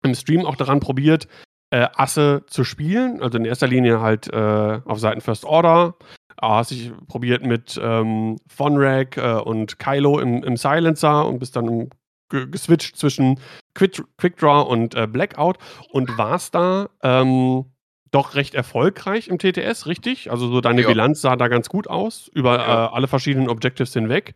[0.04, 1.28] im Stream auch daran probiert,
[1.74, 3.19] äh, Asse zu spielen.
[3.19, 5.95] Also in erster Linie halt äh, auf Seiten First Order.
[6.38, 11.55] Ah, hast dich probiert mit ähm, Vonreg äh, und Kylo im, im, Silencer und bist
[11.55, 11.89] dann
[12.30, 13.39] geswitcht zwischen
[13.74, 15.57] Quick, Quickdraw und äh, Blackout
[15.89, 17.65] und warst da ähm,
[18.11, 20.30] doch recht erfolgreich im TTS, richtig?
[20.30, 20.88] Also so deine ja.
[20.88, 22.86] Bilanz sah da ganz gut aus, über ja.
[22.86, 24.36] äh, alle verschiedenen Objectives hinweg.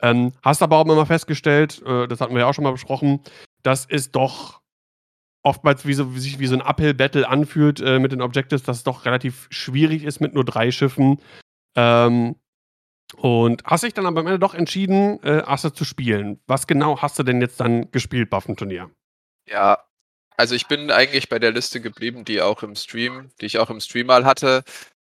[0.00, 3.20] Ähm, hast aber auch immer festgestellt, äh, das hatten wir ja auch schon mal besprochen,
[3.62, 4.60] dass es doch
[5.46, 8.78] oftmals wie so, wie sich wie so ein Uphill-Battle anfühlt äh, mit den Objectives, dass
[8.78, 11.22] es doch relativ schwierig ist mit nur drei Schiffen.
[11.76, 12.34] Ähm,
[13.16, 16.40] und hast dich dann aber am Ende doch entschieden, äh, Asse zu spielen.
[16.48, 18.40] Was genau hast du denn jetzt dann gespielt bei?
[19.48, 19.84] Ja,
[20.36, 23.70] also ich bin eigentlich bei der Liste geblieben, die auch im Stream, die ich auch
[23.70, 24.64] im Stream mal hatte.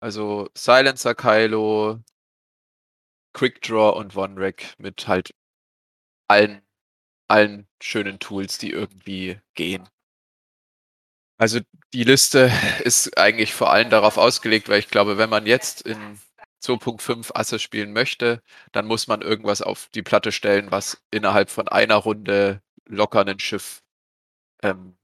[0.01, 2.01] Also Silencer Kylo,
[3.33, 5.33] Quickdraw und OneRack mit halt
[6.27, 6.61] allen,
[7.29, 9.87] allen schönen Tools, die irgendwie gehen.
[11.37, 11.59] Also
[11.93, 12.51] die Liste
[12.83, 16.19] ist eigentlich vor allem darauf ausgelegt, weil ich glaube, wenn man jetzt in
[16.63, 21.67] 2.5 Asse spielen möchte, dann muss man irgendwas auf die Platte stellen, was innerhalb von
[21.67, 23.83] einer Runde locker ein Schiff
[24.63, 24.97] ähm,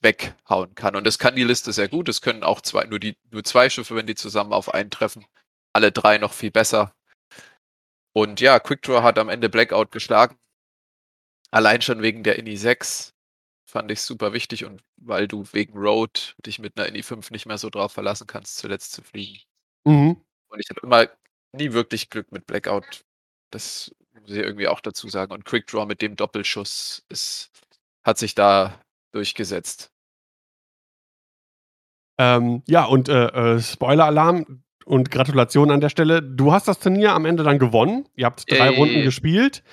[0.00, 0.96] weghauen kann.
[0.96, 2.08] Und das kann die Liste sehr gut.
[2.08, 5.24] Es können auch zwei, nur, die, nur zwei Schiffe, wenn die zusammen auf einen treffen.
[5.72, 6.94] Alle drei noch viel besser.
[8.12, 10.36] Und ja, Quickdraw hat am Ende Blackout geschlagen.
[11.50, 13.14] Allein schon wegen der INI 6
[13.72, 17.46] fand ich super wichtig und weil du wegen Road dich mit einer Indy 5 nicht
[17.46, 19.40] mehr so drauf verlassen kannst, zuletzt zu fliegen.
[19.84, 20.20] Mhm.
[20.48, 21.08] Und ich habe immer
[21.52, 23.04] nie wirklich Glück mit Blackout.
[23.50, 25.32] Das muss ich irgendwie auch dazu sagen.
[25.32, 27.50] Und Quickdraw mit dem Doppelschuss ist,
[28.04, 28.78] hat sich da
[29.12, 29.90] durchgesetzt.
[32.18, 36.22] Ähm, ja, und äh, äh, Spoiler-Alarm und Gratulation an der Stelle.
[36.22, 38.06] Du hast das Turnier am Ende dann gewonnen.
[38.16, 38.76] Ihr habt drei Ey.
[38.76, 39.64] Runden gespielt.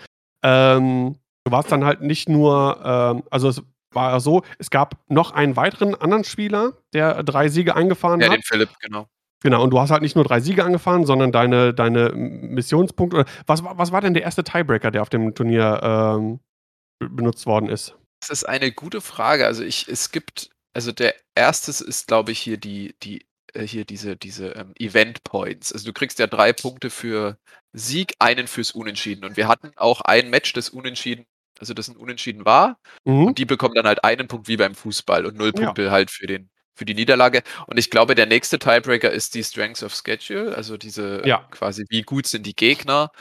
[0.42, 3.62] Ähm, du warst dann halt nicht nur, ähm, also es
[3.92, 8.32] war so, es gab noch einen weiteren anderen Spieler, der drei Siege eingefahren ja, hat.
[8.34, 9.08] Ja, den Philipp, genau.
[9.42, 13.26] Genau, und du hast halt nicht nur drei Siege angefahren, sondern deine, deine Missionspunkte.
[13.46, 16.40] Was, was war denn der erste Tiebreaker, der auf dem Turnier ähm,
[17.00, 17.96] benutzt worden ist?
[18.20, 19.46] Das ist eine gute Frage.
[19.46, 23.86] Also ich, es gibt, also der erste ist, glaube ich, hier die, die, äh, hier
[23.86, 25.72] diese, diese ähm, Event Points.
[25.72, 27.38] Also du kriegst ja drei Punkte für
[27.72, 29.24] Sieg, einen fürs Unentschieden.
[29.24, 31.26] Und wir hatten auch ein Match des Unentschieden
[31.60, 32.80] also das ein Unentschieden war.
[33.06, 33.28] Mhm.
[33.28, 35.92] Und die bekommen dann halt einen Punkt wie beim Fußball und null Punkte ja.
[35.92, 36.50] halt für den
[36.80, 37.44] für die Niederlage.
[37.68, 41.46] Und ich glaube, der nächste Tiebreaker ist die Strengths of Schedule, also diese ja.
[41.52, 43.12] quasi, wie gut sind die Gegner.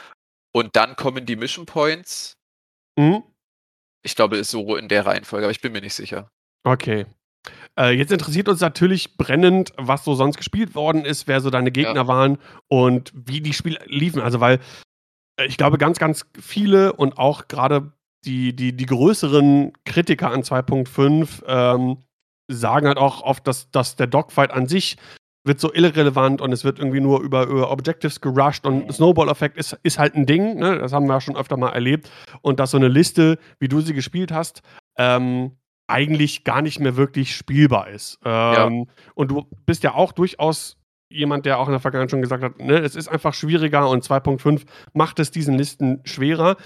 [0.53, 2.36] Und dann kommen die Mission Points.
[2.97, 3.24] Mhm.
[4.03, 6.30] Ich glaube, ist so in der Reihenfolge, aber ich bin mir nicht sicher.
[6.64, 7.07] Okay.
[7.78, 11.70] Äh, jetzt interessiert uns natürlich brennend, was so sonst gespielt worden ist, wer so deine
[11.70, 12.09] Gegner ja.
[12.09, 14.20] waren und wie die Spiele liefen.
[14.22, 14.61] Also, weil
[15.36, 17.93] äh, ich glaube, ganz, ganz viele und auch gerade
[18.25, 21.99] die, die, die größeren Kritiker an 2.5 ähm,
[22.49, 24.97] sagen halt auch oft, dass, dass der Dogfight an sich
[25.45, 29.79] wird so irrelevant und es wird irgendwie nur über, über Objectives gerusht und Snowball-Effekt ist,
[29.83, 30.79] ist halt ein Ding, ne?
[30.79, 32.11] das haben wir ja schon öfter mal erlebt.
[32.43, 34.62] Und dass so eine Liste, wie du sie gespielt hast,
[34.97, 35.57] ähm,
[35.89, 38.19] eigentlich gar nicht mehr wirklich spielbar ist.
[38.25, 38.95] Ähm, ja.
[39.14, 40.77] Und du bist ja auch durchaus
[41.11, 44.05] jemand, der auch in der Vergangenheit schon gesagt hat, ne, es ist einfach schwieriger und
[44.05, 46.57] 2.5 macht es diesen Listen schwerer.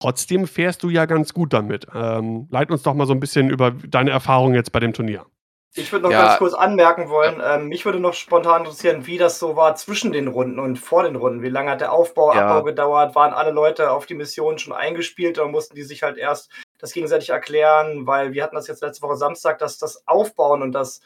[0.00, 1.86] Trotzdem fährst du ja ganz gut damit.
[1.94, 5.26] Ähm, leit uns doch mal so ein bisschen über deine Erfahrungen jetzt bei dem Turnier.
[5.74, 6.26] Ich würde noch ja.
[6.26, 10.10] ganz kurz anmerken wollen, ähm, mich würde noch spontan interessieren, wie das so war zwischen
[10.10, 11.42] den Runden und vor den Runden.
[11.42, 12.44] Wie lange hat der Aufbau, ja.
[12.44, 13.14] Abbau gedauert?
[13.14, 16.92] Waren alle Leute auf die Mission schon eingespielt oder mussten die sich halt erst das
[16.92, 18.06] gegenseitig erklären?
[18.06, 21.02] Weil wir hatten das jetzt letzte Woche Samstag, dass das Aufbauen und das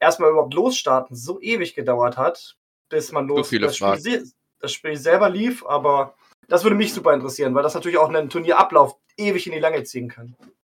[0.00, 2.56] erstmal überhaupt losstarten so ewig gedauert hat,
[2.88, 4.24] bis man los so das, Spiel,
[4.58, 5.64] das Spiel selber lief.
[5.64, 6.14] Aber
[6.48, 9.84] das würde mich super interessieren, weil das natürlich auch einen Turnierablauf ewig in die Lange
[9.84, 10.34] ziehen kann.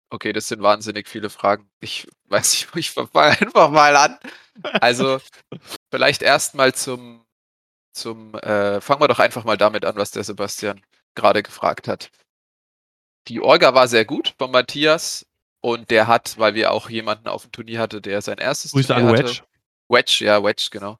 [0.09, 1.69] Okay, das sind wahnsinnig viele Fragen.
[1.79, 4.19] Ich weiß nicht, ich fange einfach mal an.
[4.81, 5.19] Also,
[5.89, 7.25] vielleicht erstmal zum,
[7.93, 10.81] zum äh, fangen wir doch einfach mal damit an, was der Sebastian
[11.15, 12.11] gerade gefragt hat.
[13.29, 15.25] Die Orga war sehr gut von Matthias
[15.61, 18.87] und der hat, weil wir auch jemanden auf dem Turnier hatte, der sein erstes Grüße
[18.87, 19.23] Turnier an hatte.
[19.29, 19.43] Wedge.
[19.87, 20.97] Wedge, ja, Wedge, genau.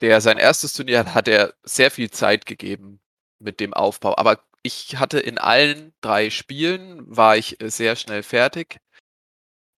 [0.00, 3.01] Der sein erstes Turnier hat, hat er sehr viel Zeit gegeben
[3.42, 4.16] mit dem Aufbau.
[4.16, 8.78] Aber ich hatte in allen drei Spielen, war ich äh, sehr schnell fertig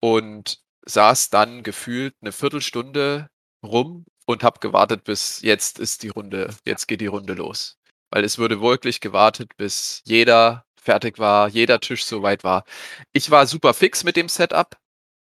[0.01, 3.29] und saß dann gefühlt eine Viertelstunde
[3.63, 7.77] rum und habe gewartet, bis jetzt ist die Runde, jetzt geht die Runde los.
[8.11, 12.65] Weil es wurde wirklich gewartet, bis jeder fertig war, jeder Tisch soweit war.
[13.13, 14.77] Ich war super fix mit dem Setup,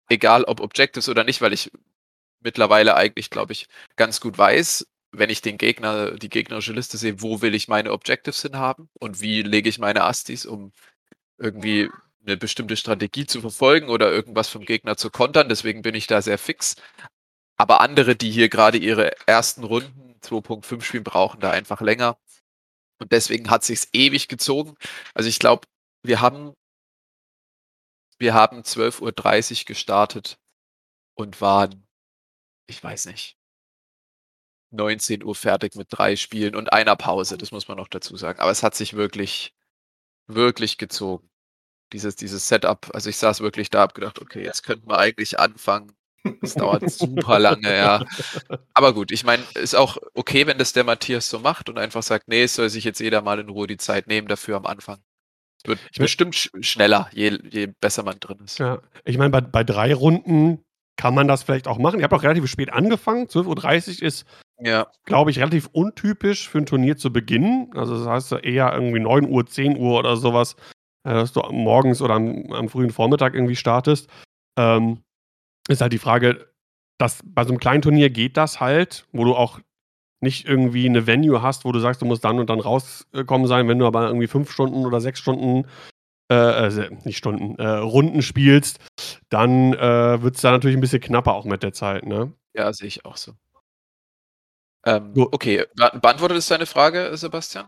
[0.10, 1.72] egal ob Objectives oder nicht, weil ich
[2.42, 7.22] mittlerweile eigentlich, glaube ich, ganz gut weiß, wenn ich den Gegner, die gegnerische Liste sehe,
[7.22, 10.72] wo will ich meine Objectives hin haben und wie lege ich meine Astis, um
[11.38, 11.90] irgendwie
[12.26, 15.50] eine bestimmte Strategie zu verfolgen oder irgendwas vom Gegner zu kontern.
[15.50, 16.76] Deswegen bin ich da sehr fix.
[17.58, 22.18] Aber andere, die hier gerade ihre ersten Runden 2.5 spielen, brauchen da einfach länger.
[23.00, 24.76] Und deswegen hat sich's ewig gezogen.
[25.14, 25.68] Also ich glaube,
[26.04, 26.54] wir haben
[28.20, 30.40] wir haben 12.30 Uhr gestartet
[31.16, 31.88] und waren,
[32.68, 33.37] ich weiß nicht,
[34.78, 38.40] 19 Uhr fertig mit drei Spielen und einer Pause, das muss man noch dazu sagen.
[38.40, 39.54] Aber es hat sich wirklich,
[40.28, 41.30] wirklich gezogen.
[41.94, 45.40] Dieses, dieses Setup, also ich saß wirklich da, hab gedacht, okay, jetzt könnten wir eigentlich
[45.40, 45.92] anfangen.
[46.42, 48.06] Es dauert super lange, ja.
[48.74, 52.04] Aber gut, ich meine, ist auch okay, wenn das der Matthias so macht und einfach
[52.04, 54.66] sagt, nee, es soll sich jetzt jeder mal in Ruhe die Zeit nehmen dafür am
[54.66, 55.00] Anfang.
[55.64, 58.60] Wird ich bestimmt sch schneller, je, je besser man drin ist.
[58.60, 60.64] Ja, ich meine, bei, bei drei Runden
[60.98, 62.00] kann man das vielleicht auch machen.
[62.00, 63.28] Ihr habt auch relativ spät angefangen.
[63.28, 64.26] 12.30 Uhr ist
[64.60, 64.88] ja.
[65.06, 67.70] glaube ich, relativ untypisch für ein Turnier zu beginnen.
[67.76, 70.56] Also das heißt eher irgendwie 9 Uhr, 10 Uhr oder sowas,
[71.04, 74.10] äh, dass du morgens oder am, am frühen Vormittag irgendwie startest.
[74.58, 75.04] Ähm,
[75.68, 76.48] ist halt die Frage,
[76.98, 79.60] dass bei so einem kleinen Turnier geht das halt, wo du auch
[80.20, 83.68] nicht irgendwie eine Venue hast, wo du sagst, du musst dann und dann rauskommen sein,
[83.68, 85.68] wenn du aber irgendwie fünf Stunden oder sechs Stunden,
[86.32, 88.80] äh, äh nicht Stunden, äh, Runden spielst,
[89.30, 92.34] dann äh, wird es da natürlich ein bisschen knapper auch mit der Zeit, ne?
[92.56, 93.34] Ja, sehe ich auch so.
[94.86, 97.68] Ähm, okay, be beantwortet es deine Frage, Sebastian?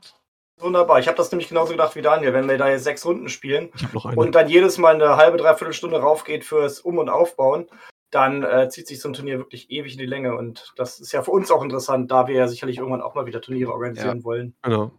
[0.60, 1.00] Wunderbar.
[1.00, 2.34] Ich habe das nämlich genauso gedacht wie Daniel.
[2.34, 3.72] Wenn wir da jetzt sechs Runden spielen
[4.16, 7.68] und dann jedes Mal eine halbe, dreiviertel Stunde raufgeht fürs Um- und Aufbauen,
[8.12, 10.36] dann äh, zieht sich so ein Turnier wirklich ewig in die Länge.
[10.36, 13.26] Und das ist ja für uns auch interessant, da wir ja sicherlich irgendwann auch mal
[13.26, 14.24] wieder Turniere organisieren ja.
[14.24, 14.56] wollen.
[14.64, 14.92] Genau.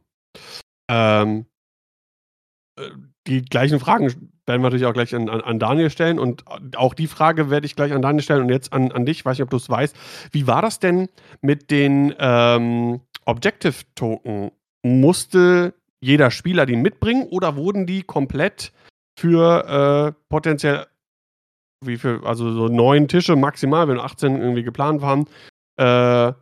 [0.90, 1.46] Ähm,
[2.78, 2.90] äh,
[3.26, 6.18] die gleichen Fragen werden wir natürlich auch gleich an, an, an, Daniel stellen.
[6.18, 6.45] Und
[6.76, 9.24] auch die Frage werde ich gleich an Daniel stellen und jetzt an, an dich.
[9.24, 9.97] Weiß nicht, ob du es weißt.
[10.32, 11.09] Wie war das denn
[11.41, 14.51] mit den ähm, Objective-Token?
[14.82, 18.72] Musste jeder Spieler die mitbringen oder wurden die komplett
[19.18, 20.86] für äh, potenziell
[21.84, 25.26] wie viel, also so neun Tische maximal, wenn 18 irgendwie geplant waren,
[25.76, 25.82] äh,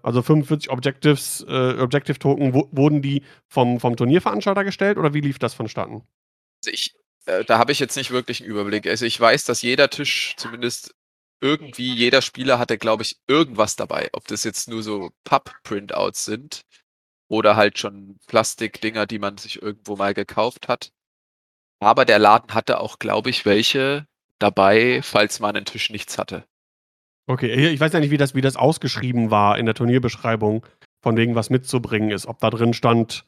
[0.02, 5.54] also 45 Objectives, äh, Objective-Token, wurden die vom, vom Turnierveranstalter gestellt oder wie lief das
[5.54, 6.02] vonstatten?
[6.60, 6.96] Also ich,
[7.28, 8.86] äh, da habe ich jetzt nicht wirklich einen Überblick.
[8.86, 10.94] Also ich weiß, dass jeder Tisch zumindest
[11.40, 14.08] irgendwie, jeder Spieler hatte, glaube ich, irgendwas dabei.
[14.12, 16.62] Ob das jetzt nur so Pub-Printouts sind
[17.28, 20.90] oder halt schon Plastikdinger, die man sich irgendwo mal gekauft hat.
[21.80, 24.06] Aber der Laden hatte auch, glaube ich, welche
[24.40, 26.44] dabei, falls man einen Tisch nichts hatte.
[27.28, 30.66] Okay, ich weiß ja nicht, wie das, wie das ausgeschrieben war in der Turnierbeschreibung,
[31.02, 32.26] von wegen was mitzubringen ist.
[32.26, 33.26] Ob da drin stand,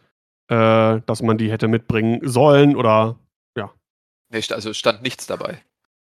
[0.49, 3.19] äh, dass man die hätte mitbringen sollen oder.
[4.31, 5.61] Nee, also stand nichts dabei.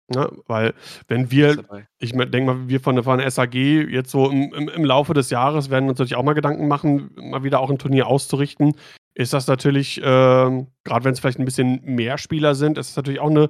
[0.09, 0.31] Ne?
[0.47, 0.75] Weil,
[1.09, 1.65] wenn wir,
[1.99, 5.15] ich denke mal, wir von der, von der SAG jetzt so im, im, im Laufe
[5.15, 8.77] des Jahres werden uns natürlich auch mal Gedanken machen, mal wieder auch ein Turnier auszurichten.
[9.15, 12.97] Ist das natürlich, ähm, gerade wenn es vielleicht ein bisschen mehr Spieler sind, ist es
[12.97, 13.49] natürlich auch eine,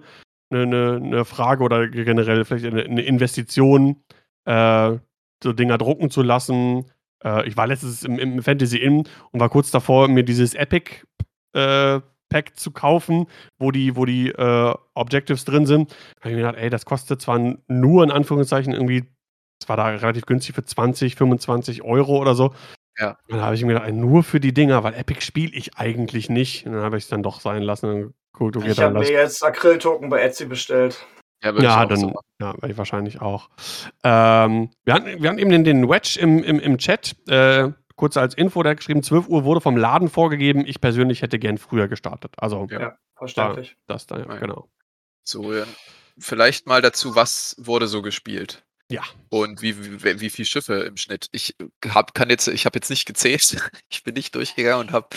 [0.50, 4.04] eine, eine, eine Frage oder generell vielleicht eine, eine Investition,
[4.44, 4.96] äh,
[5.42, 6.84] so Dinger drucken zu lassen.
[7.24, 11.02] Äh, ich war letztens im, im Fantasy Inn und war kurz davor, mir dieses Epic
[11.54, 12.00] äh,
[12.34, 13.28] Pack zu kaufen,
[13.60, 15.92] wo die, wo die äh, Objectives drin sind.
[15.92, 19.04] Da habe ich mir gedacht, ey, das kostet zwar nur in Anführungszeichen irgendwie,
[19.62, 22.52] es war da relativ günstig für 20, 25 Euro oder so.
[22.98, 23.10] Ja.
[23.28, 25.78] Und dann habe ich mir gedacht, ey, nur für die Dinger, weil Epic spiele ich
[25.78, 26.66] eigentlich nicht.
[26.66, 28.14] Und dann habe ich es dann doch sein lassen.
[28.36, 31.06] Okay, Ich habe mir jetzt Acryl-Token bei Etsy bestellt.
[31.44, 33.48] Ja, ja, dann, so ja, werde ich wahrscheinlich auch.
[34.02, 37.14] Ähm, wir, hatten, wir hatten eben den, den Wedge im, im, im Chat.
[37.28, 40.64] Äh, kurz als Info, der hat geschrieben, 12 Uhr wurde vom Laden vorgegeben.
[40.66, 42.32] Ich persönlich hätte gern früher gestartet.
[42.38, 42.80] Also, Ja.
[42.80, 43.76] Ja, verständlich.
[43.86, 44.68] das da, ja, genau.
[45.22, 45.64] So, ja.
[46.18, 48.62] vielleicht mal dazu, was wurde so gespielt?
[48.90, 49.02] Ja.
[49.30, 51.28] Und wie, wie, wie viele Schiffe im Schnitt?
[51.32, 51.56] Ich
[51.88, 53.56] hab, kann jetzt, ich habe jetzt nicht gezählt.
[53.88, 55.08] Ich bin nicht durchgegangen und habe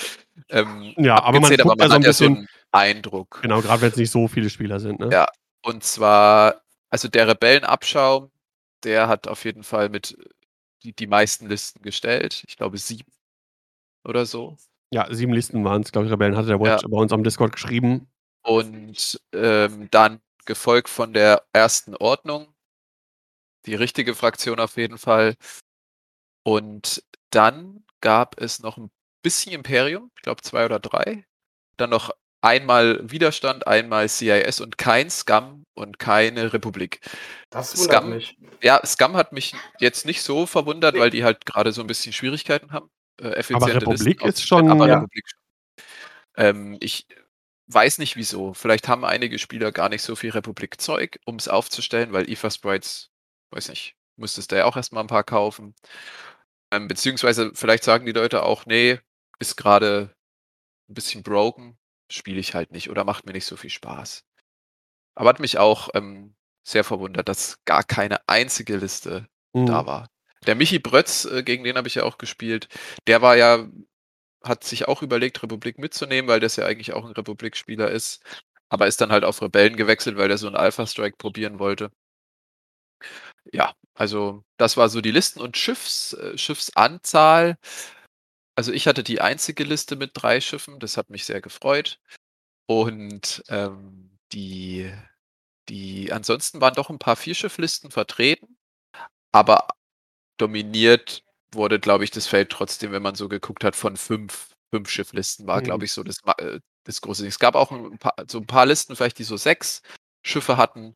[0.50, 2.24] ähm, Ja, hab aber man gezählt, guckt aber ja man so ein hat ja so
[2.26, 2.48] bisschen- einen
[2.96, 3.40] Eindruck.
[3.42, 5.00] Genau, gerade wenn es nicht so viele Spieler sind.
[5.00, 5.10] Ne?
[5.12, 5.28] Ja.
[5.64, 8.32] Und zwar, also der Rebellenabschaum,
[8.84, 10.16] der hat auf jeden Fall mit
[10.84, 12.44] die, die meisten Listen gestellt.
[12.48, 13.12] Ich glaube sieben
[14.04, 14.58] oder so.
[14.94, 17.52] Ja, sieben Listen waren es, glaube ich, Rebellen hatte der Watch bei uns am Discord
[17.52, 18.10] geschrieben.
[18.44, 22.54] Und ähm, dann gefolgt von der ersten Ordnung.
[23.66, 25.36] Die richtige Fraktion auf jeden Fall.
[26.44, 28.90] Und dann gab es noch ein
[29.22, 31.26] bisschen Imperium, ich glaube zwei oder drei.
[31.76, 32.12] Dann noch
[32.42, 37.02] einmal Widerstand, einmal CIS und kein Scum und keine Republik.
[37.50, 38.38] Das wundert gab- mich.
[38.62, 41.02] Ja, Scum hat mich jetzt nicht so verwundert, Nee.
[41.02, 42.90] weil die halt gerade so ein bisschen Schwierigkeiten haben.
[43.20, 44.96] Äh, effiziente Aber Republik Listen ist schon- aber Ja.
[44.96, 45.40] Republik schon.
[46.38, 47.08] Ähm, ich
[47.68, 48.54] weiß nicht wieso.
[48.54, 53.10] Vielleicht haben einige Spieler gar nicht so viel Republik-Zeug, um es aufzustellen, weil IFA Sprites,
[53.52, 55.76] weiß nicht, müsstest du ja auch erstmal ein paar kaufen.
[56.72, 59.00] Ähm, beziehungsweise vielleicht sagen die Leute auch, nee,
[59.40, 60.14] ist gerade
[60.90, 61.78] ein bisschen broken,
[62.12, 64.24] spiele ich halt nicht oder macht mir nicht so viel Spaß.
[65.16, 69.66] Aber hat mich auch ähm, sehr verwundert, dass gar keine einzige Liste Mhm.
[69.66, 70.10] da war.
[70.46, 72.68] Der Michi Brötz, äh, gegen den habe ich ja auch gespielt,
[73.08, 73.68] der war ja,
[74.44, 78.24] hat sich auch überlegt, Republik mitzunehmen, weil das ja eigentlich auch ein Republik-Spieler ist.
[78.70, 81.92] Aber ist dann halt auf Rebellen gewechselt, weil er so einen Alpha-Strike probieren wollte.
[83.52, 87.58] Ja, also das war so die Listen und Schiffs, äh, Schiffsanzahl.
[88.58, 92.00] Also ich hatte die einzige Liste mit drei Schiffen, das hat mich sehr gefreut.
[92.68, 94.92] Und ähm, die,
[95.70, 98.58] die, ansonsten waren doch ein paar Vierschifflisten vertreten,
[99.32, 99.68] aber
[100.38, 104.90] dominiert wurde, glaube ich, das Feld trotzdem, wenn man so geguckt hat, von fünf, fünf
[104.90, 105.66] Schifflisten war, Mhm.
[105.66, 107.30] glaube ich, so das, äh, das große Ding.
[107.30, 109.82] Es gab auch ein paar, so ein paar Listen, vielleicht, die so sechs
[110.26, 110.96] Schiffe hatten,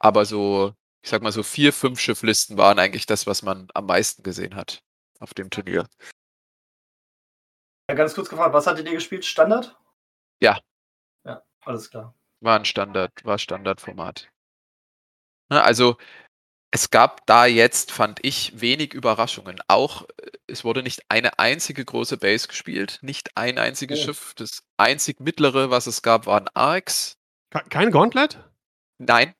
[0.00, 3.86] aber so, ich sag mal, so vier, fünf Schifflisten waren eigentlich das, was man am
[3.86, 4.82] meisten gesehen hat
[5.20, 5.86] auf dem Turnier.
[7.88, 9.24] Ja, ganz kurz gefragt, was hattet ihr gespielt?
[9.24, 9.78] Standard?
[10.42, 10.58] Ja.
[11.24, 12.14] Ja, alles klar.
[12.40, 14.30] War ein Standard, war Standardformat.
[15.50, 15.96] Ne, also
[16.72, 19.60] es gab da jetzt, fand ich, wenig Überraschungen.
[19.68, 24.04] Auch äh, es wurde nicht eine einzige große Base gespielt, nicht ein einziges Oh.
[24.06, 24.34] Schiff.
[24.34, 27.18] Das einzig mittlere, was es gab, waren Arcs.
[27.50, 28.42] Ke- Kein Gauntlet?
[28.98, 29.34] Nein.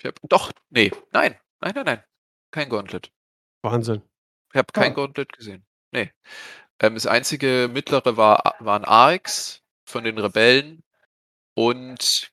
[0.00, 2.04] Ich hab, doch, nee, nein, nein, nein, nein.
[2.50, 3.12] Kein Gauntlet.
[3.62, 4.02] Wahnsinn.
[4.52, 4.94] Ich habe kein Ah.
[4.96, 5.64] Gauntlet gesehen.
[5.92, 6.12] Nee.
[6.80, 10.82] Ähm, das einzige mittlere war, waren Arcs von den Rebellen
[11.54, 12.32] und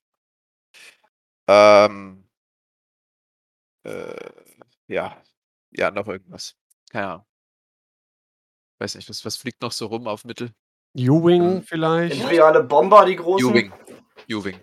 [1.49, 2.27] ähm,
[3.83, 4.29] äh,
[4.87, 5.21] ja,
[5.71, 6.55] ja, noch irgendwas.
[6.89, 7.25] Keine Ahnung.
[8.79, 10.51] Weiß nicht, was, was fliegt noch so rum auf Mittel?
[10.95, 12.15] U-Wing Ähm, vielleicht?
[12.15, 13.49] Imperiale Bomber, die großen.
[13.49, 13.73] U-Wing.
[14.31, 14.59] U-Wing.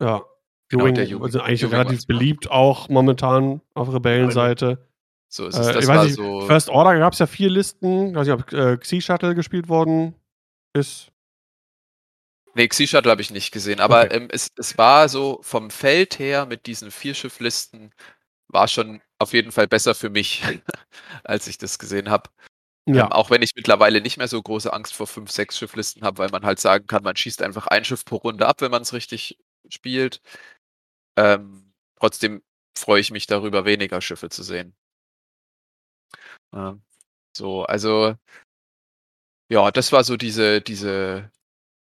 [0.00, 0.22] Ja.
[0.68, 1.30] Genau, U-Wing der U-Wing.
[1.30, 4.88] sind eigentlich U-Wing relativ beliebt, auch momentan auf Rebellenseite.
[5.32, 5.68] So ist es.
[5.68, 6.40] Äh, Das ich war weiß nicht, so.
[6.42, 8.10] First Order gab es ja vier Listen.
[8.10, 10.14] Ich weiß nicht, ob äh, Xi-Shuttle gespielt worden
[10.74, 11.10] ist.
[12.54, 14.16] Nee, Xi-Shuttle habe ich nicht gesehen, aber Okay.
[14.16, 17.94] ähm, es, es war so vom Feld her mit diesen vier Schifflisten
[18.48, 20.42] war schon auf jeden Fall besser für mich,
[21.24, 22.28] als ich das gesehen habe.
[22.86, 23.06] Ja.
[23.06, 26.18] Ähm, auch wenn ich mittlerweile nicht mehr so große Angst vor fünf, sechs Schifflisten habe,
[26.18, 28.82] weil man halt sagen kann, man schießt einfach ein Schiff pro Runde ab, wenn man
[28.82, 29.38] es richtig
[29.70, 30.20] spielt.
[31.18, 32.42] Ähm, trotzdem
[32.76, 34.74] freue ich mich darüber, weniger Schiffe zu sehen.
[36.54, 36.82] Ähm,
[37.36, 38.14] so, also
[39.50, 41.30] ja, das war so diese, diese,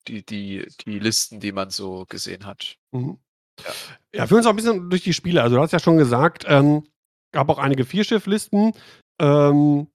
[0.06, 2.76] die, die, die Listen, die man so gesehen hat.
[2.92, 3.18] Mhm.
[3.64, 3.72] Ja.
[4.14, 5.42] Ja, führen uns auch ein bisschen durch die Spiele.
[5.42, 6.86] Also, du hast ja schon gesagt, ähm,
[7.32, 8.72] gab auch einige Vierschifflisten.
[9.20, 9.88] Ähm,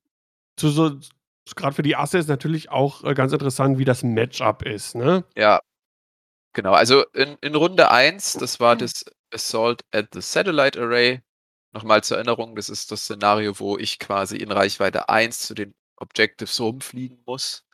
[0.58, 1.00] zu so,
[1.56, 4.96] gerade für die Asse ist natürlich auch äh, ganz interessant, wie das Matchup ist.
[4.96, 5.24] Ne?
[5.36, 5.62] Ja,
[6.54, 6.74] genau.
[6.74, 11.22] Also in, in Runde 1, das war das Assault at the Satellite Array.
[11.74, 15.74] Nochmal zur Erinnerung, das ist das Szenario, wo ich quasi in Reichweite 1 zu den
[15.96, 17.66] Objectives rumfliegen muss.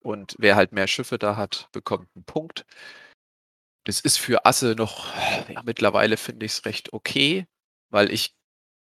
[0.00, 2.66] Und wer halt mehr Schiffe da hat, bekommt einen Punkt.
[3.84, 5.14] Das ist für Asse noch,
[5.48, 7.46] ja, mittlerweile finde ich es recht okay,
[7.90, 8.34] weil ich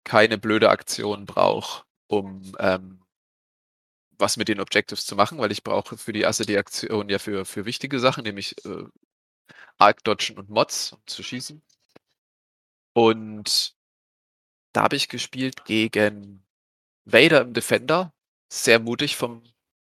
[0.04, 3.02] keine blöde Aktion brauche, um ähm,
[4.18, 7.18] was mit den Objectives zu machen, weil ich brauche für die Asse die Aktion ja
[7.18, 8.84] für, für wichtige Sachen, nämlich äh,
[9.78, 11.62] Arc-Dodgen und Mods, um zu schießen.
[12.92, 13.74] Und
[14.72, 16.44] da habe ich gespielt gegen
[17.04, 18.12] Vader im Defender.
[18.52, 19.42] Sehr mutig vom,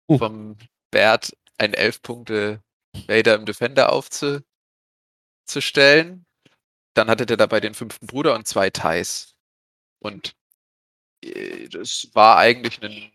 [0.09, 0.17] Uh.
[0.17, 0.57] vom
[0.91, 2.63] Bert, einen 11 Punkte
[3.07, 4.43] Vader im Defender aufzustellen.
[6.93, 9.35] Dann hatte der dabei den fünften Bruder und zwei Thais.
[9.99, 10.35] Und
[11.23, 13.11] äh, das war eigentlich ein.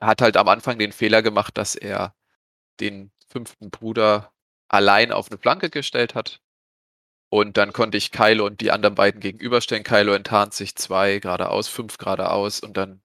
[0.00, 2.16] Hat halt am Anfang den Fehler gemacht, dass er
[2.80, 4.32] den fünften Bruder
[4.68, 6.40] allein auf eine Flanke gestellt hat.
[7.32, 9.84] Und dann konnte ich Kylo und die anderen beiden gegenüberstellen.
[9.84, 13.00] Kylo enttarnt sich zwei geradeaus, fünf geradeaus und dann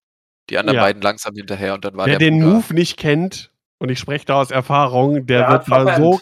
[0.50, 0.82] die anderen Ja.
[0.84, 4.00] beiden langsam hinterher und dann war Wer der den Bruder, Move nicht kennt, und ich
[4.00, 6.20] spreche da aus Erfahrung, der Der wird mal so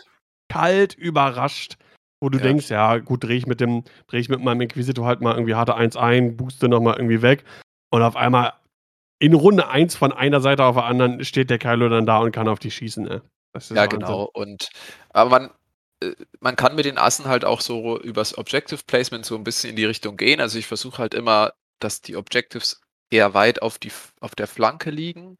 [0.49, 1.77] kalt überrascht,
[2.21, 2.43] wo du Ja.
[2.43, 5.55] denkst, ja, gut, drehe ich mit dem, drehe ich mit meinem Inquisitor halt mal irgendwie
[5.55, 7.43] harte 1 ein, booste nochmal irgendwie weg.
[7.89, 8.53] Und auf einmal
[9.19, 12.31] in Runde 1 von einer Seite auf der anderen steht der Kylo dann da und
[12.33, 13.21] kann auf die schießen, ne?
[13.53, 13.99] Das ist Ja, Wahnsinn.
[13.99, 14.29] genau.
[14.33, 14.69] Und
[15.11, 15.49] aber man,
[16.39, 19.75] man kann mit den Assen halt auch so übers Objective Placement so ein bisschen in
[19.75, 20.41] die Richtung gehen.
[20.41, 23.91] Also ich versuche halt immer, dass die Objectives eher weit auf, die,
[24.21, 25.37] auf der Flanke liegen,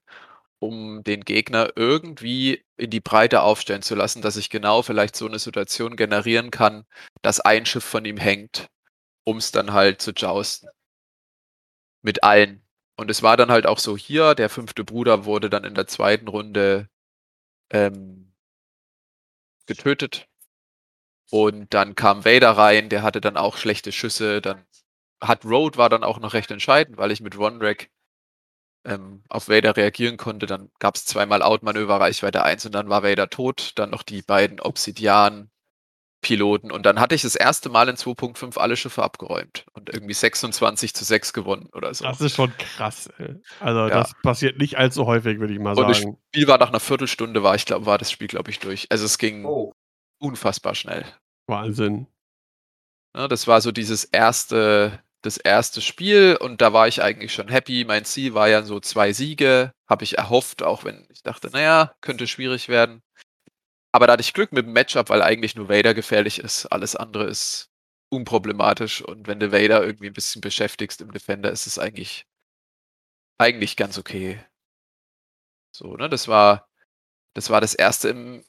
[0.59, 5.27] um den Gegner irgendwie in die Breite aufstellen zu lassen, dass ich genau vielleicht so
[5.27, 6.85] eine Situation generieren kann,
[7.21, 8.67] dass ein Schiff von ihm hängt,
[9.25, 10.69] um es dann halt zu jousten.
[12.01, 12.61] Mit allen.
[12.97, 15.87] Und es war dann halt auch so hier, der fünfte Bruder wurde dann in der
[15.87, 16.89] zweiten Runde
[17.71, 18.33] ähm,
[19.65, 20.27] getötet.
[21.33, 24.39] Und dann kam Vader rein, der hatte dann auch schlechte Schüsse.
[24.39, 24.63] Dann
[25.19, 27.89] hat Road war dann auch noch recht entscheidend, weil ich mit Ronrek
[28.85, 30.45] ähm, auf Vader reagieren konnte.
[30.45, 33.71] Dann gab es zweimal Outmanöver, Reichweite 1 und dann war Vader tot.
[33.77, 36.71] Dann noch die beiden Obsidian-Piloten.
[36.71, 40.93] Und dann hatte ich das erste Mal in 2.5 alle Schiffe abgeräumt und irgendwie 26
[40.93, 42.05] zu 6 gewonnen oder so.
[42.05, 43.07] Das ist schon krass.
[43.17, 43.41] Ey.
[43.59, 43.89] Also, Ja.
[43.89, 46.19] das passiert nicht allzu häufig, würde ich mal und das sagen.
[46.31, 48.85] Spiel war nach einer Viertelstunde, war ich glaube, war das Spiel, glaube ich, durch.
[48.91, 49.73] Also es ging Oh.
[50.19, 51.03] unfassbar schnell.
[51.47, 52.07] Wahnsinn.
[53.15, 57.47] Ne, das war so dieses erste, das erste Spiel und da war ich eigentlich schon
[57.47, 57.85] happy.
[57.85, 61.93] Mein Ziel war ja so zwei Siege, habe ich erhofft, auch wenn ich dachte, naja,
[62.01, 63.03] könnte schwierig werden.
[63.91, 66.65] Aber da hatte ich Glück mit dem Matchup, weil eigentlich nur Vader gefährlich ist.
[66.67, 67.69] Alles andere ist
[68.09, 72.25] unproblematisch und wenn du Vader irgendwie ein bisschen beschäftigst im Defender, ist es eigentlich,
[73.39, 74.43] eigentlich ganz okay.
[75.75, 76.67] So, ne, das war,
[77.35, 78.45] das war das erste im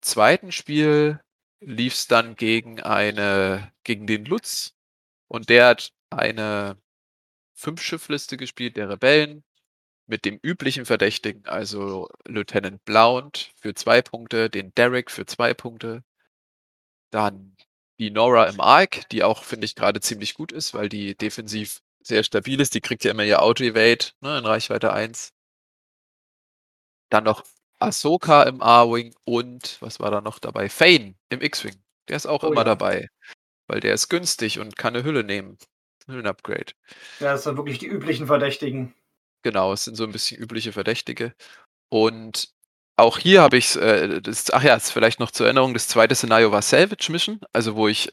[0.00, 1.20] zweiten Spiel
[1.60, 4.74] lief es dann gegen eine, gegen den Lutz
[5.28, 6.78] und der hat eine
[7.54, 9.44] Fünf-Schiff-Liste gespielt der Rebellen
[10.06, 16.04] mit dem üblichen Verdächtigen, also Lieutenant Blount für zwei Punkte, den Derek für zwei Punkte,
[17.10, 17.56] dann
[17.98, 21.80] die Nora im Arc, die auch, finde ich, gerade ziemlich gut ist, weil die defensiv
[22.00, 22.74] sehr stabil ist.
[22.74, 25.32] Die kriegt ja immer ihr Auto-Evade ne, in Reichweite 1.
[27.10, 27.44] Dann noch
[27.78, 30.68] Ahsoka im A-Wing und was war da noch dabei?
[30.68, 31.76] Fane im X-Wing.
[32.08, 32.64] Der ist auch Oh immer ja.
[32.64, 33.08] dabei,
[33.68, 35.58] weil der ist günstig und kann eine Hülle nehmen.
[36.06, 36.72] Hüllen-Upgrade.
[37.20, 38.94] Ja, das sind wirklich die üblichen Verdächtigen.
[39.42, 41.34] Genau, es sind so ein bisschen übliche Verdächtige.
[41.90, 42.48] Und
[42.96, 46.14] auch hier habe ich, äh, das, ach ja, ist vielleicht noch zur Erinnerung, das zweite
[46.14, 48.12] Szenario war Salvage Mission, also wo ich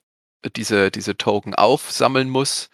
[0.55, 2.69] diese, diese Token aufsammeln muss.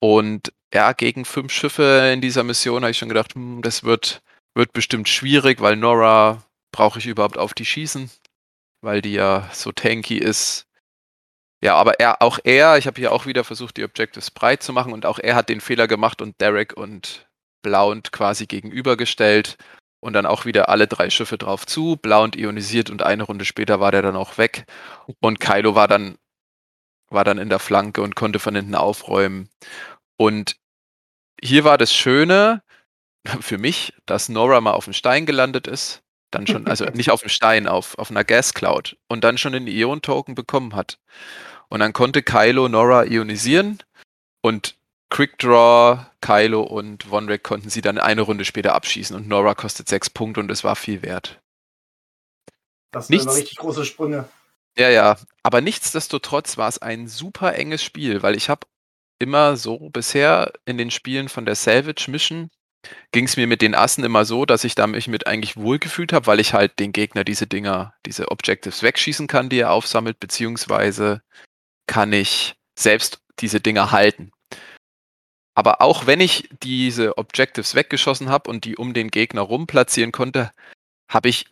[0.00, 4.22] Und ja, gegen fünf Schiffe in dieser Mission habe ich schon gedacht, hm, das wird,
[4.56, 6.42] wird bestimmt schwierig, weil Nora
[6.72, 8.10] brauche ich überhaupt auf die schießen,
[8.80, 10.66] weil die ja so tanky ist.
[11.62, 14.72] Ja, aber er, auch er, ich habe hier auch wieder versucht, die Objectives breit zu
[14.72, 17.28] machen und auch er hat den Fehler gemacht und Derek und
[17.62, 19.58] Blount quasi gegenübergestellt
[20.00, 21.96] und dann auch wieder alle drei Schiffe drauf zu.
[21.96, 24.64] Blount ionisiert und eine Runde später war der dann auch weg
[25.20, 26.16] und Kylo war dann
[27.08, 29.48] war dann in der Flanke und konnte von hinten aufräumen.
[30.16, 30.56] Und
[31.40, 32.62] hier war das Schöne
[33.26, 37.20] für mich, dass Nora mal auf dem Stein gelandet ist, dann schon, also nicht auf
[37.20, 40.98] dem Stein, auf, auf einer Gas Cloud und dann schon den Ion-Token bekommen hat.
[41.68, 43.82] Und dann konnte Kylo Nora ionisieren
[44.42, 44.76] und
[45.10, 50.10] Quickdraw, Kylo und Vonrek konnten sie dann eine Runde später abschießen und Nora kostet sechs
[50.10, 51.40] Punkte und es war viel wert.
[52.92, 54.28] Das sind richtig große Sprünge.
[54.78, 58.66] Ja, ja, aber nichtsdestotrotz war es ein super enges Spiel, weil ich habe
[59.18, 62.50] immer so bisher in den Spielen von der Salvage Mission
[63.12, 66.12] ging es mir mit den Assen immer so, dass ich da mich mit eigentlich wohlgefühlt
[66.12, 70.20] habe, weil ich halt den Gegner diese Dinger, diese Objectives wegschießen kann, die er aufsammelt,
[70.20, 71.22] beziehungsweise
[71.86, 74.32] kann ich selbst diese Dinger halten.
[75.54, 80.12] Aber auch wenn ich diese Objectives weggeschossen habe und die um den Gegner rum platzieren
[80.12, 80.52] konnte,
[81.08, 81.46] habe ich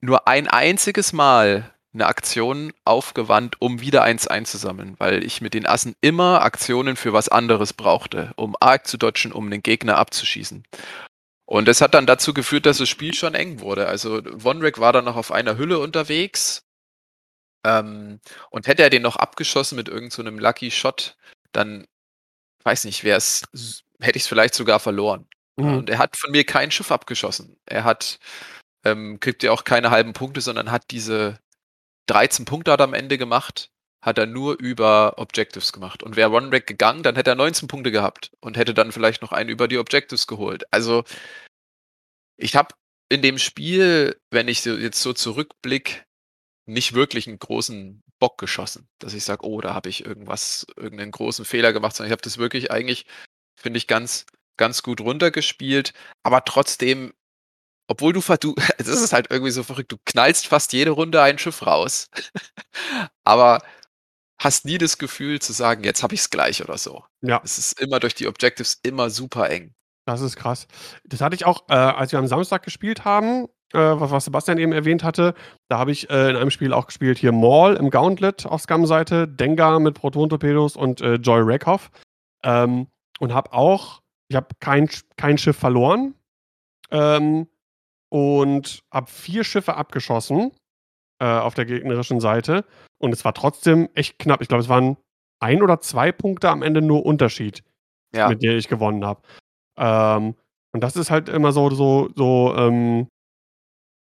[0.00, 5.66] nur ein einziges Mal eine Aktion aufgewandt, um wieder eins einzusammeln, weil ich mit den
[5.66, 10.64] Assen immer Aktionen für was anderes brauchte, um arg zu dodgen, um den Gegner abzuschießen.
[11.46, 13.88] Und das hat dann dazu geführt, dass das Spiel schon eng wurde.
[13.88, 16.66] Also Vonrek war dann noch auf einer Hülle unterwegs.
[17.64, 18.20] Ähm,
[18.50, 21.16] und hätte er den noch abgeschossen mit irgendeinem so Lucky Shot,
[21.52, 21.86] dann
[22.64, 23.42] weiß nicht, wäre es,
[23.98, 25.26] hätte ich es vielleicht sogar verloren.
[25.56, 25.78] Mhm.
[25.78, 27.58] Und er hat von mir kein Schiff abgeschossen.
[27.64, 28.18] Er hat,
[28.84, 31.38] ähm, kriegt ja auch keine halben Punkte, sondern hat diese
[32.08, 33.70] 13 Punkte hat er am Ende gemacht,
[34.02, 36.02] hat er nur über Objectives gemacht.
[36.02, 39.32] Und wäre One-Rack gegangen, dann hätte er 19 Punkte gehabt und hätte dann vielleicht noch
[39.32, 40.64] einen über die Objectives geholt.
[40.72, 41.04] Also,
[42.36, 42.74] ich habe
[43.08, 46.04] in dem Spiel, wenn ich jetzt so zurückblicke,
[46.66, 51.12] nicht wirklich einen großen Bock geschossen, dass ich sage, oh, da habe ich irgendwas, irgendeinen
[51.12, 53.06] großen Fehler gemacht, sondern ich habe das wirklich eigentlich,
[53.58, 54.26] finde ich, ganz,
[54.58, 55.94] ganz gut runtergespielt.
[56.22, 57.14] Aber trotzdem
[57.88, 61.38] obwohl du, du, es ist halt irgendwie so verrückt, du knallst fast jede Runde ein
[61.38, 62.08] Schiff raus,
[63.24, 63.60] aber
[64.40, 67.04] hast nie das Gefühl zu sagen, jetzt habe ich es gleich oder so.
[67.22, 67.40] Ja.
[67.44, 69.74] Es ist immer durch die Objectives immer super eng.
[70.06, 70.68] Das ist krass.
[71.04, 74.72] Das hatte ich auch, äh, als wir am Samstag gespielt haben, äh, was Sebastian eben
[74.72, 75.34] erwähnt hatte.
[75.68, 79.28] Da habe ich äh, in einem Spiel auch gespielt hier Maul im Gauntlet auf Scum-Seite,
[79.28, 81.90] Dengar mit Proton-Torpedos und äh, Joy Rackhoff.
[82.42, 82.86] Ähm,
[83.18, 86.14] und habe auch, ich habe kein, kein Schiff verloren.
[86.90, 87.48] Ähm,
[88.10, 90.52] und habe vier Schiffe abgeschossen
[91.20, 92.64] äh, auf der gegnerischen Seite.
[92.98, 94.40] Und es war trotzdem echt knapp.
[94.40, 94.96] Ich glaube, es waren
[95.40, 97.62] ein oder zwei Punkte am Ende nur Unterschied,
[98.14, 98.28] ja.
[98.28, 99.22] mit der ich gewonnen habe.
[99.76, 100.34] Ähm,
[100.72, 103.08] und das ist halt immer so, so, so ähm,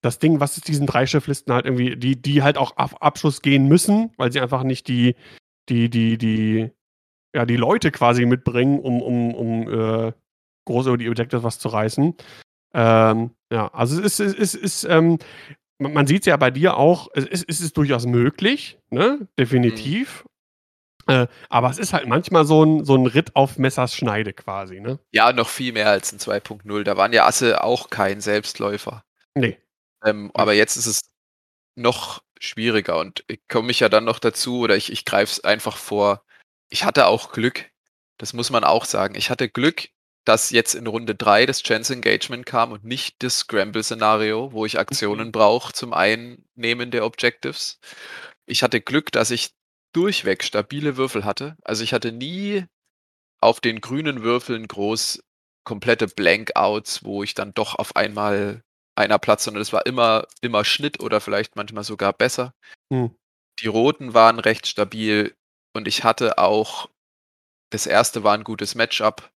[0.01, 3.41] das Ding, was ist diesen drei Schifflisten halt irgendwie, die, die halt auch auf Abschuss
[3.41, 5.15] gehen müssen, weil sie einfach nicht die,
[5.67, 6.71] die, die, die,
[7.35, 10.13] ja, die Leute quasi mitbringen, um, um, um äh,
[10.65, 12.15] groß über die Objectives was zu reißen.
[12.73, 15.19] Ähm, ja, also es ist, es ist, ist ähm,
[15.79, 19.27] man sieht es ja bei dir auch, es ist, es ist durchaus möglich, ne?
[19.37, 20.23] Definitiv.
[20.23, 20.29] Mhm.
[21.13, 24.79] Äh, aber es ist halt manchmal so ein, so ein Ritt auf Messers Schneide quasi,
[24.79, 24.99] ne?
[25.11, 26.83] Ja, noch viel mehr als ein 2.0.
[26.83, 29.03] Da waren ja Asse auch kein Selbstläufer.
[29.33, 29.57] Nee.
[30.05, 31.01] Ähm, aber jetzt ist es
[31.75, 35.43] noch schwieriger und ich komme mich ja dann noch dazu oder ich, ich greife es
[35.43, 36.23] einfach vor.
[36.69, 37.71] Ich hatte auch Glück.
[38.17, 39.15] Das muss man auch sagen.
[39.15, 39.89] Ich hatte Glück,
[40.29, 44.77] dass jetzt in Runde 3 das Chance Engagement kam und nicht das Scramble-Szenario, wo ich
[44.77, 45.31] Aktionen mhm.
[45.31, 47.79] brauche zum Einnehmen der Objectives.
[48.45, 49.55] Ich hatte Glück, dass ich
[49.91, 51.57] durchweg stabile Würfel hatte.
[51.63, 52.65] Also ich hatte nie
[53.41, 55.23] auf den grünen Würfeln groß
[55.63, 58.63] komplette Blankouts, wo ich dann doch auf einmal
[58.93, 62.53] einer Platz, sondern es war immer, immer Schnitt oder vielleicht manchmal sogar besser.
[62.93, 63.15] Hm.
[63.61, 65.35] Die roten waren recht stabil
[65.73, 66.87] und ich hatte auch,
[67.71, 69.31] das erste war ein gutes Matchup,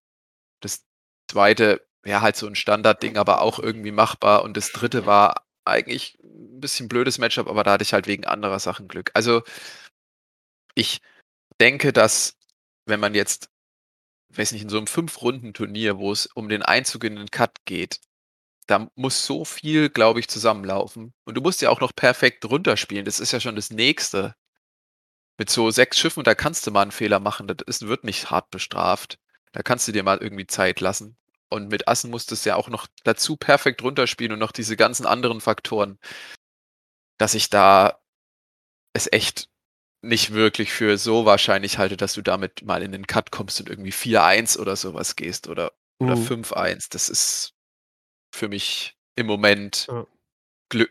[0.64, 0.84] das
[1.30, 4.42] zweite, ja, halt so ein Standardding, aber auch irgendwie machbar.
[4.44, 8.24] Und das dritte war eigentlich ein bisschen blödes Matchup, aber da hatte ich halt wegen
[8.26, 9.10] anderer Sachen Glück.
[9.14, 9.42] Also
[10.74, 11.00] ich
[11.60, 12.36] denke, dass
[12.86, 13.50] wenn man jetzt,
[14.30, 18.00] weiß nicht, in so einem Fünf-Runden-Turnier, wo es um den Einzug in den Cut geht,
[18.66, 21.12] da muss so viel, glaube ich, zusammenlaufen.
[21.24, 23.04] Und du musst ja auch noch perfekt runterspielen.
[23.04, 24.34] Das ist ja schon das Nächste.
[25.38, 27.46] Mit so sechs Schiffen, da kannst du mal einen Fehler machen.
[27.48, 29.18] Das ist, wird nicht hart bestraft.
[29.52, 31.16] Da kannst du dir mal irgendwie Zeit lassen.
[31.48, 34.76] Und mit Assen musst du es ja auch noch dazu perfekt runterspielen und noch diese
[34.76, 35.98] ganzen anderen Faktoren,
[37.18, 38.00] dass ich da
[38.94, 39.48] es echt
[40.02, 43.68] nicht wirklich für so wahrscheinlich halte, dass du damit mal in den Cut kommst und
[43.68, 46.42] irgendwie 4-1 oder sowas gehst oder, oder mhm.
[46.42, 46.88] 5-1.
[46.90, 47.54] Das ist
[48.34, 50.06] für mich im Moment ja.
[50.70, 50.90] Glück,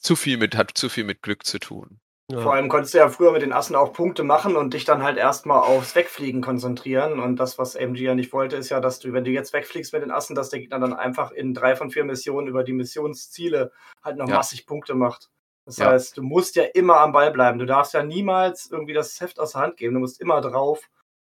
[0.00, 2.00] zu viel mit, hat zu viel mit Glück zu tun.
[2.30, 2.42] Ja.
[2.42, 5.02] Vor allem konntest du ja früher mit den Assen auch Punkte machen und dich dann
[5.02, 7.20] halt erstmal aufs Wegfliegen konzentrieren.
[7.20, 9.94] Und das, was MG ja nicht wollte, ist ja, dass du, wenn du jetzt wegfliegst
[9.94, 12.74] mit den Assen, dass der Gegner dann einfach in drei von vier Missionen über die
[12.74, 13.72] Missionsziele
[14.04, 14.36] halt noch ja.
[14.36, 15.30] massig Punkte macht.
[15.64, 15.86] Das ja.
[15.86, 17.58] heißt, du musst ja immer am Ball bleiben.
[17.58, 19.94] Du darfst ja niemals irgendwie das Heft aus der Hand geben.
[19.94, 20.90] Du musst immer drauf.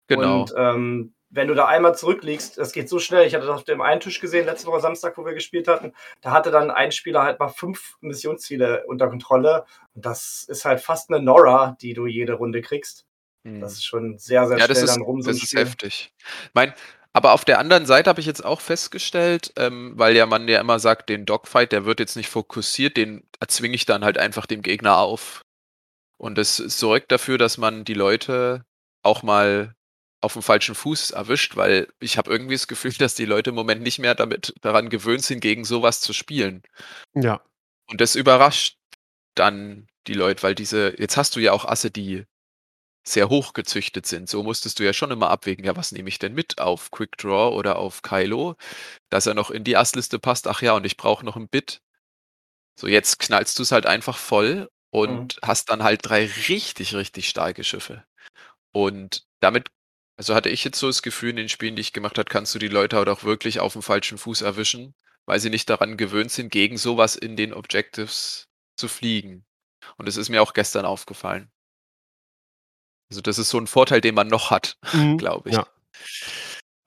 [0.08, 0.42] Genau.
[0.42, 3.26] Und ähm, wenn du da einmal zurückliegst, das geht so schnell.
[3.26, 5.94] Ich hatte das auf dem einen Tisch gesehen, letzte Woche Samstag, wo wir gespielt hatten.
[6.22, 9.66] Da hatte dann ein Spieler halt mal fünf Missionsziele unter Kontrolle.
[9.96, 13.06] Und das ist halt fast eine Nora, die du jede Runde kriegst.
[13.46, 13.62] Hm.
[13.62, 15.24] Das ist schon sehr, sehr ja, schnell das ist, dann rum.
[15.24, 16.14] So das ist heftig.
[16.54, 16.72] Mein,
[17.14, 20.62] aber auf der anderen Seite habe ich jetzt auch festgestellt, ähm, weil ja man ja
[20.62, 24.46] immer sagt, den Dogfight, der wird jetzt nicht fokussiert, den erzwinge ich dann halt einfach
[24.46, 25.42] dem Gegner auf.
[26.18, 28.66] Und das sorgt dafür, dass man die Leute
[29.02, 29.74] auch mal
[30.24, 33.56] auf dem falschen Fuß erwischt, weil ich habe irgendwie das Gefühl, dass die Leute im
[33.56, 36.64] Moment nicht mehr damit daran gewöhnt sind, gegen sowas zu spielen.
[37.14, 37.42] Ja.
[37.90, 38.78] Und das überrascht
[39.36, 42.26] dann die Leute, weil diese, jetzt hast du ja auch Asse, die
[43.06, 44.30] sehr hoch gezüchtet sind.
[44.30, 47.18] So musstest du ja schon immer abwägen, ja, was nehme ich denn mit auf Quick
[47.18, 48.56] Draw oder auf Kylo,
[49.10, 50.48] dass er noch in die Assliste passt.
[50.48, 51.82] Ach ja, und ich brauche noch ein Bit.
[52.80, 57.28] So, jetzt knallst du es halt einfach voll und hast dann halt drei richtig, richtig
[57.28, 58.06] starke Schiffe.
[58.72, 59.70] Und damit,
[60.18, 62.54] also hatte ich jetzt so das Gefühl, in den Spielen, die ich gemacht habe, kannst
[62.54, 64.94] du die Leute halt auch wirklich auf dem falschen Fuß erwischen,
[65.26, 68.48] weil sie nicht daran gewöhnt sind, gegen sowas in den Objectives
[68.78, 69.46] zu fliegen.
[69.98, 71.52] Und das ist mir auch gestern aufgefallen.
[73.12, 75.18] Also das ist so ein Vorteil, den man noch hat, Mhm.
[75.18, 75.56] glaube ich.
[75.56, 75.68] Ja.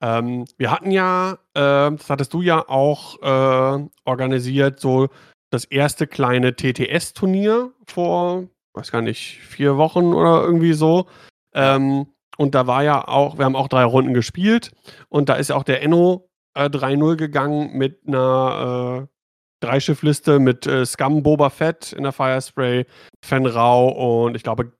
[0.01, 5.09] Ähm, wir hatten ja, äh, das hattest du ja auch äh, organisiert, so
[5.51, 11.09] das erste kleine TTS-Turnier vor, weiß gar nicht, vier Wochen oder irgendwie so.
[11.55, 12.07] Ähm,
[12.37, 14.73] und da war ja auch, wir haben auch drei Runden gespielt
[15.09, 20.67] und da ist ja auch der Enno äh, 3-0 gegangen mit einer äh, Dreischiffliste mit
[20.67, 22.87] äh, Scum Boba Fett in der Firespray,
[23.25, 24.73] Fenrau und ich glaube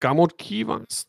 [0.00, 1.06] Gamut Key war es.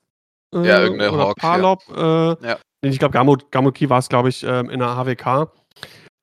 [0.54, 1.50] Äh, Ja, irgendeine oder Hawk, ja.
[1.50, 1.84] Palop.
[1.90, 2.58] Äh, Ja.
[2.86, 5.52] Ich glaube, Gamut, Key war es, glaube ich, ähm, in der HWK.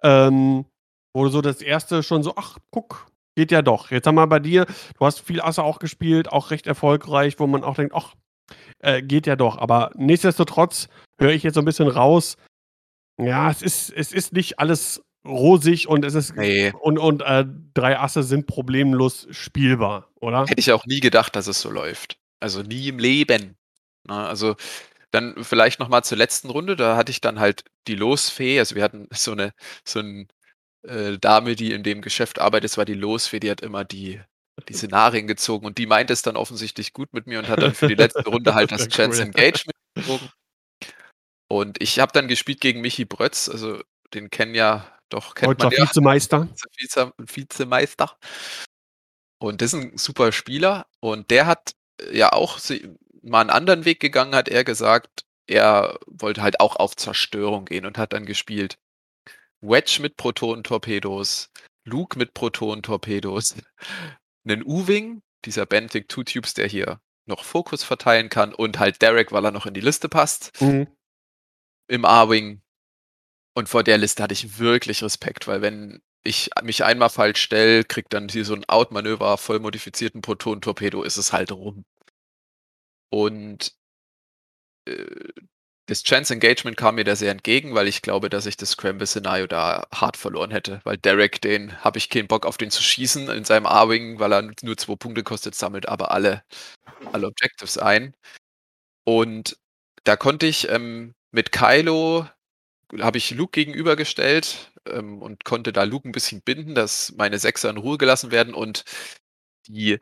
[0.03, 0.67] Ähm,
[1.15, 3.91] wo so das erste schon so, ach, guck, geht ja doch.
[3.91, 4.67] Jetzt haben wir bei dir,
[4.99, 8.15] du hast viel Asse auch gespielt, auch recht erfolgreich, wo man auch denkt, ach,
[8.81, 9.59] äh, geht ja doch.
[9.59, 10.89] Aber nichtsdestotrotz
[11.21, 12.37] höre ich jetzt so ein bisschen raus,
[13.21, 16.73] ja, es ist, es ist nicht alles rosig und es ist Nee.
[16.81, 17.45] und, und äh,
[17.75, 20.47] drei Asse sind problemlos spielbar, oder?
[20.47, 22.17] Hätte ich auch nie gedacht, dass es so läuft.
[22.41, 23.57] Also nie im Leben.
[24.05, 24.57] Na, also
[25.11, 26.77] dann vielleicht noch mal zur letzten Runde.
[26.77, 28.59] Da hatte ich dann halt die Losfee.
[28.59, 29.53] Also wir hatten so eine
[29.85, 30.29] so ein
[30.85, 32.71] äh, Dame, die in dem Geschäft arbeitet.
[32.71, 33.41] Das war die Losfee.
[33.41, 34.21] Die hat immer die
[34.69, 37.75] die Szenarien gezogen und die meint es dann offensichtlich gut mit mir und hat dann
[37.75, 39.27] für die letzte Runde halt das Chance cool.
[39.27, 40.31] Engagement gezogen.
[41.49, 43.49] Und ich habe dann gespielt gegen Michi Brötz.
[43.49, 43.83] Also
[44.15, 45.85] den kennen ja doch kennt Deutscher man ja.
[45.85, 46.49] Vizemeister.
[46.77, 48.17] Vize, Vizemeister.
[49.39, 50.87] Und das ist ein super Spieler.
[51.01, 52.61] Und der hat äh, ja auch
[53.23, 55.25] mal einen anderen Weg gegangen, hat er gesagt.
[55.47, 58.79] Er wollte halt auch auf Zerstörung gehen und hat dann gespielt.
[59.61, 61.51] Wedge mit Proton-Torpedos,
[61.85, 63.57] Luke mit Proton-Torpedos,
[64.51, 69.33] einen U-Wing, dieser Benthic Two Tubes, der hier noch Fokus verteilen kann und halt Derek,
[69.33, 70.89] weil er noch in die Liste passt Mhm.
[71.89, 72.63] im A-Wing.
[73.55, 77.85] Und vor der Liste hatte ich wirklich Respekt, weil wenn ich mich einmal falsch stelle,
[77.85, 81.85] kriegt dann hier so ein Out-Manöver voll modifizierten Proton-Torpedo, ist es halt rum.
[83.11, 83.75] Und
[84.87, 85.33] äh,
[85.91, 89.49] das Chance Engagement kam mir da sehr entgegen, weil ich glaube, dass ich das Scramble-Szenario
[89.49, 90.81] da hart verloren hätte.
[90.85, 94.33] Weil Derek, den habe ich keinen Bock auf den zu schießen in seinem A-Wing, weil
[94.33, 96.45] er nur zwei Punkte kostet, sammelt aber alle,
[97.13, 98.15] alle Objectives ein.
[99.05, 99.59] Und
[100.05, 102.29] da konnte ich ähm, mit Kylo
[103.01, 107.71] habe ich Luke gegenübergestellt ähm, und konnte da Luke ein bisschen binden, dass meine Sechser
[107.71, 108.85] in Ruhe gelassen werden und
[109.69, 109.99] die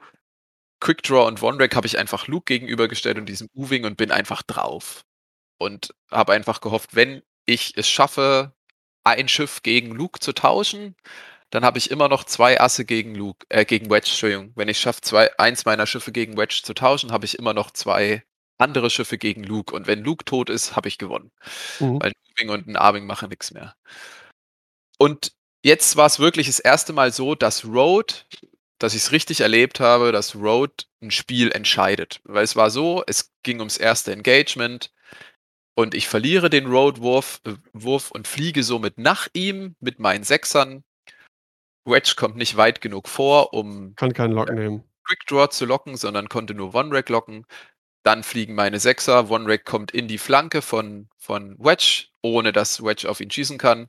[0.81, 4.11] Quick Draw und One Rack habe ich einfach Luke gegenübergestellt und diesem U-Wing und bin
[4.11, 5.03] einfach drauf.
[5.59, 8.53] Und habe einfach gehofft, wenn ich es schaffe,
[9.05, 10.95] ein Schiff gegen Luke zu tauschen,
[11.51, 14.53] dann habe ich immer noch zwei Asse gegen Luke, äh, gegen Wedge, Entschuldigung.
[14.55, 17.71] Wenn ich schaffe, zwei, eins meiner Schiffe gegen Wedge zu tauschen, habe ich immer noch
[17.71, 18.23] zwei
[18.59, 19.75] andere Schiffe gegen Luke.
[19.75, 21.31] Und wenn Luke tot ist, habe ich gewonnen.
[21.81, 22.01] Mhm.
[22.03, 23.75] Weil ein U-Wing und ein A-Wing machen nichts mehr.
[24.99, 25.33] Und
[25.63, 28.27] jetzt war es wirklich das erste Mal so, dass Road,
[28.79, 32.21] dass ich es richtig erlebt habe, dass Road ein Spiel entscheidet.
[32.25, 34.93] Weil es war so, es ging ums erste Engagement
[35.79, 40.83] und ich verliere den Road-Wurf äh, Wurf und fliege somit nach ihm mit meinen Sechsern.
[41.85, 44.83] Wedge kommt nicht weit genug vor, um Kann keinen Lock nehmen.
[45.05, 47.47] Quick Draw zu locken, sondern konnte nur One Rack locken.
[48.03, 49.31] Dann fliegen meine Sechser.
[49.31, 53.57] One Rack kommt in die Flanke von, von Wedge, ohne dass Wedge auf ihn schießen
[53.57, 53.87] kann.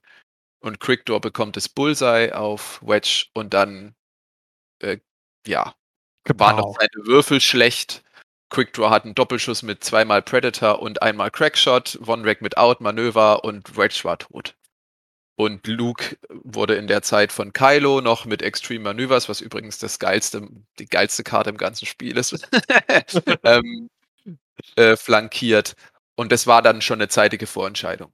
[0.60, 3.96] Und Quick Draw bekommt das Bullseye auf Wedge und dann,
[4.78, 5.00] äh,
[5.48, 5.74] ja,
[6.36, 8.04] waren noch seine Würfel schlecht.
[8.50, 13.44] Quick Draw hat einen Doppelschuss mit zweimal Predator und einmal Crackshot, Rack mit Out, Manöver
[13.44, 14.56] und Wedge war tot.
[15.36, 19.98] Und Luke wurde in der Zeit von Kylo noch mit Extreme Manövers, was übrigens das
[19.98, 20.46] geilste,
[20.80, 22.50] die geilste Karte im ganzen Spiel ist,
[23.44, 23.90] ähm,
[24.76, 25.76] äh, flankiert.
[26.16, 28.12] Und das war dann schon eine zeitige Vorentscheidung.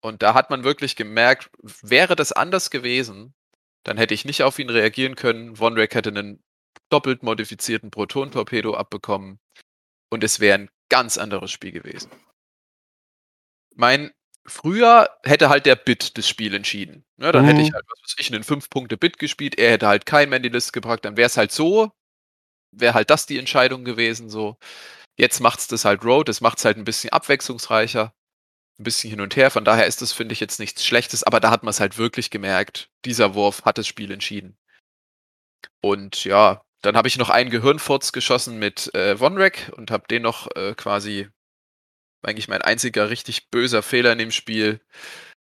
[0.00, 1.50] Und da hat man wirklich gemerkt,
[1.82, 3.34] wäre das anders gewesen,
[3.82, 5.56] dann hätte ich nicht auf ihn reagieren können.
[5.56, 6.42] Von Rack hätte einen
[6.90, 9.38] doppelt modifizierten Proton-Torpedo abbekommen
[10.12, 12.10] und es wäre ein ganz anderes Spiel gewesen.
[13.76, 14.10] Mein
[14.46, 17.04] früher hätte halt der Bit das Spiel entschieden.
[17.18, 17.66] Ne, dann hätte Mhm.
[17.66, 20.48] ich halt, was weiß ich, einen 5-Punkte-Bit gespielt, er hätte halt keinen mehr in die
[20.48, 21.92] Liste gebracht, dann wäre es halt so,
[22.72, 24.56] wäre halt das die Entscheidung gewesen, so.
[25.18, 28.14] Jetzt macht's das halt Road, das macht's halt ein bisschen abwechslungsreicher,
[28.78, 29.50] ein bisschen hin und her.
[29.50, 31.98] Von daher ist das, finde ich, jetzt nichts Schlechtes, aber da hat man es halt
[31.98, 32.88] wirklich gemerkt.
[33.04, 34.56] Dieser Wurf hat das Spiel entschieden.
[35.82, 40.22] Und ja, dann habe ich noch einen Gehirnfurz geschossen mit äh, Vonrek und habe den
[40.22, 41.28] noch äh, quasi,
[42.22, 44.80] eigentlich mein einziger richtig böser Fehler in dem Spiel,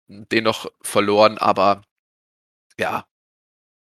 [0.08, 1.82] den noch verloren, aber
[2.78, 3.08] ja,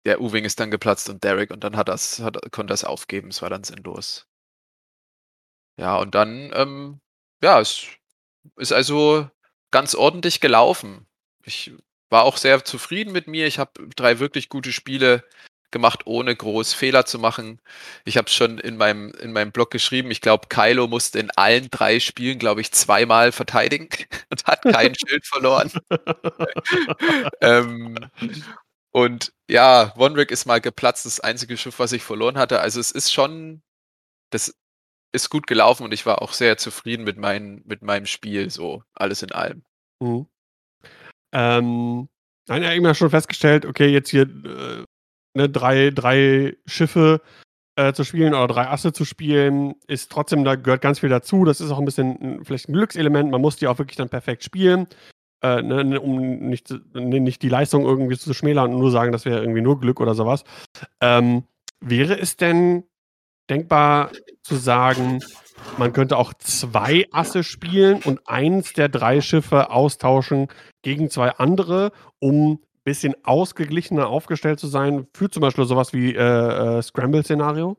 [0.06, 3.28] der U-Wing ist dann geplatzt und Derek und dann hat das, hat, konnte das aufgeben,
[3.28, 4.26] es war dann sinnlos.
[5.78, 7.00] Ja, und dann, ähm,
[7.42, 7.86] ja, es
[8.56, 9.28] ist also
[9.70, 11.06] ganz ordentlich gelaufen.
[11.44, 11.72] Ich
[12.10, 13.46] war auch sehr zufrieden mit mir.
[13.46, 15.24] Ich habe drei wirklich gute Spiele
[15.70, 17.60] gemacht, ohne groß Fehler zu machen.
[18.04, 20.10] Ich habe es schon in meinem, in meinem Blog geschrieben.
[20.10, 23.88] Ich glaube, Kylo musste in allen drei Spielen, glaube ich, zweimal verteidigen
[24.30, 25.70] und hat kein Schild verloren.
[27.40, 27.98] ähm,
[28.90, 32.60] und ja, Wonrick ist mal geplatzt, das einzige Schiff, was ich verloren hatte.
[32.60, 33.62] Also es ist schon,
[34.30, 34.54] das
[35.12, 38.82] ist gut gelaufen und ich war auch sehr zufrieden mit, mein, mit meinem Spiel, so
[38.94, 39.62] alles in allem.
[40.00, 40.26] Mhm.
[41.32, 42.08] Ähm,
[42.46, 44.84] dann ja eben schon festgestellt, okay, jetzt hier äh,
[45.34, 47.20] ne, drei, drei Schiffe
[47.76, 51.44] äh, zu spielen oder drei Asse zu spielen, ist trotzdem, da gehört ganz viel dazu.
[51.44, 53.30] Das ist auch ein bisschen vielleicht ein Glückselement.
[53.30, 54.88] Man muss die auch wirklich dann perfekt spielen,
[55.42, 59.12] äh, ne, ne um nicht, ne, nicht die Leistung irgendwie zu schmälern und nur sagen,
[59.12, 60.44] das wäre irgendwie nur Glück oder sowas.
[61.00, 61.44] Ähm,
[61.80, 62.84] wäre es denn
[63.48, 64.10] denkbar
[64.42, 65.20] zu sagen,
[65.76, 70.48] man könnte auch zwei Asse spielen und eins der drei Schiffe austauschen
[70.82, 76.78] gegen zwei andere, um bisschen ausgeglichener aufgestellt zu sein, für zum Beispiel sowas wie äh,
[76.78, 77.76] äh, Scramble-Szenario?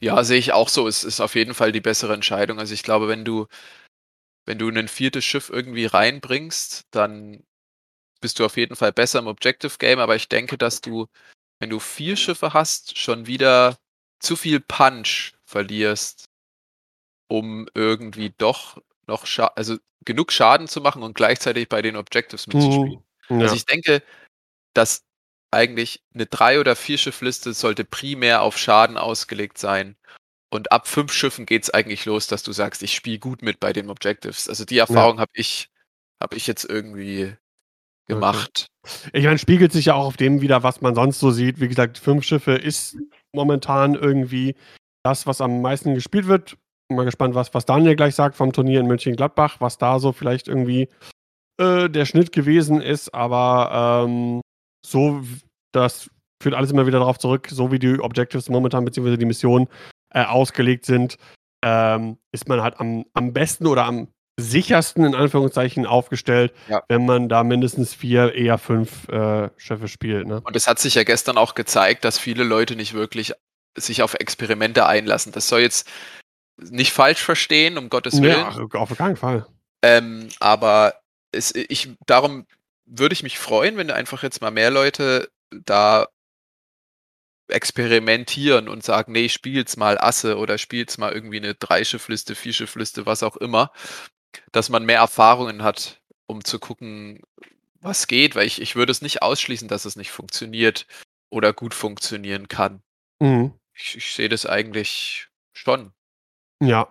[0.00, 0.86] Ja, sehe ich auch so.
[0.86, 2.60] Es ist auf jeden Fall die bessere Entscheidung.
[2.60, 3.46] Also ich glaube, wenn du,
[4.46, 7.42] wenn du ein viertes Schiff irgendwie reinbringst, dann
[8.20, 11.08] bist du auf jeden Fall besser im Objective Game, aber ich denke, dass du,
[11.58, 13.76] wenn du vier Schiffe hast, schon wieder
[14.20, 16.26] zu viel Punch verlierst,
[17.28, 22.46] um irgendwie doch noch Scha also genug Schaden zu machen und gleichzeitig bei den Objectives
[22.46, 23.02] mitzuspielen.
[23.40, 23.52] Also Ja.
[23.54, 24.02] ich denke,
[24.74, 25.02] dass
[25.50, 29.96] eigentlich eine drei oder vier Schiffliste sollte primär auf Schaden ausgelegt sein.
[30.50, 33.72] Und ab fünf Schiffen geht's eigentlich los, dass du sagst, ich spiele gut mit bei
[33.72, 34.48] den Objectives.
[34.48, 35.68] Also die Erfahrung habe ich,
[36.22, 37.34] habe ich jetzt irgendwie
[38.06, 38.66] gemacht.
[39.12, 41.60] Ich meine, spiegelt sich ja auch auf dem wieder, was man sonst so sieht.
[41.60, 42.96] Wie gesagt, fünf Schiffe ist
[43.32, 44.54] momentan irgendwie
[45.04, 46.56] das, was am meisten gespielt wird.
[46.88, 50.12] Bin mal gespannt, was, was Daniel gleich sagt vom Turnier in Mönchengladbach, was da so
[50.12, 50.88] vielleicht irgendwie
[51.58, 53.14] äh, der Schnitt gewesen ist.
[53.14, 54.40] Aber ähm,
[54.84, 55.22] so,
[55.72, 56.10] das
[56.42, 59.68] führt alles immer wieder darauf zurück, so wie die Objectives momentan beziehungsweise die Missionen
[60.12, 61.16] äh, ausgelegt sind,
[61.64, 64.08] ähm, ist man halt am, am besten oder am
[64.40, 66.82] sichersten in Anführungszeichen aufgestellt, Ja.
[66.88, 70.26] wenn man da mindestens vier, eher fünf äh, Schiffe spielt.
[70.26, 70.40] Ne?
[70.42, 73.32] Und es hat sich ja gestern auch gezeigt, dass viele Leute nicht wirklich
[73.76, 75.32] sich auf Experimente einlassen.
[75.32, 75.88] Das soll jetzt
[76.60, 78.38] nicht falsch verstehen, um Gottes Willen.
[78.38, 79.46] Ja, auf keinen Fall.
[79.82, 80.94] Ähm, aber
[81.32, 82.46] es, ich, darum
[82.84, 86.08] würde ich mich freuen, wenn einfach jetzt mal mehr Leute da
[87.48, 93.22] experimentieren und sagen, nee, spiel's mal Asse oder spiel's mal irgendwie eine Dreischiffliste, Vierschiffliste, was
[93.22, 93.72] auch immer,
[94.52, 97.20] dass man mehr Erfahrungen hat, um zu gucken,
[97.80, 100.86] was geht, weil ich, ich würde es nicht ausschließen, dass es nicht funktioniert
[101.30, 102.82] oder gut funktionieren kann.
[103.20, 103.52] Mhm.
[103.74, 105.92] Ich, ich sehe das eigentlich schon.
[106.60, 106.88] Ja.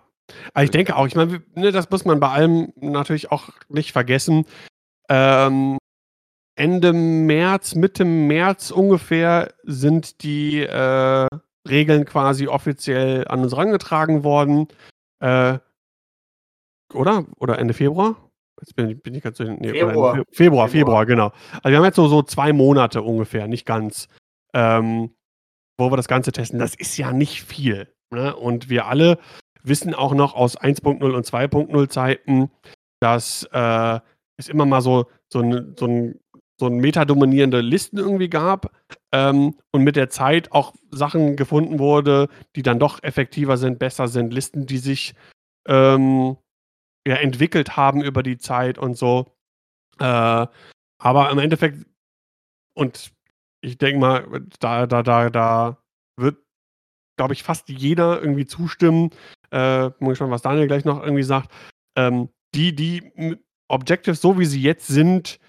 [0.53, 3.91] Aber ich denke auch, ich meine, ne, das muss man bei allem natürlich auch nicht
[3.91, 4.45] vergessen.
[5.09, 5.77] Ähm,
[6.55, 11.27] Ende März, Mitte März ungefähr sind die äh,
[11.67, 14.67] Regeln quasi offiziell an uns herangetragen worden.
[15.23, 15.59] Äh,
[16.93, 17.25] oder?
[17.39, 18.15] Oder Ende Februar?
[18.59, 19.43] Jetzt bin, ich- bin ich ganz so.
[19.43, 20.15] Nee, Februar.
[20.15, 20.69] Fe- Februar, Februar.
[20.69, 21.32] Februar, genau.
[21.63, 24.08] Also wir haben jetzt so, so zwei Monate ungefähr, nicht ganz,
[24.53, 25.16] ähm,
[25.79, 26.59] wo wir das Ganze testen.
[26.59, 27.91] Das ist ja nicht viel.
[28.13, 28.36] Ne?
[28.36, 29.17] Und wir alle
[29.63, 32.51] wissen auch noch aus 1.0 und 2.0 Zeiten,
[33.00, 34.00] dass äh,
[34.38, 36.20] es immer mal so, so, ein, so, ein,
[36.59, 38.71] so ein metadominierende Listen irgendwie gab
[39.12, 44.08] ähm, und mit der Zeit auch Sachen gefunden wurde, die dann doch effektiver sind, besser
[44.08, 45.13] sind, Listen, die sich
[45.67, 46.38] ähm,
[47.08, 49.36] ja, entwickelt haben über die Zeit und so.
[50.00, 50.47] Äh,
[50.97, 51.86] aber im Endeffekt,
[52.75, 53.12] und
[53.62, 55.78] ich denke mal, da, da, da, da
[56.17, 56.38] wird,
[57.17, 59.12] glaube ich, fast jeder irgendwie zustimmen.
[59.51, 61.51] Äh, bin gespannt, was Daniel gleich noch irgendwie sagt.
[61.97, 63.37] Ähm, die, die
[63.67, 65.39] Objectives, so wie sie jetzt sind,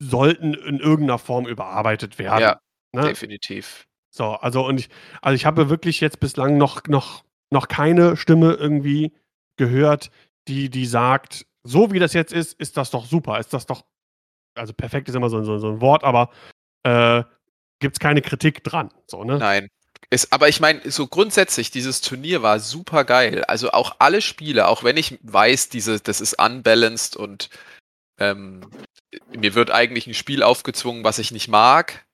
[0.00, 2.40] sollten in irgendeiner Form überarbeitet werden.
[2.42, 2.60] Ja,
[2.94, 3.08] ne?
[3.08, 3.86] definitiv.
[4.14, 4.88] So, also und ich,
[5.22, 9.12] also ich habe wirklich jetzt bislang noch, noch, noch keine Stimme irgendwie
[9.56, 10.10] gehört,
[10.48, 13.84] die, die sagt, so wie das jetzt ist, ist das doch super, ist das doch,
[14.54, 16.30] also perfekt ist immer so, so, so ein Wort, aber
[16.82, 17.22] äh,
[17.80, 18.92] gibt es keine Kritik dran.
[19.06, 19.38] So, ne?
[19.38, 19.68] Nein,
[20.10, 23.44] ist, aber ich meine, so grundsätzlich, dieses Turnier war super geil.
[23.44, 27.48] Also auch alle Spiele, auch wenn ich weiß, diese, das ist unbalanced und
[28.18, 28.70] ähm,
[29.34, 32.04] mir wird eigentlich ein Spiel aufgezwungen, was ich nicht mag,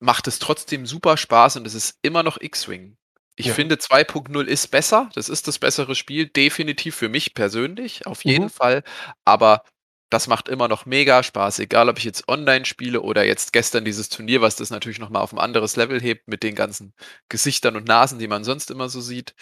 [0.00, 2.96] macht es trotzdem super Spaß und es ist immer noch X-Wing.
[3.36, 3.54] Ich Ja.
[3.54, 8.44] finde 2.0 ist besser, das ist das bessere Spiel, definitiv für mich persönlich, auf jeden
[8.44, 8.50] Mhm.
[8.50, 8.84] Fall,
[9.24, 9.64] aber
[10.10, 13.84] das macht immer noch mega Spaß, egal ob ich jetzt online spiele oder jetzt gestern
[13.84, 16.94] dieses Turnier, was das natürlich nochmal auf ein anderes Level hebt mit den ganzen
[17.28, 19.34] Gesichtern und Nasen, die man sonst immer so sieht,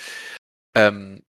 [0.75, 1.23] ähm,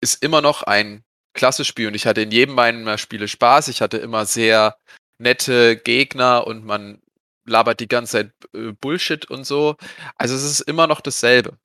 [0.00, 1.04] ist immer noch ein
[1.34, 3.68] klasse Spiel und ich hatte in jedem meiner Spiele Spaß.
[3.68, 4.76] Ich hatte immer sehr
[5.18, 7.00] nette Gegner und man
[7.46, 9.76] labert die ganze Zeit äh, Bullshit und so.
[10.16, 11.58] Also es ist immer noch dasselbe.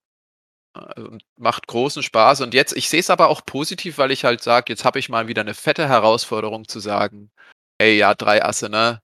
[0.95, 2.41] Äh, macht großen Spaß.
[2.41, 5.09] Und jetzt, ich sehe es aber auch positiv, weil ich halt sage, jetzt habe ich
[5.09, 7.31] mal wieder eine fette Herausforderung zu sagen,
[7.77, 9.01] ey, ja, drei Asse, ne?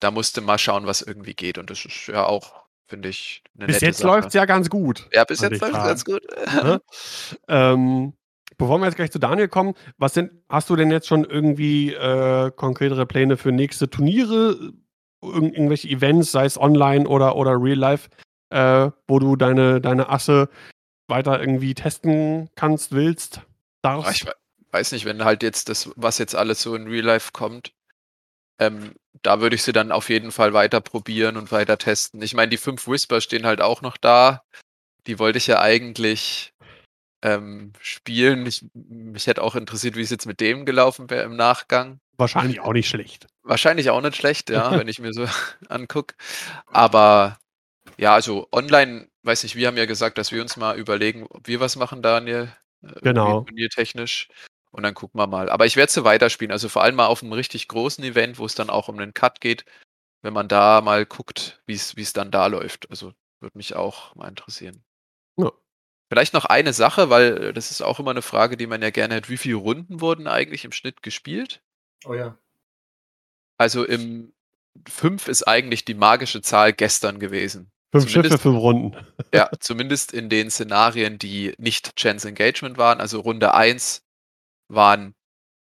[0.00, 1.58] Da musste mal schauen, was irgendwie geht.
[1.58, 5.08] Und das ist ja auch, finde ich, eine Bis jetzt läuft es ja ganz gut.
[5.12, 6.22] Ja, bis jetzt läuft es ganz gut.
[6.62, 6.80] Ne?
[7.48, 8.12] ähm,
[8.58, 11.94] bevor wir jetzt gleich zu Daniel kommen, was sind, hast du denn jetzt schon irgendwie
[11.94, 14.72] äh, konkretere Pläne für nächste Turniere?
[15.22, 18.10] Irgend, irgendwelche Events, sei es online oder, oder real life,
[18.50, 20.50] äh, wo du deine, deine Asse
[21.08, 23.44] weiter irgendwie testen kannst, willst, Ah,
[23.82, 24.12] darfst?
[24.22, 24.34] Ich we-
[24.70, 27.72] weiß nicht, wenn halt jetzt das, was jetzt alles so in Real Life kommt,
[28.58, 32.22] ähm, da würde ich sie dann auf jeden Fall weiter probieren und weiter testen.
[32.22, 34.42] Ich meine, die fünf Whisper stehen halt auch noch da.
[35.06, 36.52] Die wollte ich ja eigentlich
[37.22, 38.46] ähm, spielen.
[38.46, 42.00] Ich, mich hätte auch interessiert, wie es jetzt mit dem gelaufen wäre im Nachgang.
[42.16, 43.26] Wahrscheinlich auch nicht schlecht.
[43.42, 45.26] Wahrscheinlich auch nicht schlecht, ja, wenn ich mir so
[45.68, 46.14] angucke.
[46.66, 47.38] Aber
[47.98, 51.46] ja, also online, weiß nicht, wir haben ja gesagt, dass wir uns mal überlegen, ob
[51.48, 52.52] wir was machen, Daniel.
[52.82, 53.42] äh, Genau.
[53.42, 54.28] Turniertechnisch.
[54.70, 55.48] Und dann gucken wir mal.
[55.50, 56.50] Aber ich werde sie weiterspielen.
[56.52, 59.14] Also vor allem mal auf einem richtig großen Event, wo es dann auch um den
[59.14, 59.64] Cut geht,
[60.22, 62.90] wenn man da mal guckt, wie es wie es dann da läuft.
[62.90, 64.82] Also würde mich auch mal interessieren.
[65.36, 65.52] Ja.
[66.10, 68.90] Vielleicht noch eine Sache, weil äh, das ist auch immer eine Frage, die man ja
[68.90, 69.28] gerne hat.
[69.30, 71.62] Wie viele Runden wurden eigentlich im Schnitt gespielt?
[72.04, 72.36] Oh ja.
[73.58, 74.32] Also im
[74.88, 77.70] 5 ist eigentlich die magische Zahl gestern gewesen.
[77.94, 78.96] Fünf Schiffe, fünf Runden.
[79.32, 83.00] Ja, zumindest in den Szenarien, die nicht Chance Engagement waren.
[83.00, 84.02] Also Runde 1
[84.68, 85.14] waren,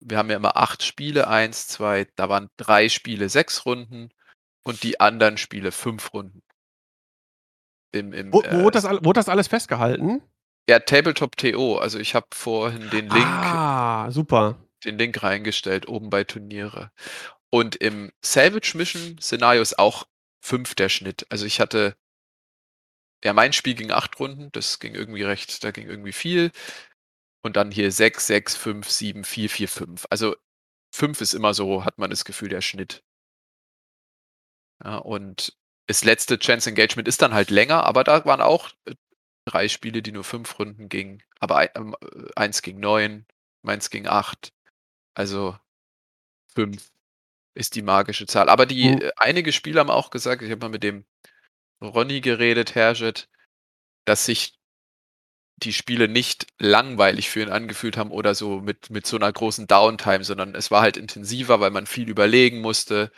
[0.01, 4.11] wir haben ja immer acht Spiele, eins, zwei, da waren drei Spiele sechs Runden
[4.65, 6.43] und die anderen Spiele fünf Runden.
[7.93, 10.23] Im, im, Wo, wo, äh, wurde das, wurde das alles festgehalten?
[10.69, 11.79] ja, Tabletop TO.
[11.79, 14.57] Also ich habe vorhin den Link Ah, super.
[14.85, 16.91] den Link reingestellt, oben bei Turniere.
[17.51, 20.05] Und im Salvage Mission Szenario ist auch
[20.45, 21.27] fünf der Schnitt.
[21.31, 21.97] Also ich hatte,
[23.25, 26.53] ja, mein Spiel ging acht Runden, das ging irgendwie recht, da ging irgendwie viel.
[27.43, 30.07] Und dann hier sechs, sechs, fünf, sieben, vier, vier, fünf.
[30.11, 30.37] Also
[30.95, 33.03] fünf ist immer so, hat man das Gefühl, der Schnitt.
[34.85, 38.95] Ja, und das letzte Chance Engagement ist dann halt länger, aber da waren auch äh,
[39.47, 41.23] drei Spiele, die nur fünf Runden gingen.
[41.41, 43.27] Aber ein, ähm, äh, eins ging neun,
[43.63, 44.53] meins ging acht.
[45.15, 45.59] Also
[46.55, 46.91] fünf
[47.55, 48.49] ist die magische Zahl.
[48.49, 49.11] Aber die Mhm.
[49.17, 51.07] einige Spieler haben auch gesagt, ich habe mal mit dem
[51.83, 53.29] Ronny geredet, Herget,
[54.05, 54.59] dass sich
[55.63, 59.67] die Spiele nicht langweilig für ihn angefühlt haben oder so mit, mit so einer großen
[59.67, 63.11] Downtime, sondern es war halt intensiver, weil man viel überlegen musste.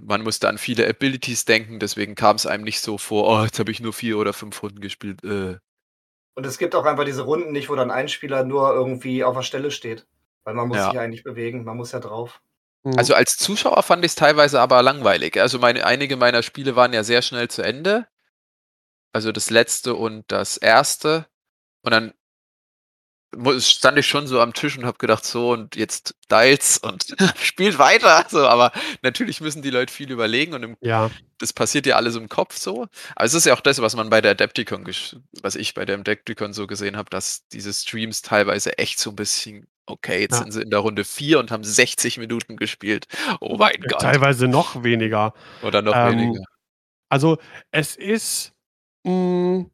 [0.00, 3.58] Man musste an viele Abilities denken, deswegen kam es einem nicht so vor, oh, jetzt
[3.58, 5.22] habe ich nur vier oder fünf Runden gespielt.
[5.24, 5.58] Äh.
[6.34, 9.36] Und es gibt auch einfach diese Runden nicht, wo dann ein Spieler nur irgendwie auf
[9.36, 10.06] der Stelle steht.
[10.44, 10.90] Weil man muss Ja.
[10.90, 12.40] sich eigentlich bewegen, man muss ja drauf.
[12.84, 12.98] Mhm.
[12.98, 15.40] Also als Zuschauer fand ich es teilweise aber langweilig.
[15.40, 18.06] Also meine, einige meiner Spiele waren ja sehr schnell zu Ende.
[19.12, 21.26] Also das letzte und das erste.
[21.82, 22.14] Und dann
[23.60, 27.78] stand ich schon so am Tisch und habe gedacht, so und jetzt Dials und spielt
[27.78, 28.26] weiter.
[28.28, 28.72] So, aber
[29.02, 32.56] natürlich müssen die Leute viel überlegen und im, ja, das passiert ja alles im Kopf
[32.56, 32.86] so.
[33.16, 34.86] Aber es ist ja auch das, was man bei der Adepticon,
[35.42, 39.16] was ich bei der Adepticon so gesehen habe, dass diese Streams teilweise echt so ein
[39.16, 40.38] bisschen, okay, jetzt Ja.
[40.38, 43.06] sind sie in der Runde 4 und haben 60 Minuten gespielt.
[43.40, 44.00] Oh mein Gott.
[44.00, 45.34] teilweise noch weniger.
[45.62, 46.44] Oder noch Ähm, weniger.
[47.10, 47.38] Also
[47.72, 48.52] es ist,
[49.04, 49.66] mh,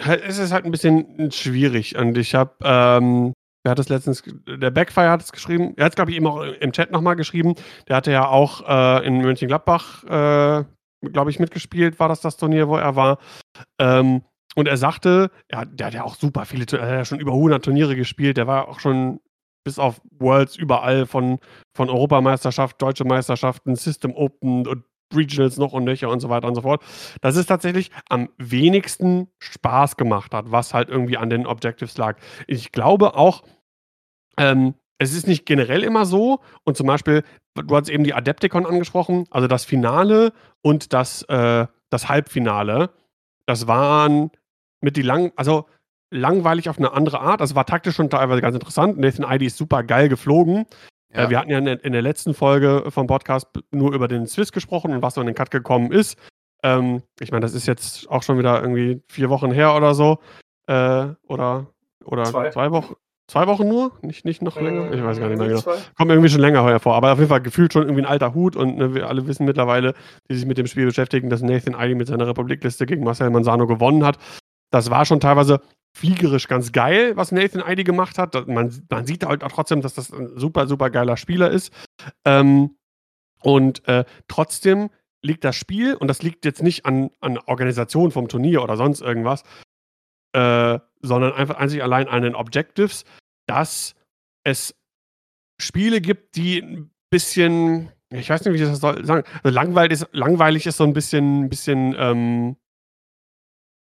[0.00, 1.96] halt- es ist halt ein bisschen schwierig.
[1.96, 3.32] Und ich habe, ähm,
[3.64, 6.26] wer hat das letztens, der Backfire hat es geschrieben, er hat es, glaube ich, eben
[6.26, 7.54] auch im Chat nochmal geschrieben.
[7.88, 10.64] Der hatte ja auch äh, in Mönchengladbach, äh,
[11.10, 13.18] glaube ich, mitgespielt, war das das Turnier, wo er war.
[13.80, 14.22] Ähm,
[14.56, 17.32] und er sagte, ja, der hat ja auch super viele, er hat ja schon über
[17.32, 19.20] 100 Turniere gespielt, der war auch schon
[19.64, 21.38] bis auf Worlds überall von,
[21.74, 24.84] von Europameisterschaft, Deutsche Meisterschaften, System Open und
[25.14, 26.82] Regionals noch und nöcher und so weiter und so fort.
[27.20, 32.18] Dass es tatsächlich am wenigsten Spaß gemacht hat, was halt irgendwie an den Objectives lag.
[32.46, 33.42] Ich glaube auch,
[34.38, 36.40] ähm, es ist nicht generell immer so.
[36.64, 37.22] Und zum Beispiel,
[37.54, 42.90] du hast eben die Adepticon angesprochen, also das Finale und das, äh, das Halbfinale,
[43.46, 44.30] das waren
[44.86, 45.66] mit die lang, also
[46.10, 47.40] langweilig auf eine andere Art.
[47.40, 48.98] Das war taktisch schon teilweise ganz interessant.
[48.98, 50.64] Nathan Idy ist super geil geflogen.
[51.12, 51.24] Ja.
[51.24, 54.28] Äh, wir hatten ja in der, in der letzten Folge vom Podcast nur über den
[54.28, 56.16] Swiss gesprochen und was so in den Cut gekommen ist.
[56.62, 60.18] Ähm, ich meine, das ist jetzt auch schon wieder irgendwie vier Wochen her oder so.
[60.68, 61.66] Äh, oder
[62.04, 62.50] oder Zwei.
[62.50, 62.70] zwei.
[62.70, 62.94] Wochen.
[63.28, 63.90] Zwei Wochen nur?
[64.02, 64.92] Nicht, nicht noch länger?
[64.92, 65.60] Ich weiß gar nicht mehr genau.
[65.60, 65.74] Zwei?
[65.96, 66.94] Kommt irgendwie schon länger hervor.
[66.94, 68.54] Aber auf jeden Fall gefühlt schon irgendwie ein alter Hut.
[68.54, 69.94] Und ne, wir alle wissen mittlerweile,
[70.30, 73.66] die sich mit dem Spiel beschäftigen, dass Nathan Idy mit seiner Republikliste gegen Marcel Manzano
[73.66, 74.18] gewonnen hat.
[74.70, 75.60] Das war schon teilweise
[75.96, 78.46] fliegerisch ganz geil, was Nathan Idy gemacht hat.
[78.46, 81.72] Man, man sieht halt auch trotzdem, dass das ein super, super geiler Spieler ist.
[82.24, 82.76] Ähm,
[83.40, 84.90] und äh, trotzdem
[85.22, 89.00] liegt das Spiel, und das liegt jetzt nicht an, an Organisation vom Turnier oder sonst
[89.00, 89.42] irgendwas,
[90.32, 93.04] äh, sondern einfach einzig allein an den Objectives,
[93.46, 93.94] dass
[94.44, 94.74] es
[95.58, 99.92] Spiele gibt, die ein bisschen, ich weiß nicht, wie ich das soll sagen, also langweilig
[99.92, 102.56] ist, langweilig ist so ein bisschen, bisschen ähm,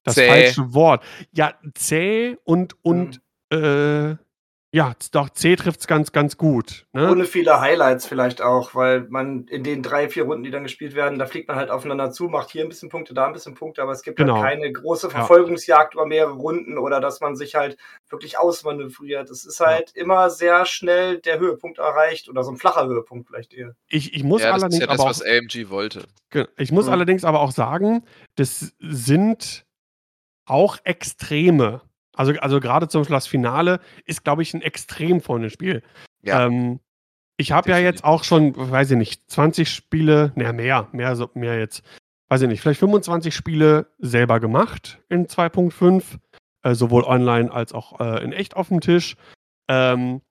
[0.06, 0.28] das Zäh.
[0.28, 1.04] falsche Wort.
[1.34, 3.20] Ja, zäh und, und
[3.52, 4.16] äh,
[4.72, 6.86] ja, doch, C trifft es ganz, ganz gut.
[6.92, 7.10] Ne?
[7.10, 10.96] Ohne viele Highlights vielleicht auch, weil man in den drei, vier Runden, die dann gespielt
[10.96, 13.54] werden, da fliegt man halt aufeinander zu, macht hier ein bisschen Punkte, da ein bisschen
[13.54, 14.42] Punkte, aber es gibt Genau.
[14.42, 17.78] halt keine große Verfolgungsjagd über mehrere Runden oder dass man sich halt
[18.10, 19.30] wirklich ausmanövriert.
[19.30, 23.54] Es ist halt immer sehr schnell der Höhepunkt erreicht oder so ein flacher Höhepunkt vielleicht
[23.54, 23.76] eher.
[23.88, 26.04] Ich, ich muss ja, das ist allerdings ja das, aber auch was AMG wollte.
[26.32, 26.92] Ge- Ich muss Mhm.
[26.92, 28.04] allerdings aber auch sagen,
[28.36, 29.66] das sind
[30.46, 31.82] auch Extreme.
[32.16, 35.84] Also, also gerade zum Beispiel das Finale ist, glaube ich, ein Extrem von dem Spiel.
[36.22, 36.46] Ja.
[36.46, 36.80] Ähm,
[37.38, 41.30] ich habe ja jetzt auch schon, weiß ich nicht, 20 Spiele, naja, mehr, mehr, so,
[41.34, 41.84] mehr jetzt,
[42.30, 46.20] weiß ich nicht, vielleicht 25 Spiele selber gemacht in 2.5,
[46.64, 49.18] äh, sowohl online als auch äh, in echt auf dem Tisch.
[49.68, 50.22] Ähm,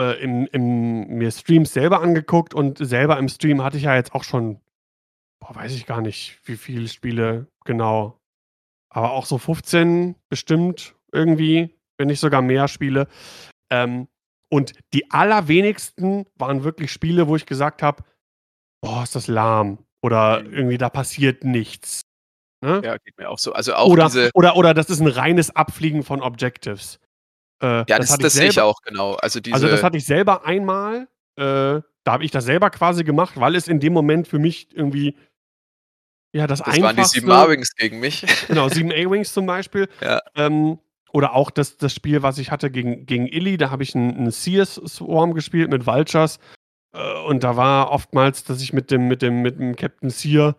[0.00, 4.14] äh, im, im, mir Streams selber angeguckt und selber im Stream hatte ich ja jetzt
[4.14, 4.60] auch schon
[5.42, 8.18] boah, weiß ich gar nicht, wie viele Spiele genau.
[8.94, 13.08] Aber auch so 15 bestimmt irgendwie, wenn nicht sogar mehr Spiele.
[13.70, 14.08] Ähm,
[14.50, 18.04] und die allerwenigsten waren wirklich Spiele, wo ich gesagt habe,
[18.82, 19.78] boah, ist das lahm.
[20.02, 20.52] Oder Mhm.
[20.52, 22.02] irgendwie da passiert nichts.
[22.62, 22.82] Ne?
[22.84, 23.52] Ja, geht mir auch so.
[23.54, 24.30] Also auch oder, diese.
[24.34, 26.98] oder, oder das ist ein reines Abfliegen von Objectives.
[27.62, 29.14] Äh, Ja, das, hatte das, sehe ich auch genau.
[29.14, 29.54] Also diese.
[29.54, 33.54] also das hatte ich selber einmal, äh, da habe ich das selber quasi gemacht, weil
[33.56, 35.16] es in dem Moment für mich irgendwie
[36.32, 38.24] ja das, das waren die einfachste sieben A-Wings gegen mich.
[38.48, 39.88] genau, 7 A-Wings zum Beispiel.
[40.00, 40.20] Ja.
[40.34, 40.78] Ähm,
[41.12, 44.16] oder auch das, das Spiel, was ich hatte gegen, gegen Illy, da habe ich einen,
[44.16, 46.38] einen Sears Swarm gespielt mit Vultures.
[46.94, 50.56] Äh, und da war oftmals, dass ich mit dem, mit dem, mit dem Captain Sear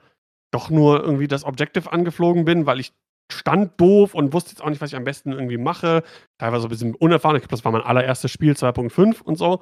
[0.52, 2.94] doch nur irgendwie das Objective angeflogen bin, weil ich
[3.32, 6.04] stand doof und wusste jetzt auch nicht, was ich am besten irgendwie mache.
[6.38, 7.36] Teilweise ein bisschen unerfahren.
[7.38, 9.62] Ich glaube, das war mein allererstes Spiel, 2.5 und so.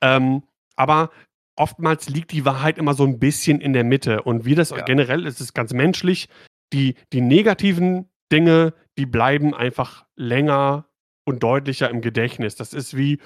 [0.00, 0.42] Ähm,
[0.74, 1.10] aber
[1.56, 4.22] oftmals liegt die Wahrheit immer so ein bisschen in der Mitte.
[4.22, 4.84] Und wie das Ja.
[4.84, 6.28] generell ist, ist ganz menschlich.
[6.72, 10.86] Die, die negativen Dinge, die bleiben einfach länger
[11.24, 12.54] und deutlicher im Gedächtnis.
[12.54, 13.18] Das ist wie,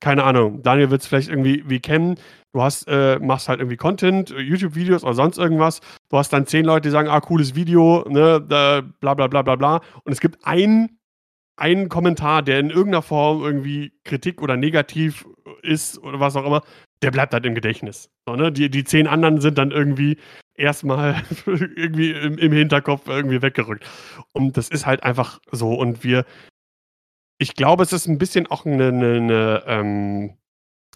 [0.00, 2.16] keine Ahnung, Daniel wird es vielleicht irgendwie wie kennen.
[2.54, 5.80] Du hast, äh, machst halt irgendwie Content, äh, YouTube-Videos oder sonst irgendwas.
[6.10, 9.42] Du hast dann zehn Leute, die sagen, ah, cooles Video, ne, da, bla bla bla
[9.42, 9.80] bla bla.
[10.04, 10.98] Und es gibt einen,
[11.56, 15.26] einen Kommentar, der in irgendeiner Form irgendwie Kritik oder negativ
[15.62, 16.62] ist oder was auch immer,
[17.02, 18.10] der bleibt halt im Gedächtnis.
[18.26, 18.52] So, ne?
[18.52, 20.18] die, die zehn anderen sind dann irgendwie
[20.54, 23.84] erstmal irgendwie im, im Hinterkopf irgendwie weggerückt.
[24.32, 25.74] Und das ist halt einfach so.
[25.74, 26.24] Und wir,
[27.38, 30.36] ich glaube, es ist ein bisschen auch eine, eine, eine, ähm,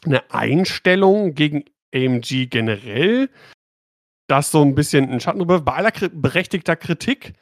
[0.05, 1.65] eine Einstellung gegen
[1.95, 3.29] AMG generell,
[4.29, 5.61] das so ein bisschen ein Schatten drüber.
[5.61, 7.35] Bei aller berechtigter Kritik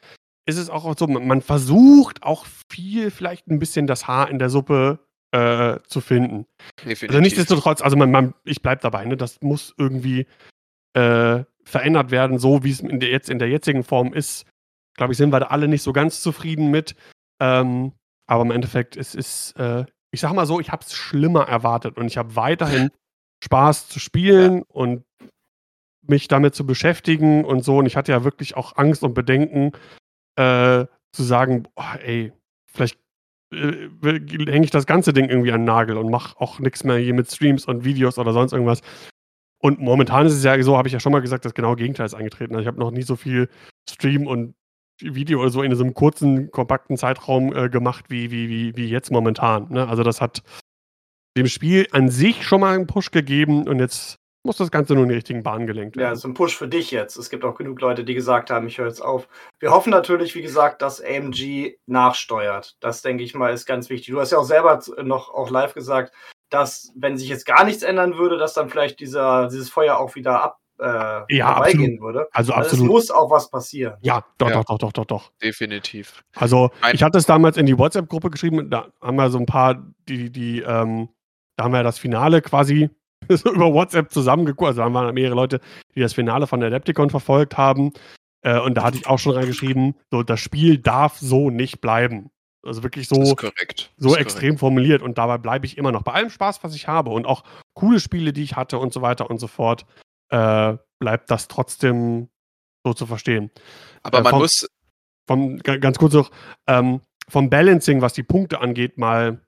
[0.47, 4.49] ist es auch so, man versucht auch viel vielleicht ein bisschen das Haar in der
[4.49, 4.99] Suppe
[5.35, 6.45] äh, zu finden.
[6.77, 7.09] Definitiv.
[7.09, 9.17] Also nichtsdestotrotz, also man, man, ich bleibe dabei, ne?
[9.17, 10.27] das muss irgendwie
[10.93, 14.45] äh, verändert werden, so wie es in der, jetzt in der jetzigen Form ist.
[14.95, 16.95] Glaube ich, sind wir da alle nicht so ganz zufrieden mit.
[17.41, 17.91] Ähm,
[18.27, 21.97] aber im Endeffekt, es ist, äh, ich sag mal so, ich habe es schlimmer erwartet
[21.97, 22.91] und ich habe weiterhin
[23.43, 25.03] Spaß zu spielen und
[26.01, 27.79] mich damit zu beschäftigen und so.
[27.79, 29.73] Und ich hatte ja wirklich auch Angst und Bedenken,
[30.37, 32.31] äh, zu sagen, boah, ey,
[32.71, 32.99] vielleicht
[33.51, 36.97] äh, hänge ich das ganze Ding irgendwie an den Nagel und mache auch nichts mehr
[36.97, 38.81] hier mit Streams und Videos oder sonst irgendwas.
[39.59, 42.05] Und momentan ist es ja so, habe ich ja schon mal gesagt, das genaue Gegenteil
[42.05, 42.53] ist eingetreten.
[42.53, 43.49] Also ich habe noch nie so viel
[43.89, 44.55] Stream und
[45.01, 48.87] Video oder so in so einem kurzen, kompakten Zeitraum äh, gemacht, wie, wie, wie, wie
[48.87, 49.71] jetzt momentan.
[49.71, 49.87] Ne?
[49.87, 50.43] Also das hat
[51.37, 55.03] dem Spiel an sich schon mal einen Push gegeben und jetzt muss das Ganze nur
[55.03, 56.15] in die richtigen Bahnen gelenkt Ja, werden.
[56.15, 57.17] so ein Push für dich jetzt.
[57.17, 59.27] Es gibt auch genug Leute, die gesagt haben, ich höre jetzt auf.
[59.59, 62.77] Wir hoffen natürlich, wie gesagt, dass AMG nachsteuert.
[62.79, 64.13] Das, denke ich mal, ist ganz wichtig.
[64.13, 66.13] Du hast ja auch selber noch auch live gesagt,
[66.49, 70.15] dass, wenn sich jetzt gar nichts ändern würde, dass dann vielleicht dieser, dieses Feuer auch
[70.15, 72.27] wieder ab, äh, Ja, vorbeigehen würde.
[72.31, 72.87] Also Also es absolut.
[72.91, 73.95] muss auch was passieren.
[74.01, 74.55] Ja, doch, Ja.
[74.57, 75.31] doch, doch, doch, doch, doch.
[75.41, 76.21] Definitiv.
[76.35, 79.81] Also ich hatte es damals in die WhatsApp-Gruppe geschrieben, da haben wir so ein paar,
[80.07, 81.09] die, die, ähm,
[81.55, 82.89] da haben wir das Finale quasi
[83.29, 84.67] so über WhatsApp zusammengeguckt.
[84.69, 85.59] Also da waren mehrere Leute,
[85.95, 87.91] die das Finale von Adepticon verfolgt haben.
[88.41, 92.29] Äh, und da hatte ich auch schon reingeschrieben, so das Spiel darf so nicht bleiben.
[92.63, 93.91] Also wirklich so, korrekt.
[93.97, 96.01] so extrem formuliert und dabei bleibe ich immer noch.
[96.01, 97.43] Bei allem Spaß, was ich habe und auch
[97.75, 99.85] coole Spiele, die ich hatte und so weiter und so fort,
[100.29, 102.29] äh, bleibt das trotzdem
[102.83, 103.49] so zu verstehen.
[103.49, 103.61] korrekt.
[104.03, 104.67] Aber äh, man vom- muss,
[105.27, 106.31] Vom, ga- ganz kurz noch,
[106.67, 109.41] ähm, vom Balancing, was die Punkte angeht, mal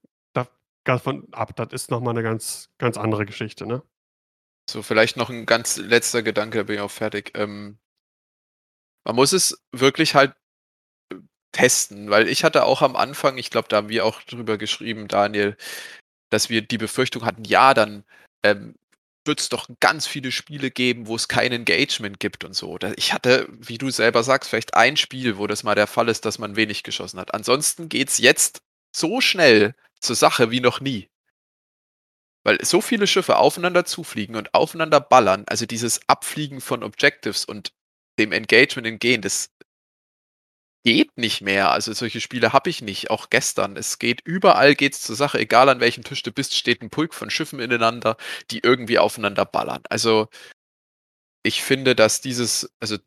[0.88, 1.56] da, ganz von ab.
[1.56, 3.84] Das ist nochmal eine ganz, ganz andere Geschichte, ne?
[4.70, 7.32] so vielleicht noch ein ganz letzter Gedanke, da bin ich auch fertig.
[7.36, 7.80] Ähm,
[9.06, 10.36] man muss es wirklich halt
[11.12, 11.16] äh,
[11.54, 15.08] testen, weil ich hatte auch am Anfang, ich glaube, da haben wir auch drüber geschrieben,
[15.08, 15.58] Daniel,
[16.30, 18.04] dass wir die Befürchtung hatten, ja, dann
[18.44, 18.76] ähm,
[19.26, 22.78] wird es doch ganz viele Spiele geben, wo es kein Engagement gibt und so.
[22.96, 26.26] Ich hatte, wie du selber sagst, vielleicht ein Spiel, wo das mal der Fall ist,
[26.26, 27.34] dass man wenig geschossen hat.
[27.34, 28.62] Ansonsten geht es jetzt
[28.96, 31.10] so schnell zur Sache wie noch nie.
[32.44, 37.74] Weil so viele Schiffe aufeinander zufliegen und aufeinander ballern, also dieses Abfliegen von Objectives und
[38.20, 39.50] dem Engagement entgehen, das
[40.84, 41.72] geht nicht mehr.
[41.72, 43.76] Also solche Spiele habe ich nicht, auch gestern.
[43.76, 47.14] Es geht überall geht's zur Sache, egal an welchem Tisch du bist, steht ein Pulk
[47.14, 48.16] von Schiffen ineinander,
[48.52, 49.84] die irgendwie aufeinander ballern.
[49.90, 50.30] Also
[51.44, 52.98] ich finde, dass dieses, also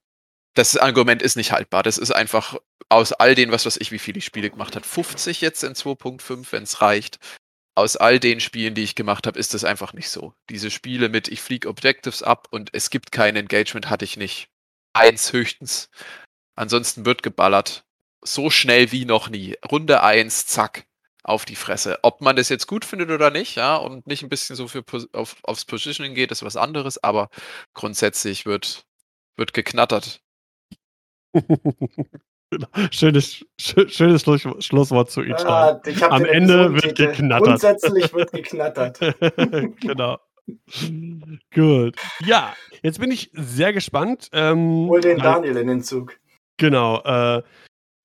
[0.54, 1.82] das Argument ist nicht haltbar.
[1.82, 2.56] Das ist einfach
[2.88, 6.46] aus all den, was weiß ich, wie viele Spiele gemacht hat, 50 jetzt in 2.5,
[6.50, 7.18] wenn es reicht.
[7.76, 10.34] Aus all den Spielen, die ich gemacht habe, ist das einfach nicht so.
[10.50, 14.48] Diese Spiele mit ich fliege Objectives ab und es gibt kein Engagement, hatte ich nicht.
[14.92, 15.88] Eins höchstens.
[16.56, 17.84] Ansonsten wird geballert.
[18.22, 19.56] So schnell wie noch nie.
[19.70, 20.84] Runde 1, zack,
[21.22, 22.00] auf die Fresse.
[22.02, 24.84] Ob man das jetzt gut findet oder nicht, ja, und nicht ein bisschen so für,
[25.12, 27.30] auf, aufs Positioning geht, ist was anderes, aber
[27.72, 28.84] grundsätzlich wird,
[29.36, 30.20] wird geknattert.
[32.90, 37.46] Schönes, schö- schönes Schluss, Schlusswort zu Each Ah, ich hab Am Ende wird geknattert.
[37.46, 38.98] Grundsätzlich wird geknattert.
[39.80, 40.18] genau.
[41.54, 41.96] Gut.
[42.24, 44.28] Ja, jetzt bin ich sehr gespannt.
[44.32, 46.18] Ähm, Hol den Daniel in den Zug.
[46.56, 47.00] Genau.
[47.02, 47.42] Äh,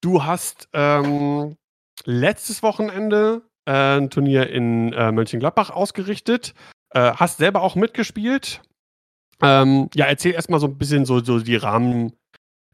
[0.02, 1.58] du hast ähm,
[2.04, 6.54] letztes Wochenende äh, ein Turnier in äh, Mönchengladbach ausgerichtet.
[6.92, 8.62] Äh, hast selber auch mitgespielt.
[9.42, 11.56] Ähm, ja, erzähl erstmal so ein bisschen so, so die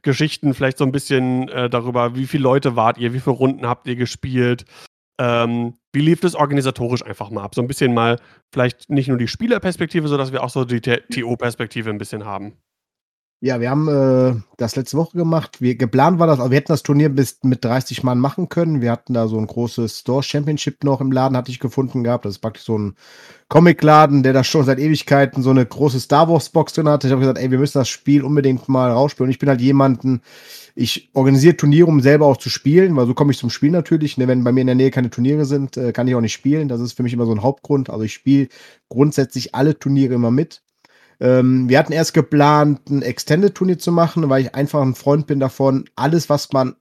[0.02, 3.68] Rahmengeschichten, vielleicht so ein bisschen äh, darüber, wie viele Leute wart ihr, wie viele Runden
[3.68, 4.66] habt ihr gespielt.
[5.20, 7.54] Ähm, wie lief das organisatorisch einfach mal ab?
[7.54, 8.18] So ein bisschen mal,
[8.52, 12.54] vielleicht nicht nur die Spielerperspektive, sondern dass wir auch so die TO-Perspektive ein bisschen haben.
[13.44, 15.62] Ja, wir haben äh, das letzte Woche gemacht.
[15.62, 18.82] Wir, geplant war das, aber wir hätten das Turnier bis mit 30 Mann machen können.
[18.82, 22.26] Wir hatten da so ein großes Store Championship noch im Laden, hatte ich gefunden gehabt.
[22.26, 22.96] Das ist praktisch so ein
[23.50, 27.08] Comicladen, der da schon seit Ewigkeiten so eine große Star Wars Box drin hatte.
[27.08, 29.30] Ich habe gesagt, ey, wir müssen das Spiel unbedingt mal rausspielen.
[29.30, 30.22] Und ich bin halt jemanden,
[30.76, 34.20] ich organisiere Turniere, um selber auch zu spielen, weil so komme ich zum Spiel natürlich.
[34.20, 36.34] Ne, wenn bei mir in der Nähe keine Turniere sind, äh, kann ich auch nicht
[36.34, 36.68] spielen.
[36.68, 37.90] Das ist für mich immer so ein Hauptgrund.
[37.90, 38.50] Also ich spiele
[38.88, 40.62] grundsätzlich alle Turniere immer mit.
[41.22, 45.40] Ähm, wir hatten erst geplant, ein Extended-Turnier zu machen, weil ich einfach ein Freund bin
[45.40, 46.76] davon, alles, was man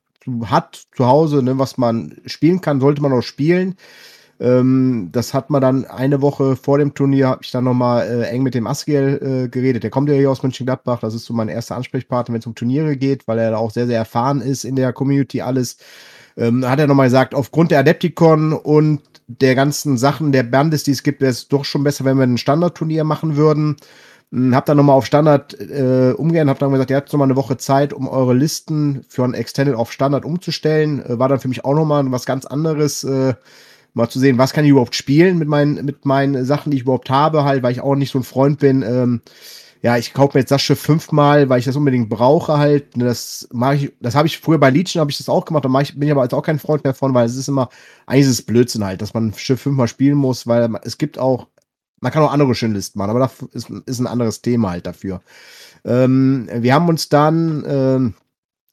[0.47, 3.77] hat zu Hause, ne, was man spielen kann, sollte man auch spielen.
[4.41, 8.29] Ähm, das hat man dann eine Woche vor dem Turnier, habe ich dann nochmal äh,
[8.29, 9.83] eng mit dem Asgiel äh, geredet.
[9.83, 12.55] Der kommt ja hier aus Mönchengladbach, das ist so mein erster Ansprechpartner, wenn es um
[12.55, 15.77] Turniere geht, weil er da auch sehr, sehr erfahren ist in der Community alles.
[16.39, 20.93] Ähm, hat er nochmal gesagt, aufgrund der Adepticon und der ganzen Sachen, der Bandes, die
[20.93, 23.77] es gibt, wäre es doch schon besser, wenn wir ein Standardturnier machen würden.
[24.33, 27.37] Hm, Hab dann nochmal auf Standard äh, umgehen, hab dann gesagt, ihr habt nochmal eine
[27.37, 31.05] Woche Zeit, um eure Listen für ein Extended auf Standard umzustellen.
[31.05, 33.35] Äh, war dann für mich auch nochmal was ganz anderes, äh,
[33.95, 36.85] mal zu sehen, was kann ich überhaupt spielen mit meinen, mit meinen Sachen, die ich
[36.85, 38.83] überhaupt habe, halt, weil ich auch nicht so ein Freund bin.
[38.83, 39.21] Ähm,
[39.83, 42.97] ja, ich kaufe mir jetzt das Schiff fünfmal, weil ich das unbedingt brauche halt.
[42.97, 45.65] Ne, Das mache ich, das habe ich früher bei Legion habe ich das auch gemacht,
[45.65, 47.69] da ich, bin ich aber jetzt auch kein Freund mehr von, weil es ist immer,
[48.07, 51.19] eigentlich ist es Blödsinn halt, dass man ein Schiff fünfmal spielen muss, weil es gibt
[51.19, 51.49] auch,
[52.01, 54.87] man kann auch andere schöne Listen machen, aber das ist, ist ein anderes Thema halt
[54.87, 55.21] dafür.
[55.85, 58.15] Ähm, wir haben uns dann ähm,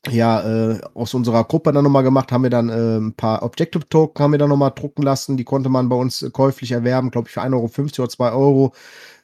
[0.09, 3.87] ja äh, aus unserer Gruppe dann nochmal gemacht, haben wir dann äh, ein paar Objective
[3.87, 7.11] Token haben wir dann nochmal drucken lassen, die konnte man bei uns äh, käuflich erwerben,
[7.11, 8.73] glaube ich für 1,50 Euro oder 2 Euro.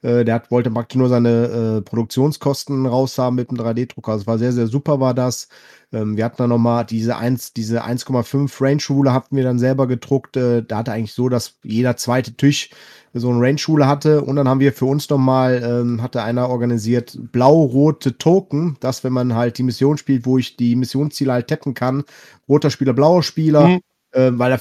[0.01, 4.11] Äh, der hat, wollte praktisch nur seine äh, Produktionskosten raushaben mit dem 3D-Drucker.
[4.11, 5.47] Also war sehr, sehr super, war das.
[5.93, 10.35] Ähm, wir hatten dann nochmal diese 1, diese 1,5 Range-Ruler hatten wir dann selber gedruckt.
[10.35, 12.71] Äh, da hatte eigentlich so, dass jeder zweite Tisch
[13.13, 14.23] so ein Range-Ruler hatte.
[14.23, 19.13] Und dann haben wir für uns nochmal, ähm, hatte einer organisiert, blau-rote Token, dass wenn
[19.13, 22.03] man halt die Mission spielt, wo ich die Missionsziele halt tappen kann,
[22.49, 23.81] roter Spieler, blauer Spieler, Mhm.
[24.13, 24.59] Äh, weil da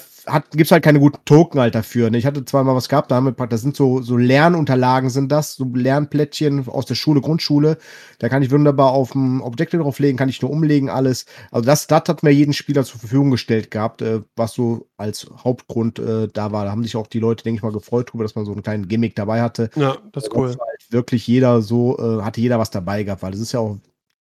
[0.51, 2.11] gibt es halt keine guten Token halt dafür.
[2.11, 2.19] Ne?
[2.19, 5.33] Ich hatte zwar mal was gehabt, da haben wir, das sind so, so Lernunterlagen sind
[5.33, 7.77] das, so Lernplättchen aus der Schule, Grundschule.
[8.19, 11.27] Da kann ich wunderbar auf dem Objective drauflegen, kann ich nur umlegen, alles.
[11.51, 15.27] Also das, das hat mir jeden Spieler zur Verfügung gestellt gehabt, äh, was so als
[15.43, 16.65] Hauptgrund äh, da war.
[16.65, 18.63] Da haben sich auch die Leute, denke ich mal, gefreut darüber, dass man so einen
[18.63, 19.71] kleinen Gimmick dabei hatte.
[19.75, 20.49] Ja, das ist cool.
[20.49, 23.79] Halt wirklich jeder so, äh, hatte jeder was dabei gehabt, weil das ist ja auch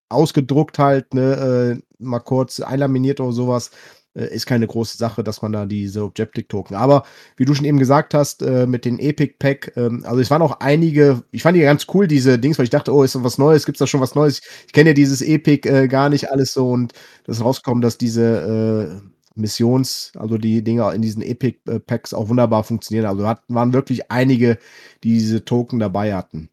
[0.10, 3.72] ausgedruckt halt, ne, äh, mal kurz einlaminiert oder sowas
[4.14, 6.76] ist keine große Sache, dass man da diese Objective-Token.
[6.76, 7.04] Aber
[7.38, 10.42] wie du schon eben gesagt hast, äh, mit den Epic Pack, ähm, also es waren
[10.42, 13.24] auch einige, ich fand die ganz cool, diese Dings, weil ich dachte, oh, ist da
[13.24, 14.42] was Neues, gibt es da schon was Neues?
[14.68, 16.94] Ich kenne ja dieses Epic äh, gar nicht alles so und
[17.26, 22.30] das rauskommt, dass diese äh, Missions, also die Dinger in diesen Epic äh, Packs auch
[22.30, 23.06] wunderbar funktionieren.
[23.06, 24.58] Also hat, waren wirklich einige,
[25.04, 26.50] die diese Token dabei hatten.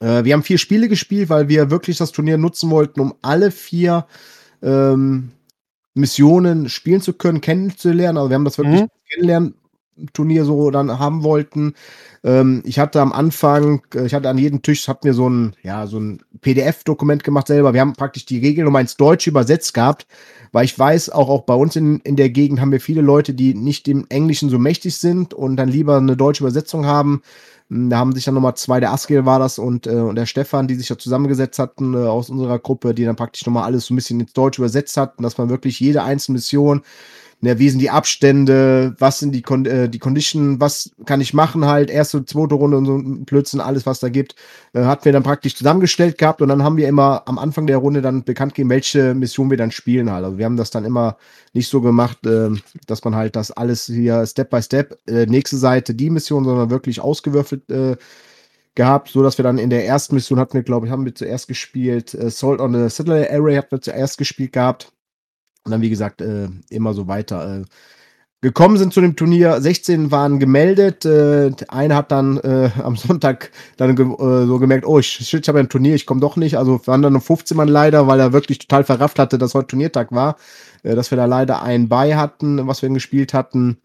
[0.00, 3.50] Äh, wir haben vier Spiele gespielt, weil wir wirklich das Turnier nutzen wollten, um alle
[3.50, 4.06] vier
[4.62, 5.32] ähm,
[5.98, 8.18] Missionen spielen zu können, kennenzulernen.
[8.18, 8.88] Also wir haben das wirklich mhm.
[9.10, 9.54] kennenlernen
[10.12, 11.74] Turnier so dann haben wollten.
[12.24, 15.54] Ähm, ich hatte am Anfang, äh, ich hatte an jedem Tisch, hat mir so ein,
[15.62, 17.74] ja, so ein PDF-Dokument gemacht selber.
[17.74, 20.06] Wir haben praktisch die Regeln nochmal ins Deutsche übersetzt gehabt,
[20.52, 23.34] weil ich weiß, auch, auch bei uns in, in der Gegend haben wir viele Leute,
[23.34, 27.22] die nicht im Englischen so mächtig sind und dann lieber eine deutsche Übersetzung haben.
[27.70, 30.26] Hm, da haben sich dann nochmal zwei, der Askiel war das und, äh, und der
[30.26, 33.86] Stefan, die sich da zusammengesetzt hatten äh, aus unserer Gruppe, die dann praktisch nochmal alles
[33.86, 36.82] so ein bisschen ins Deutsch übersetzt hatten, dass man wirklich jede einzelne Mission
[37.40, 41.34] ne, wie sind die Abstände, was sind die, Kon äh, die Condition, was kann ich
[41.34, 44.34] machen halt, erste, zweite Runde und so Blödsinn, alles was da gibt,
[44.72, 47.78] äh, hatten wir dann praktisch zusammengestellt gehabt und dann haben wir immer am Anfang der
[47.78, 50.24] Runde dann bekannt gegeben, welche Mission wir dann spielen halt.
[50.24, 51.16] Also wir haben das dann immer
[51.52, 52.50] nicht so gemacht, äh,
[52.86, 56.70] dass man halt das alles hier Step by Step, äh, nächste Seite die Mission, sondern
[56.70, 57.96] wirklich ausgewürfelt äh,
[58.74, 61.14] gehabt, so dass wir dann in der ersten Mission hatten wir, glaube ich, haben wir
[61.14, 64.92] zuerst gespielt, äh, Salt on the Satellite Array hatten wir zuerst gespielt gehabt.
[65.68, 67.58] Und dann, wie gesagt, äh, immer so weiter.
[67.58, 67.64] Äh,
[68.40, 71.04] gekommen sind zu dem Turnier, 16 waren gemeldet.
[71.04, 75.46] Äh, einer hat dann äh, am Sonntag dann ge äh, so gemerkt, oh, ich, ich
[75.48, 76.56] habe ein Turnier, ich komme doch nicht.
[76.56, 79.66] Also waren dann nur 15 Mann leider, weil er wirklich total verrafft hatte, dass heute
[79.66, 80.36] Turniertag war.
[80.84, 83.76] Äh, dass wir da leider einen bei hatten, was wir gespielt hatten.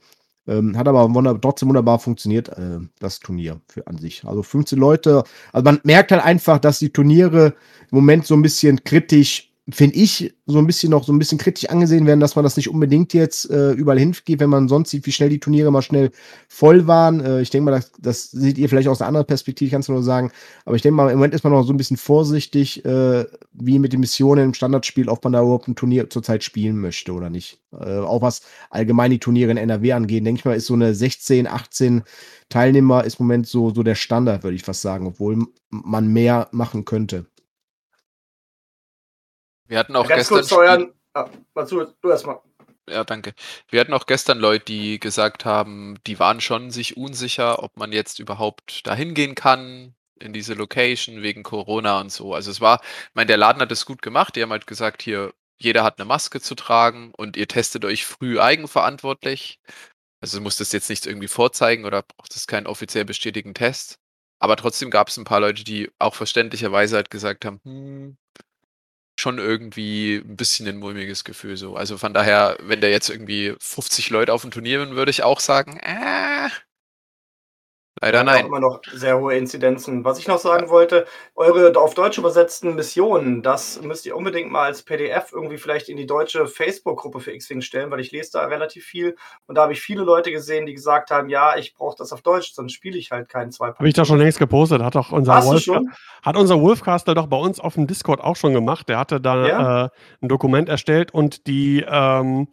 [0.48, 4.24] Ähm, hat aber wunder trotzdem wunderbar funktioniert, äh, das Turnier für an sich.
[4.26, 5.26] Also 15 Leute.
[5.52, 7.56] Also man merkt halt einfach, dass die Turniere
[7.92, 11.38] im Moment so ein bisschen kritisch finde ich, so ein bisschen noch so ein bisschen
[11.38, 14.90] kritisch angesehen werden, dass man das nicht unbedingt jetzt äh, überall hingeht, wenn man sonst
[14.90, 16.12] sieht, wie schnell die Turniere mal schnell
[16.50, 17.22] voll waren.
[17.22, 19.94] Äh, ich denke mal, das, das, seht ihr vielleicht aus einer anderen Perspektive, kannst du
[19.94, 20.32] nur sagen.
[20.66, 23.80] Aber ich denke mal, im Moment ist man noch so ein bisschen vorsichtig, äh, wie
[23.80, 27.30] mit den Missionen im Standardspiel, ob man da überhaupt ein Turnier zurzeit spielen möchte oder
[27.30, 27.62] nicht.
[27.72, 30.94] Äh, auch was allgemein die Turniere in NRW angeht, denke ich mal, ist so eine
[30.94, 32.04] 16, 18
[32.50, 36.50] Teilnehmer ist im Moment so, so der Standard, würde ich fast sagen, obwohl man mehr
[36.52, 37.26] machen könnte.
[39.68, 40.38] Wir hatten auch Ganz gestern.
[40.38, 40.94] kurz euren.
[41.14, 42.40] Ah, du, du erstmal.
[42.90, 43.34] Ja, danke.
[43.70, 47.94] Wir hatten auch gestern Leute, die gesagt haben, die waren schon sich unsicher, ob man
[47.94, 52.34] jetzt überhaupt dahin gehen kann, in diese Location wegen Corona und so.
[52.34, 54.36] Also es war, ich meine, der Laden hat es gut gemacht.
[54.36, 58.06] Die haben halt gesagt, hier, jeder hat eine Maske zu tragen und ihr testet euch
[58.06, 59.60] früh eigenverantwortlich.
[60.22, 64.00] Also du musst das jetzt nicht irgendwie vorzeigen oder braucht es keinen offiziell bestätigten Test.
[64.40, 68.18] Aber trotzdem gab es ein paar Leute, die auch verständlicherweise halt gesagt haben, hm,
[69.24, 71.76] schon irgendwie ein bisschen ein mulmiges Gefühl so.
[71.76, 75.24] Also von daher, wenn da jetzt irgendwie 50 Leute auf dem Turnier sind, würde ich
[75.24, 76.50] auch sagen, äh,
[78.02, 78.46] Leider ja, nein.
[78.48, 80.04] immer noch sehr hohe Inzidenzen.
[80.04, 81.06] Was ich noch sagen wollte,
[81.36, 85.98] eure auf Deutsch übersetzten Missionen, das müsst ihr unbedingt mal als PDF irgendwie vielleicht in
[85.98, 89.16] die deutsche Facebook-Gruppe für X-Wing stellen, weil ich lese da relativ viel
[89.46, 92.24] und da habe ich viele Leute gesehen, die gesagt haben, ja, ich brauche das auf
[92.24, 93.68] Deutsch, sonst spiele ich halt keinen 2.
[93.68, 95.92] Habe ich da schon längst gepostet, hat doch unser Wolf, schon?
[96.24, 98.90] hat unser Wolfcaster doch bei uns auf dem Discord auch schon gemacht.
[98.90, 99.86] Der hatte da Ja?
[99.86, 99.90] äh,
[100.22, 102.48] ein Dokument erstellt und die ähm,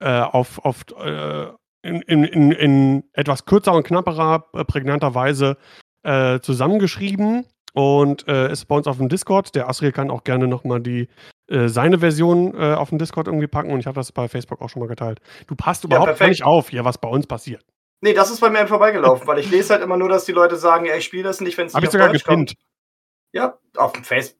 [0.00, 1.48] äh, auf, auf äh,
[1.82, 5.56] in, in, in, etwas kürzer und knapperer, äh, prägnanter Weise
[6.02, 9.54] äh, zusammengeschrieben und äh, ist bei uns auf dem Discord.
[9.54, 11.08] Der Asriel kann auch gerne nochmal die
[11.48, 14.60] äh, seine Version äh, auf dem Discord irgendwie packen und ich habe das bei Facebook
[14.60, 15.20] auch schon mal geteilt.
[15.46, 16.30] Du passt überhaupt perfekt.
[16.30, 17.64] nicht auf hier, was bei uns passiert.
[18.00, 20.56] Nee, das ist bei mir vorbeigelaufen, weil ich lese halt immer nur, dass die Leute
[20.56, 22.50] sagen, ja, ich spiele das nicht, wenn es nicht Habe ich sogar Deutsch gepinnt.
[22.50, 22.62] kommt.
[23.32, 24.38] Ja, auf dem Face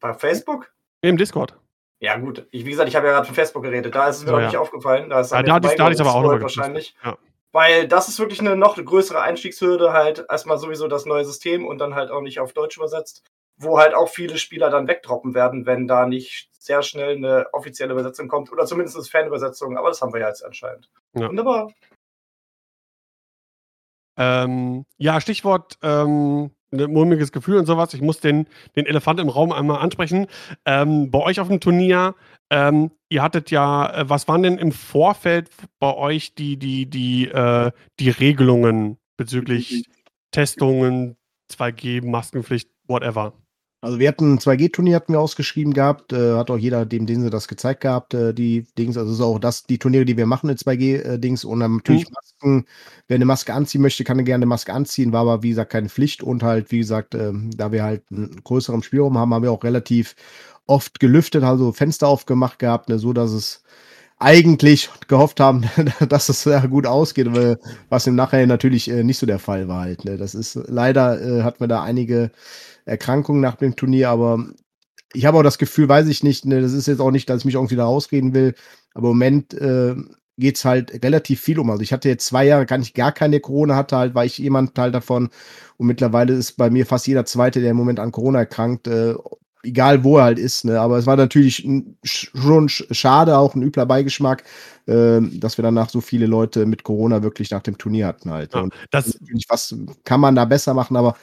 [0.00, 0.72] bei Facebook?
[1.02, 1.56] Im Discord.
[2.04, 2.46] Ja, gut.
[2.50, 3.94] Ich, wie gesagt, ich habe ja gerade von Facebook geredet.
[3.94, 4.46] Da ist es mir So, noch ja.
[4.48, 5.08] nicht aufgefallen.
[5.08, 6.94] Da ist Ja, an da da ich aber auch noch wahrscheinlich.
[7.02, 7.16] Ja.
[7.50, 11.78] Weil das ist wirklich eine noch größere Einstiegshürde, halt erstmal sowieso das neue System und
[11.78, 13.22] dann halt auch nicht auf Deutsch übersetzt,
[13.56, 17.92] wo halt auch viele Spieler dann wegdroppen werden, wenn da nicht sehr schnell eine offizielle
[17.92, 20.90] Übersetzung kommt oder zumindest eine Fanübersetzung, aber das haben wir ja jetzt anscheinend.
[21.14, 21.28] Ja.
[21.28, 21.72] Wunderbar.
[24.18, 26.50] Ähm, ja, Stichwort ähm,
[26.80, 27.94] ein mulmiges Gefühl und sowas.
[27.94, 28.46] Ich muss den,
[28.76, 30.26] den Elefant im Raum einmal ansprechen.
[30.64, 32.14] Ähm, bei euch auf dem Turnier,
[32.50, 37.28] ähm, ihr hattet ja, äh, was waren denn im Vorfeld bei euch die, die, die,
[37.28, 37.70] äh,
[38.00, 39.86] die Regelungen bezüglich
[40.30, 41.16] Testungen,
[41.50, 43.32] 2G, Maskenpflicht, whatever?
[43.84, 47.20] Also wir hatten ein 2G-Turnier hatten wir ausgeschrieben gehabt, äh, hat auch jeder, dem den
[47.22, 50.24] sie das gezeigt gehabt, äh, die Dings, also ist auch das, die Turniere, die wir
[50.24, 52.14] machen in 2G-Dings und dann natürlich Mhm.
[52.14, 52.66] Masken,
[53.08, 55.90] wer eine Maske anziehen möchte, kann gerne eine Maske anziehen, war aber wie gesagt keine
[55.90, 59.52] Pflicht und halt, wie gesagt, ähm, da wir halt einen größeren Spielraum haben, haben wir
[59.52, 60.16] auch relativ
[60.66, 63.64] oft gelüftet, also Fenster aufgemacht gehabt, ne, so dass es
[64.18, 65.64] eigentlich gehofft haben,
[66.08, 67.28] dass es sehr gut ausgeht,
[67.90, 70.06] was im Nachhinein natürlich äh, nicht so der Fall war halt.
[70.06, 70.16] Ne.
[70.16, 72.30] Das ist leider äh, hatten wir da einige
[72.84, 74.44] Erkrankungen nach dem Turnier, aber
[75.12, 77.40] ich habe auch das Gefühl, weiß ich nicht, ne, das ist jetzt auch nicht, dass
[77.40, 78.54] ich mich irgendwie da rausreden will,
[78.94, 79.94] aber im Moment äh,
[80.36, 81.70] geht es halt relativ viel um.
[81.70, 84.38] Also ich hatte jetzt zwei Jahre gar nicht gar keine Corona, hatte halt, war ich
[84.38, 85.30] jemand Teil davon
[85.76, 89.14] und mittlerweile ist bei mir fast jeder Zweite, der im Moment an Corona erkrankt, äh,
[89.62, 90.78] egal wo er halt ist, ne?
[90.80, 91.56] aber es war natürlich
[92.04, 94.44] schon sch- schade, auch ein übler Beigeschmack,
[94.86, 98.54] äh, dass wir danach so viele Leute mit Corona wirklich nach dem Turnier hatten halt.
[98.54, 99.74] Ja, Und das, natürlich, was
[100.04, 101.16] kann man da besser machen, aber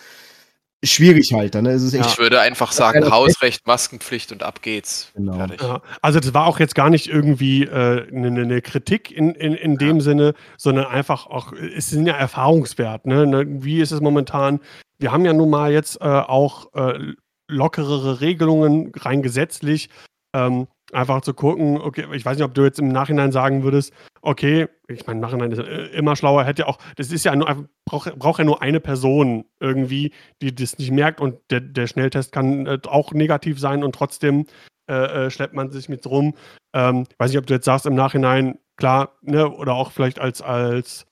[0.84, 1.54] schwierig halt.
[1.54, 1.72] Ne?
[1.72, 5.12] Es ist echt Ich würde einfach sagen, Hausrecht, Maskenpflicht und ab geht's.
[5.16, 5.34] Genau.
[5.34, 5.62] Fertig.
[6.02, 9.54] Also das war auch jetzt gar nicht irgendwie eine äh, ne, ne Kritik in, in,
[9.54, 13.06] in dem Sinne, sondern einfach auch, es sind ja Erfahrungswert.
[13.06, 13.28] Ne?
[13.28, 14.60] Ne, Wie ist es momentan?
[14.98, 17.14] Wir haben ja nun mal jetzt äh, auch äh,
[17.48, 19.90] lockerere Regelungen rein gesetzlich.
[20.34, 23.94] Ähm, einfach zu gucken, okay, ich weiß nicht, ob du jetzt im Nachhinein sagen würdest,
[24.22, 27.36] okay, ich meine, im Nachhinein ist äh, immer schlauer, hätte ja auch, das ist ja
[27.36, 30.12] nur, braucht braucht ja nur eine Person irgendwie,
[30.42, 34.46] die das nicht merkt und der, der Schnelltest kann äh, auch negativ sein und trotzdem
[34.88, 36.36] äh, äh, schleppt man sich mit rum.
[36.74, 40.42] Ähm, weiß nicht, ob du jetzt sagst im Nachhinein, klar, ne, oder auch vielleicht als,
[40.42, 41.06] als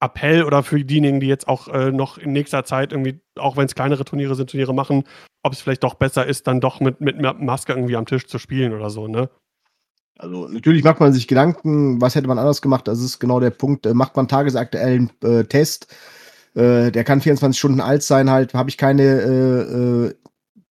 [0.00, 3.66] Appell oder für diejenigen, die jetzt auch äh, noch in nächster Zeit irgendwie, auch wenn
[3.66, 5.04] es kleinere Turniere sind, Turniere machen,
[5.42, 8.38] ob es vielleicht doch besser ist, dann doch mit, mit Maske irgendwie am Tisch zu
[8.38, 9.30] spielen oder so, ne?
[10.18, 12.88] Also natürlich macht man sich Gedanken, was hätte man anders gemacht.
[12.88, 13.84] Das ist genau der Punkt.
[13.84, 15.94] Äh, macht man tagesaktuellen äh, Test,
[16.54, 20.14] äh, der kann 24 Stunden alt sein, halt, habe ich keine äh, äh,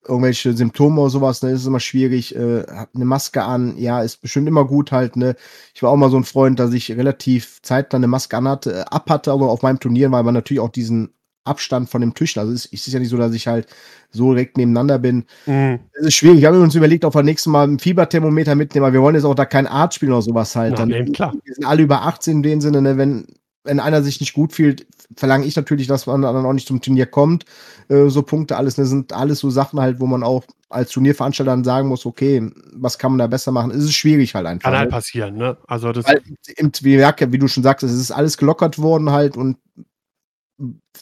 [0.08, 2.36] irgendwelche Symptome oder sowas, ne, ist immer schwierig.
[2.36, 5.36] Äh, hab eine Maske an, ja, ist bestimmt immer gut halt, ne.
[5.74, 8.82] Ich war auch mal so ein Freund, dass ich relativ zeitnah eine Maske anhatte, äh,
[8.82, 11.10] ab hatte, aber auf meinem Turnier, weil man natürlich auch diesen
[11.46, 13.68] Abstand von dem Tisch, also es ist, es ist ja nicht so, dass ich halt
[14.10, 15.26] so direkt nebeneinander bin.
[15.46, 15.80] Mhm.
[15.94, 16.42] Es ist schwierig.
[16.42, 19.26] Wir haben uns überlegt, ob wir nächstes Mal ein Fieberthermometer mitnehmen, aber wir wollen jetzt
[19.26, 20.72] auch da kein Arzt spielen oder sowas halt.
[20.72, 21.34] Ja, Dann, nee, klar.
[21.44, 22.98] Wir sind alle über 18 in dem Sinne, ne?
[22.98, 23.28] wenn,
[23.66, 24.86] wenn einer sich nicht gut fühlt,
[25.16, 27.46] verlange ich natürlich, dass man dann auch nicht zum Turnier kommt.
[27.90, 31.52] Äh, so Punkte, alles, ne, sind alles so Sachen halt, wo man auch als Turnierveranstalter
[31.52, 33.72] dann sagen muss, okay, was kann man da besser machen?
[33.72, 34.70] Es ist schwierig halt einfach.
[34.70, 34.96] Kann halt ne?
[34.96, 35.58] passieren, ne?
[35.68, 36.22] Also das, Weil,
[36.58, 39.58] im, wie, wie du schon sagst, es ist alles gelockert worden halt und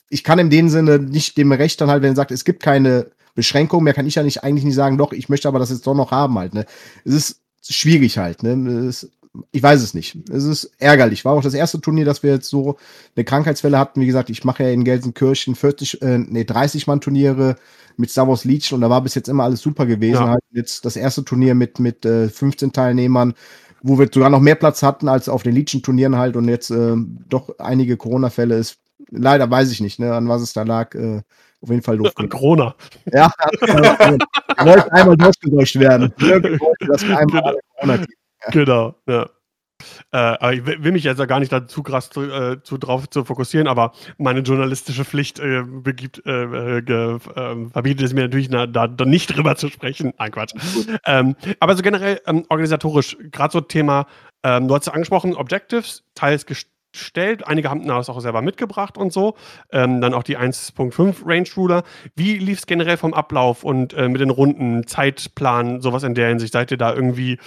[0.10, 2.64] ich kann in dem Sinne nicht dem Recht dann halt, wenn er sagt, es gibt
[2.64, 5.70] keine Beschränkung mehr, kann ich ja nicht eigentlich nicht sagen, doch, ich möchte aber das
[5.70, 6.66] jetzt doch noch haben halt, ne.
[7.06, 8.54] Es ist schwierig halt, ne.
[8.88, 9.10] Es,
[9.52, 10.18] ich weiß es nicht.
[10.30, 11.26] Es ist ärgerlich.
[11.26, 12.78] War auch das erste Turnier, dass wir jetzt so
[13.16, 14.02] eine Krankheitswelle hatten.
[14.02, 17.56] Wie gesagt, ich mache ja in Gelsenkirchen 40, äh, nee, 30 Mann Turniere
[17.98, 20.22] mit Star Wars Legion und da war bis jetzt immer alles super gewesen.
[20.22, 20.30] Ja.
[20.30, 23.34] Halt jetzt das erste Turnier mit, mit äh, 15 Teilnehmern,
[23.82, 26.96] wo wir sogar noch mehr Platz hatten als auf den Legion-Turnieren halt und jetzt äh,
[27.30, 28.78] doch einige Corona-Fälle ist.
[29.10, 30.94] Leider weiß ich nicht, ne, an was es da lag.
[30.96, 31.22] Äh,
[31.62, 32.12] auf jeden Fall doof.
[32.16, 32.76] an Corona.
[33.12, 33.32] Ja,
[33.62, 34.18] wir
[34.60, 36.14] wollten einmal durchgedeutscht werden.
[36.20, 38.06] Wollten, dass wir einmal Corona.
[38.52, 39.30] Genau, ja.
[40.14, 43.26] Äh, ich will mich jetzt ja gar nicht dazu krass zu, äh, zu drauf zu
[43.26, 48.50] fokussieren, aber meine journalistische Pflicht äh, begibt, äh, äh, ge, äh, verbietet es mir natürlich,
[48.50, 50.14] na, da, da nicht drüber zu sprechen.
[50.18, 50.54] Nein, Quatsch.
[51.06, 54.06] Ähm, aber so generell ähm, organisatorisch, gerade so Thema,
[54.44, 59.12] ähm, du hast ja angesprochen, Objectives, teils gestellt, einige haben das auch selber mitgebracht und
[59.12, 59.36] so,
[59.72, 61.84] ähm, dann auch die 1.5 Range Ruler.
[62.16, 66.30] Wie lief es generell vom Ablauf und äh, mit den Runden, Zeitplan, sowas in der
[66.30, 66.54] Hinsicht?
[66.54, 67.40] Seid ihr da irgendwie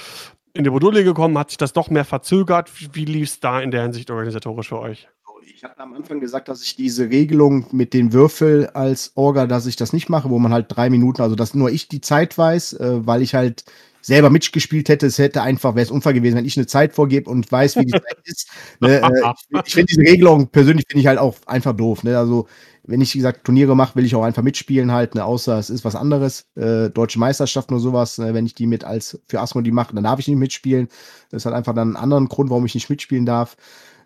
[0.57, 1.39] in die Module gekommen?
[1.39, 2.71] Hat sich das doch mehr verzögert?
[2.93, 5.09] Wie, lief es da in der Hinsicht organisatorisch für euch?
[5.55, 9.67] Ich hatte am Anfang gesagt, dass ich diese Regelung mit den Würfel als Orga, dass
[9.67, 12.37] ich das nicht mache, wo man halt drei Minuten, also dass nur ich die Zeit
[12.37, 13.65] weiß, äh, weil ich halt
[14.07, 15.07] selber mitgespielt hätte.
[15.07, 17.87] Es hätte einfach, wäre es unfair gewesen, wenn ich eine Zeit vorgebe und weiß, wie
[17.87, 18.49] die Zeit ist.
[18.81, 22.05] Ne, äh, ich ich finde diese Regelung persönlich finde ich halt auch einfach doof.
[22.05, 22.17] Ne?
[22.17, 22.47] Also
[22.87, 25.25] wenn ich, wie gesagt, Turniere mache, will ich auch einfach mitspielen halt, ne?
[25.25, 26.47] außer es ist was anderes.
[26.55, 28.33] Äh, Deutsche Meisterschaften oder sowas, ne?
[28.33, 30.89] wenn ich die mit als für Asmodee mache, dann darf ich nicht mitspielen.
[31.31, 33.57] Das hat einfach dann einen anderen Grund, warum ich nicht mitspielen darf.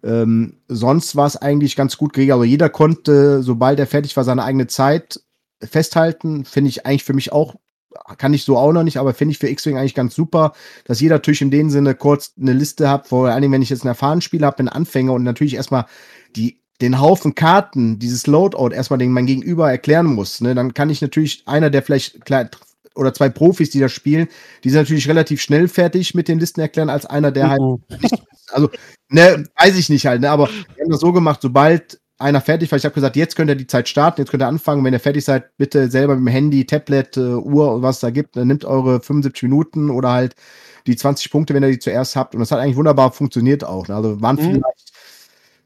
[0.02, 2.32] Ähm, sonst war es eigentlich ganz gut geregelt.
[2.32, 5.20] Also jeder konnte, sobald er fertig war, seine eigene Zeit
[5.62, 6.46] festhalten.
[6.46, 7.56] Finde ich eigentlich für mich auch,
[8.16, 10.52] kann ich so auch noch nicht, aber finde ich für X-Wing eigentlich ganz super,
[10.84, 13.82] dass jeder natürlich in dem Sinne kurz eine Liste hat, vor Dingen, wenn ich jetzt
[13.82, 15.84] einen erfahrenen Spieler habe, einen Anfänger und natürlich erstmal
[16.34, 20.90] die den Haufen Karten, dieses Loadout erstmal den mein Gegenüber erklären muss, ne, dann kann
[20.90, 22.48] ich natürlich einer, der vielleicht klar,
[22.94, 24.28] oder zwei Profis, die das spielen,
[24.64, 27.78] die sind natürlich relativ schnell fertig mit den Listen erklären, als einer, der halt Mhm.
[28.52, 28.70] also,
[29.08, 32.70] ne, weiß ich nicht halt, ne, aber wir haben das so gemacht, sobald einer fertig
[32.70, 34.92] war, ich habe gesagt, jetzt könnt ihr die Zeit starten, jetzt könnt ihr anfangen, wenn
[34.92, 38.10] ihr fertig seid, bitte selber mit dem Handy, Tablet, äh, Uhr und was es da
[38.10, 40.34] gibt, dann nimmt eure 75 Minuten oder halt
[40.86, 43.88] die 20 Punkte, wenn ihr die zuerst habt und das hat eigentlich wunderbar funktioniert auch,
[43.88, 43.94] ne?
[43.94, 44.40] also waren Mhm.
[44.40, 44.89] vielleicht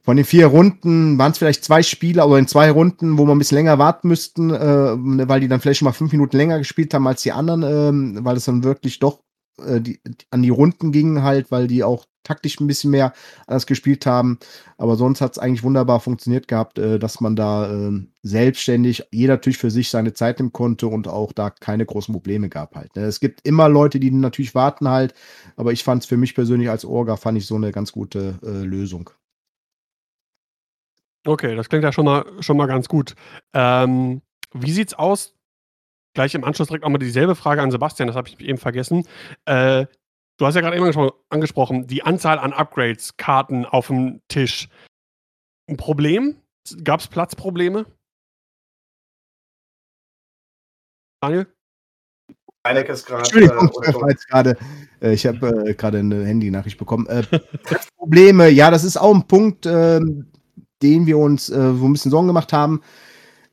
[0.05, 3.37] von den vier Runden waren es vielleicht zwei Spiele, aber in zwei Runden, wo man
[3.37, 4.59] ein bisschen länger warten müssten, äh,
[5.29, 8.19] weil die dann vielleicht schon mal fünf Minuten länger gespielt haben als die anderen, ähm,
[8.23, 9.21] weil es dann wirklich doch
[9.65, 10.01] äh, die,
[10.31, 13.15] an die Runden ging halt, weil die auch taktisch ein bisschen mehr
[13.47, 14.39] anders gespielt haben.
[14.77, 19.35] Aber sonst hat es eigentlich wunderbar funktioniert gehabt, äh, dass man da ähm, selbstständig, jeder
[19.35, 22.95] natürlich für sich seine Zeit nehmen konnte und auch da keine großen Probleme gab halt.
[22.95, 23.05] Ne?
[23.05, 25.15] Es gibt immer Leute, die natürlich warten halt,
[25.57, 28.39] aber ich fand es für mich persönlich als Orga, fand ich so eine ganz gute
[28.43, 29.11] äh, Lösung.
[31.27, 33.15] Okay, das klingt ja schon mal, schon mal ganz gut.
[33.55, 34.21] Ähm,
[34.53, 35.35] wie sieht's aus?
[36.15, 39.07] Gleich im Anschluss direkt auch mal dieselbe Frage an Sebastian, das habe ich eben vergessen.
[39.47, 39.87] Äh,
[40.39, 44.69] du hast ja gerade eben angespro- angesprochen, die Anzahl an Upgrades, Karten auf dem Tisch.
[45.69, 46.41] Ein Problem?
[46.85, 47.87] Gab es Platzprobleme?
[51.21, 51.47] Daniel?
[52.65, 53.23] Einek ist gerade.
[53.23, 54.57] Entschuldigung, Äh, ich jetzt gerade,
[55.01, 57.07] äh, habe äh, gerade eine Handy-Nachricht bekommen.
[57.07, 57.25] Äh,
[57.97, 60.31] Probleme, ja, das ist auch ein Punkt, ähm,
[60.85, 62.83] den wir uns äh, so ein bisschen Sorgen gemacht haben.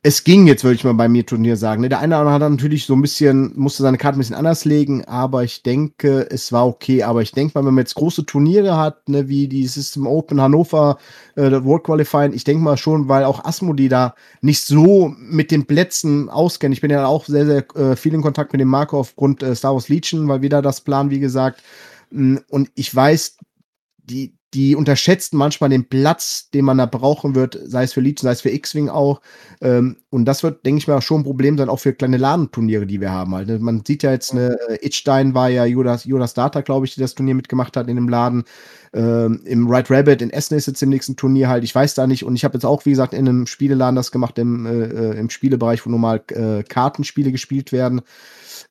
[0.04, 1.80] Es ging jetzt, würde ich mal bei mir Turnier sagen.
[1.80, 1.88] Ne?
[1.88, 4.64] Der eine oder andere hat natürlich so ein bisschen, musste seine Karte ein bisschen anders
[4.64, 7.04] legen, aber ich denke, es war okay.
[7.04, 10.40] Aber ich denke mal, wenn man jetzt große Turniere hat, ne, wie die System Open
[10.40, 10.98] Hannover,
[11.36, 15.66] äh, World Qualifying, ich denke mal schon, weil auch Asmodi da nicht so mit den
[15.66, 16.74] Plätzen auskennt.
[16.74, 19.54] Ich bin ja auch sehr, sehr äh, viel in Kontakt mit dem Marco aufgrund äh,
[19.54, 21.62] Star Wars Legion, weil wir da das planen, wie gesagt.
[22.10, 23.36] Mm, Und ich weiß,
[24.02, 28.24] die, die unterschätzen manchmal den Platz, den man da brauchen wird, sei es für Legion,
[28.24, 29.22] sei es für X-Wing auch.
[29.62, 32.86] Ähm, und das wird, denke ich mal, schon ein Problem sein, auch für kleine Ladenturniere,
[32.86, 33.30] die wir haben.
[33.46, 33.58] Ne?
[33.58, 37.00] Man sieht ja jetzt, eine äh, Itstein war ja Yoda, Yoda Starter, glaube ich, die
[37.00, 38.44] das Turnier mitgemacht hat in dem Laden.
[38.92, 41.64] Ähm, Im Right Rabbit in Essen ist jetzt im nächsten Turnier halt.
[41.64, 42.24] Ich weiß da nicht.
[42.24, 45.18] Und ich habe jetzt auch, wie gesagt, in einem Spieleladen das gemacht, im, äh, äh,
[45.18, 48.02] im Spielebereich, wo normal äh, Kartenspiele gespielt werden.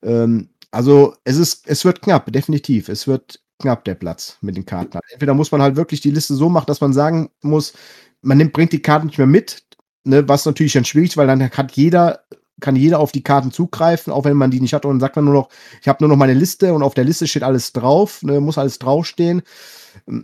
[0.04, 2.88] Ähm, also es ist, es wird knapp, definitiv.
[2.88, 5.00] Es wird knapp der Platz mit den Karten.
[5.12, 7.74] Entweder muss man halt wirklich die Liste so machen, dass man sagen muss,
[8.22, 9.64] man nimmt, bringt die Karten nicht mehr mit,
[10.04, 12.22] ne, was natürlich dann schwierig ist, weil dann hat jeder,
[12.60, 15.16] kann jeder auf die Karten zugreifen, auch wenn man die nicht hat und dann sagt
[15.16, 15.50] man nur noch,
[15.82, 18.58] ich habe nur noch meine Liste und auf der Liste steht alles drauf, ne, muss
[18.58, 19.42] alles draufstehen.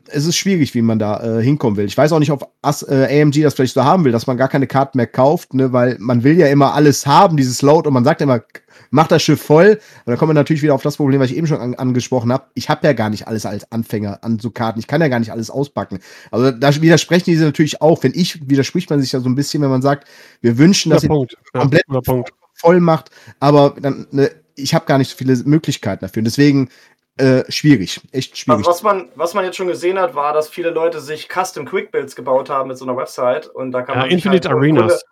[0.08, 1.86] Es ist schwierig, wie man da äh, hinkommen will.
[1.86, 4.38] Ich weiß auch nicht, ob As äh, AMG das vielleicht so haben will, dass man
[4.38, 7.88] gar keine Karten mehr kauft, ne, weil man will ja immer alles haben, dieses Load,
[7.88, 8.42] und man sagt immer,
[8.90, 9.80] mach das Schiff voll.
[10.06, 12.32] Und dann kommen wir natürlich wieder auf das Problem, was ich eben schon an, angesprochen
[12.32, 12.46] habe.
[12.54, 14.80] Ich habe ja gar nicht alles als Anfänger an so Karten.
[14.80, 16.00] Ich kann ja gar nicht alles auspacken.
[16.32, 18.04] Also da widersprechen diese natürlich auch.
[18.04, 20.08] Wenn ich, widerspricht man sich ja so ein bisschen, wenn man sagt,
[20.42, 21.38] wir wünschen, dass ihr Punkt.
[21.54, 22.30] Ja, komplett guter Punkt.
[22.54, 26.22] voll macht, aber dann, ne, ich habe gar nicht so viele Möglichkeiten dafür.
[26.22, 26.70] Und deswegen
[27.18, 28.60] äh, schwierig, echt schwierig.
[28.60, 31.66] Also was man, was man jetzt schon gesehen hat, war, dass viele Leute sich Custom
[31.66, 34.58] Quick Builds gebaut haben mit so einer Website und da kann Ja, man Infinite halt
[34.58, 35.04] Arenas.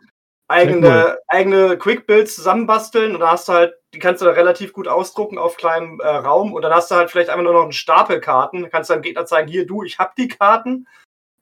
[0.48, 4.88] Eigene Quick Builds zusammenbasteln und da hast du halt, die kannst du dann relativ gut
[4.88, 7.72] ausdrucken auf kleinem äh, Raum und dann hast du halt vielleicht einfach nur noch einen
[7.72, 10.88] Stapel Karten, kannst deinem Gegner zeigen, hier du, ich hab die Karten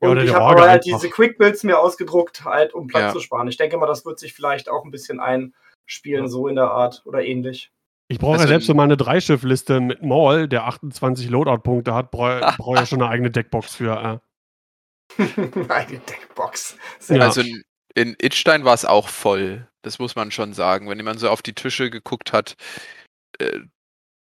[0.01, 0.79] Ja, und oder ich habe halt einfach.
[0.83, 3.11] diese Quick Builds mir ausgedruckt, halt um Platz Ja.
[3.13, 3.47] zu sparen.
[3.47, 7.01] Ich denke mal, das wird sich vielleicht auch ein bisschen einspielen, so in der Art
[7.05, 7.71] oder ähnlich.
[8.09, 12.39] Ich brauche ja Also- selbst so meine Dreischiff-Liste mit Maul, der 28 Loadout-Punkte hat, brauche
[12.57, 14.21] brauch ja schon eine eigene Deckbox für.
[15.17, 16.77] Eine Deckbox.
[16.99, 17.23] Sehr Ja.
[17.25, 17.41] Also
[17.95, 19.67] in Itstein war es auch voll.
[19.81, 20.89] Das muss man schon sagen.
[20.89, 22.55] Wenn man so auf die Tische geguckt hat,
[23.39, 23.59] äh,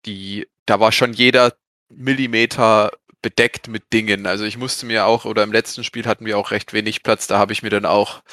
[0.05, 1.53] die, da war schon jeder
[1.89, 4.25] Millimeter bedeckt mit Dingen.
[4.25, 7.27] Also ich musste mir auch, oder im letzten Spiel hatten wir auch recht wenig Platz,
[7.27, 8.23] da habe ich mir dann auch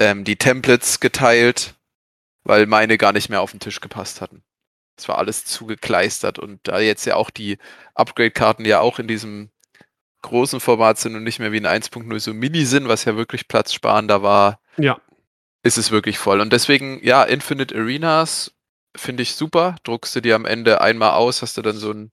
[0.00, 1.74] ähm, die Templates geteilt,
[2.44, 4.42] weil meine gar nicht mehr auf den Tisch gepasst hatten.
[4.96, 7.58] Es war alles zugekleistert und da jetzt ja auch die
[7.94, 9.50] Upgrade-Karten ja auch in diesem
[10.22, 13.48] großen Format sind und nicht mehr wie ein 1.0 so mini sind, was ja wirklich
[13.48, 15.00] platzsparender war, Ja.
[15.62, 16.40] ist es wirklich voll.
[16.40, 18.52] Und deswegen, ja, Infinite Arenas
[18.96, 19.76] finde ich super.
[19.84, 22.10] Druckst du dir am Ende einmal aus, hast du dann so ein,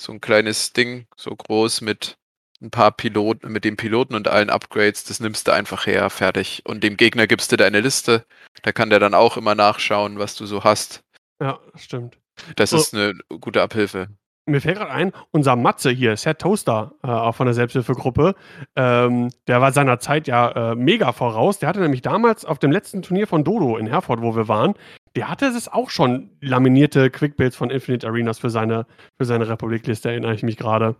[0.00, 2.16] so ein kleines Ding, so groß mit
[2.60, 6.62] ein paar Piloten, mit den Piloten und allen Upgrades, das nimmst du einfach her, fertig.
[6.64, 8.24] Und dem Gegner gibst du deine Liste.
[8.62, 11.02] Da kann der dann auch immer nachschauen, was du so hast.
[11.40, 12.18] Ja, stimmt.
[12.56, 12.76] Das Oh.
[12.76, 14.08] ist eine gute Abhilfe.
[14.44, 18.34] Mir fällt gerade ein, unser Matze hier, Set Toaster, äh, auch von der Selbsthilfegruppe,
[18.74, 21.60] ähm, der war seiner Zeit ja äh, mega voraus.
[21.60, 24.74] Der hatte nämlich damals auf dem letzten Turnier von Dodo in Herford, wo wir waren,
[25.14, 28.86] der hatte es auch schon laminierte Quickbuilds von Infinite Arenas für seine,
[29.16, 30.96] für seine Republikliste, erinnere ich mich gerade.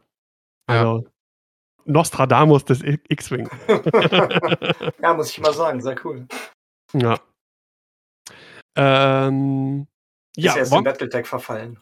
[0.70, 0.78] Ja.
[0.78, 1.08] Also,
[1.84, 3.48] Nostradamus des X-Wing.
[5.02, 6.26] Ja, muss ich mal sagen, sehr cool.
[6.92, 7.18] ja.
[8.76, 9.86] Ähm,
[10.36, 11.78] Ist ja, erst in Battletech verfallen.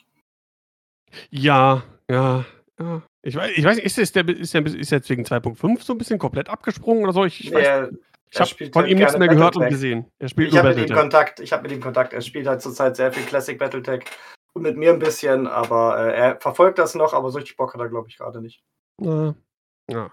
[1.30, 2.44] Ja, ja,
[2.78, 3.02] ja.
[3.22, 5.92] Ich weiß, ich weiß nicht, ist, ist, der, ist, der, ist jetzt wegen 2.5 so
[5.92, 7.24] ein bisschen komplett abgesprungen oder so?
[7.24, 7.90] Ich, ich, weiß,
[8.30, 10.06] ich habe von halt ihm nichts mehr gehört und gesehen.
[10.18, 10.96] Er spielt Ich habe mit ihm.
[10.96, 11.40] Kontakt.
[11.40, 12.12] Ich habe mit ihm Kontakt.
[12.12, 14.04] Er spielt halt zurzeit sehr viel Classic Battletech
[14.54, 17.74] und mit mir ein bisschen, aber äh, er verfolgt das noch, aber so richtig Bock
[17.74, 18.62] hat er, glaube ich, gerade nicht.
[19.00, 19.34] Ja.
[19.90, 20.10] ja.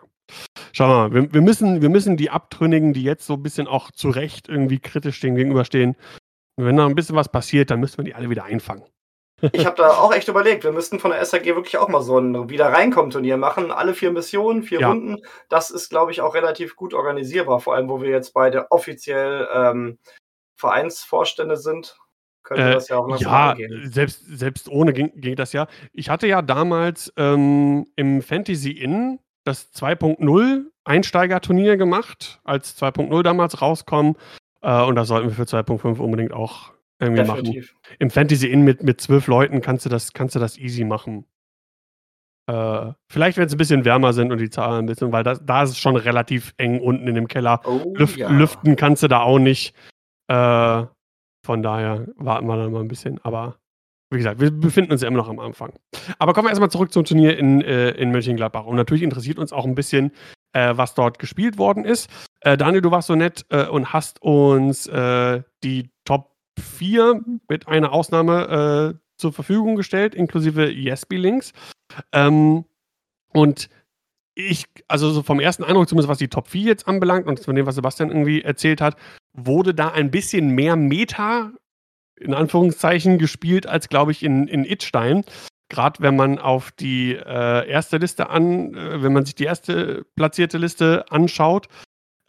[0.74, 3.92] Schau mal, wir, wir, müssen, wir müssen die Abtrünnigen, die jetzt so ein bisschen auch
[3.92, 5.96] zu Recht irgendwie kritisch dem gegenüberstehen,
[6.58, 8.84] wenn da ein bisschen was passiert, dann müssen wir die alle wieder einfangen.
[9.52, 12.18] Ich habe da auch echt überlegt, wir müssten von der SAG wirklich auch mal so
[12.18, 13.72] ein Wieder-Reinkommen-Turnier machen.
[13.72, 14.90] Alle vier Missionen, vier Ja.
[14.90, 15.18] Runden.
[15.50, 17.60] Das ist, glaube ich, auch relativ gut organisierbar.
[17.60, 20.00] Vor allem, wo wir jetzt beide offiziell ähm,
[20.56, 21.98] Vereinsvorstände sind,
[22.44, 23.92] könnte Äh, das ja auch so Ja, angehen.
[23.92, 25.68] selbst, selbst ohne ging, ging das ja.
[25.94, 33.62] Ich hatte ja damals ähm, im Fantasy Inn das 2.0 Einsteigerturnier gemacht, als 2.0 damals
[33.62, 34.16] rauskommen.
[34.62, 37.44] Äh, und das sollten wir für 2.5 unbedingt auch irgendwie machen.
[37.44, 37.76] Definitiv.
[38.00, 41.26] Im Fantasy Inn mit, mit zwölf Leuten kannst du das, kannst du das easy machen.
[42.50, 45.46] Äh, vielleicht, wenn es ein bisschen wärmer sind und die Zahlen ein bisschen, weil das,
[45.46, 47.62] da ist es schon relativ eng unten in dem Keller.
[47.66, 48.30] Oh, Lüft, ja.
[48.30, 49.76] Lüften kannst du da auch nicht.
[50.28, 50.86] Äh,
[51.46, 53.20] von daher warten wir dann mal ein bisschen.
[53.24, 53.58] Aber
[54.10, 55.74] wie gesagt, wir befinden uns ja immer noch am Anfang.
[56.18, 58.66] Aber kommen wir erstmal zurück zum Turnier in, äh, in Mönchengladbach.
[58.66, 60.12] Und natürlich interessiert uns auch ein bisschen,
[60.54, 62.10] äh, was dort gespielt worden ist.
[62.40, 64.90] Äh, Daniel, du warst so nett äh, und hast uns
[65.64, 71.54] die Top 4 mit einer Ausnahme äh, zur Verfügung gestellt, inklusive Yesby-Links.
[72.12, 72.66] Ähm,
[73.34, 73.70] und
[74.36, 77.56] ich, also so vom ersten Eindruck, zumindest was die Top 4 jetzt anbelangt und von
[77.56, 78.96] dem, was Sebastian irgendwie erzählt hat,
[79.34, 81.52] wurde da ein bisschen mehr Meta,
[82.20, 85.24] in Anführungszeichen, gespielt, als glaube ich in, in Itstein.
[85.70, 90.06] Gerade wenn man auf die äh, erste Liste an, äh, wenn man sich die erste
[90.16, 91.68] platzierte Liste anschaut.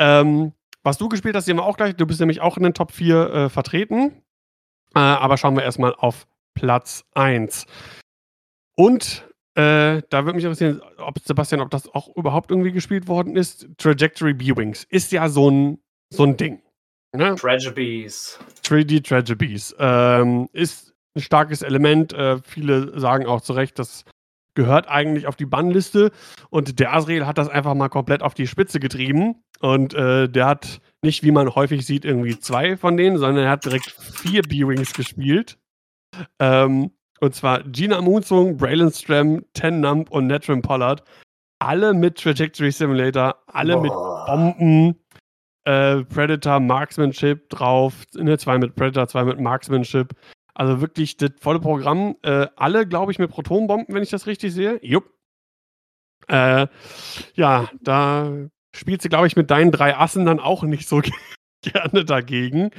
[0.00, 0.52] Ähm,
[0.82, 1.96] was du gespielt hast, sehen wir auch gleich.
[1.96, 4.22] Du bist nämlich auch in den Top 4 äh, vertreten.
[4.94, 7.66] Äh, aber schauen wir erstmal auf Platz 1.
[8.76, 13.36] Und äh, da würde mich interessieren, ob Sebastian, ob das auch überhaupt irgendwie gespielt worden
[13.36, 13.68] ist.
[13.76, 15.78] Trajectory B-Wings ist ja so ein,
[16.10, 16.62] so ein Ding.
[17.12, 17.34] Ne?
[17.34, 18.38] Tragedies.
[18.62, 19.74] 3D Tragedies.
[19.78, 22.12] Ähm, ist ein starkes Element.
[22.12, 24.04] Äh, viele sagen auch zu Recht, das
[24.58, 26.10] gehört eigentlich auf die Bannliste.
[26.50, 29.36] Und der Asriel hat das einfach mal komplett auf die Spitze getrieben.
[29.60, 33.52] Und äh, der hat nicht, wie man häufig sieht, irgendwie zwei von denen, sondern er
[33.52, 35.58] hat direkt vier B-Wings gespielt.
[36.40, 36.90] Ähm,
[37.20, 41.04] und zwar Gina Moonsung, Braylon Stram, Ten Nump und Netrim Pollard.
[41.60, 44.26] Alle mit Trajectory Simulator, alle mit Boah.
[44.26, 44.96] Bomben,
[45.66, 50.14] äh, Predator, Marksmanship drauf, ne, zwei mit Predator, zwei mit Marksmanship.
[50.58, 52.16] Also wirklich das volle Programm.
[52.22, 54.78] Äh, alle, glaube ich, mit Protonbomben, wenn ich das richtig sehe.
[54.82, 55.08] Jupp.
[56.26, 56.66] Äh,
[57.34, 58.32] ja, da
[58.74, 61.00] spielst du, glaube ich, mit deinen drei Assen dann auch nicht so
[61.62, 62.70] gerne dagegen.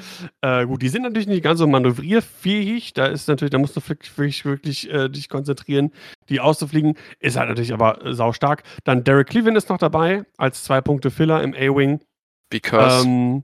[0.41, 2.93] Äh, gut, die sind natürlich nicht ganz so manövrierfähig.
[2.93, 5.91] Da ist natürlich, da musst du wirklich, wirklich äh, dich konzentrieren,
[6.27, 6.95] die auszufliegen.
[7.19, 8.64] Ist halt natürlich aber äh, saustark.
[8.84, 12.01] Dann Derek Cleveland ist noch dabei als zwei Punkte Filler im A-Wing.
[12.49, 13.43] Because, Ähm,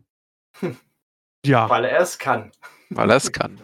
[1.45, 2.51] ja, Weil er es kann.
[2.89, 3.61] weil er es kann.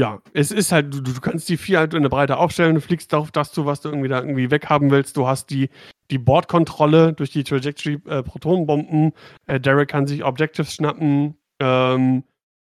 [0.00, 2.80] Ja, es ist halt, du, du kannst die vier halt in der Breite aufstellen, du
[2.80, 5.14] fliegst auf das zu, was du irgendwie da irgendwie weghaben willst.
[5.18, 5.68] Du hast die,
[6.10, 9.12] die Bordkontrolle durch die Trajectory äh, Protonenbomben.
[9.46, 11.36] Äh, Derek kann sich Objectives schnappen.
[11.60, 12.24] Ähm,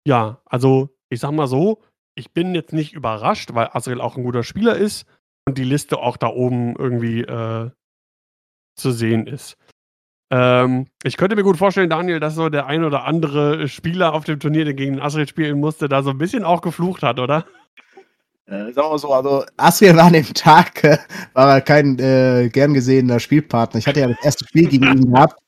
[0.06, 1.80] ja, also ich sag mal so,
[2.14, 5.06] ich bin jetzt nicht überrascht, weil Azrael auch ein guter Spieler ist
[5.48, 7.70] und die Liste auch da oben irgendwie äh,
[8.76, 9.56] zu sehen ist.
[10.30, 14.24] Ähm, ich könnte mir gut vorstellen, Daniel, dass so der ein oder andere Spieler auf
[14.24, 17.44] dem Turnier, der gegen Azrael spielen musste, da so ein bisschen auch geflucht hat, oder?
[18.46, 20.98] Äh, sagen wir mal so, also Asriel war an dem Tag, äh,
[21.32, 23.78] war kein äh, gern gesehener Spielpartner.
[23.78, 25.38] Ich hatte ja das erste Spiel gegen ihn gehabt.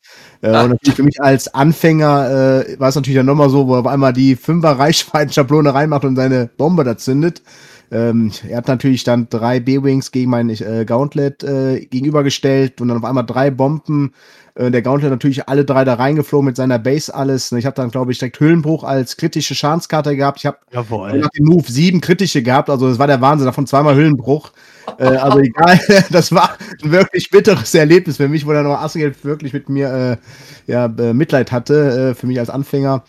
[0.41, 3.75] Äh, und natürlich für mich als Anfänger äh, war es natürlich dann nochmal so, wo
[3.75, 7.43] er auf einmal die Fünfer-Reichweiten-Schablone reinmacht und seine Bombe da zündet.
[7.91, 12.97] Ähm, er hat natürlich dann drei B-Wings gegen mein äh, Gauntlet äh, gegenübergestellt und dann
[12.97, 14.13] auf einmal drei Bomben.
[14.57, 17.53] Äh, der Gauntlet natürlich alle drei da reingeflogen mit seiner Base alles.
[17.53, 20.39] Ich habe dann, glaube ich, direkt Hüllenbruch als kritische Schadenskarte gehabt.
[20.39, 23.95] Ich habe nach dem Move sieben kritische gehabt, also das war der Wahnsinn, davon zweimal
[23.95, 24.53] Hüllenbruch.
[24.99, 25.79] Äh, also egal,
[26.11, 30.19] das war ein wirklich bitteres Erlebnis für mich, wo dann noch Asriel wirklich mit mir
[30.67, 33.05] äh, ja, äh, Mitleid hatte, äh, für mich als Anfänger.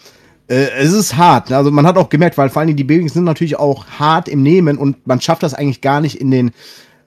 [0.49, 1.57] Äh, es ist hart, ne?
[1.57, 4.27] also man hat auch gemerkt, weil vor allen Dingen die Babys sind natürlich auch hart
[4.27, 6.51] im Nehmen und man schafft das eigentlich gar nicht in den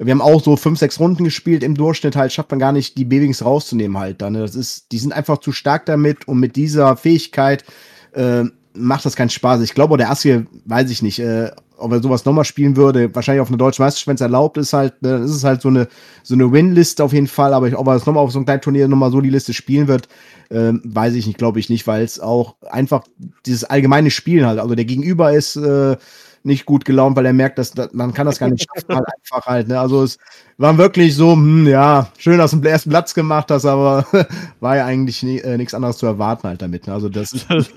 [0.03, 2.97] wir haben auch so fünf, sechs Runden gespielt im Durchschnitt halt, schafft man gar nicht,
[2.97, 4.33] die Babings rauszunehmen halt dann.
[4.33, 4.41] ne?
[4.41, 7.65] Das ist, die sind einfach zu stark damit und mit dieser Fähigkeit
[8.13, 9.61] äh, macht das keinen Spaß.
[9.61, 13.15] Ich glaube, der Assi, weiß ich nicht, äh, ob er sowas nochmal spielen würde.
[13.15, 15.61] Wahrscheinlich auf eine deutsche Meisterschaft, wenn es erlaubt ist, halt, ne, dann ist es halt
[15.61, 15.89] so eine,
[16.23, 17.53] so eine Win-Liste auf jeden Fall.
[17.53, 19.53] Aber ich, ob er es nochmal auf so einem kleinen Turnier nochmal so die Liste
[19.53, 20.09] spielen wird,
[20.51, 23.05] ähm, weiß ich nicht, glaube ich nicht, weil es auch einfach
[23.47, 25.97] dieses allgemeine Spielen halt, also der Gegenüber ist äh,
[26.43, 29.07] nicht gut gelaunt, weil er merkt, dass, dass man kann das gar nicht schaffen, halt
[29.07, 29.69] einfach halt.
[29.69, 29.79] Ne?
[29.79, 30.19] Also es
[30.57, 34.07] war wirklich so, hm, ja, schön, dass du den ersten Platz gemacht hast, aber
[34.61, 36.87] war ja eigentlich nie, äh, nichts anderes zu erwarten halt damit.
[36.87, 36.95] Ne?
[36.95, 37.73] Also das ist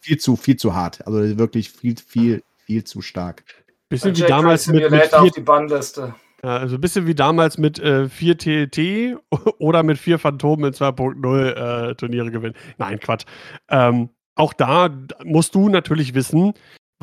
[0.00, 1.06] viel zu, viel zu hart.
[1.06, 3.42] Also wirklich viel, viel, viel zu stark.
[3.88, 6.14] Bisschen wie damals mit, mit auf vier, die Bannliste.
[6.42, 9.16] ja, also ein bisschen wie damals mit äh, 4 TT
[9.58, 12.54] oder mit 4 Phantomen in 2.0 äh, Turniere gewinnen.
[12.78, 13.24] Nein, Quatsch.
[13.68, 14.88] Ähm, auch da
[15.22, 16.54] musst du natürlich wissen,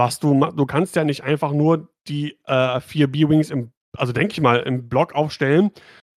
[0.01, 0.33] was du.
[0.33, 4.61] Du kannst ja nicht einfach nur die äh, vier B-Wings im, also denke ich mal,
[4.61, 5.69] im Block aufstellen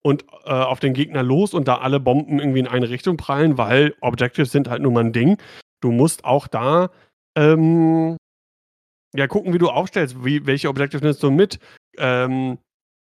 [0.02, 3.58] und äh, auf den Gegner los und da alle Bomben irgendwie in eine Richtung prallen,
[3.58, 5.36] weil Objectives sind halt nur mal ein Ding.
[5.82, 6.90] Du musst auch da
[7.36, 8.16] ähm,
[9.14, 11.58] ja gucken, wie du aufstellst, wie, welche Objectives nimmst du mit.
[11.98, 12.58] Ähm,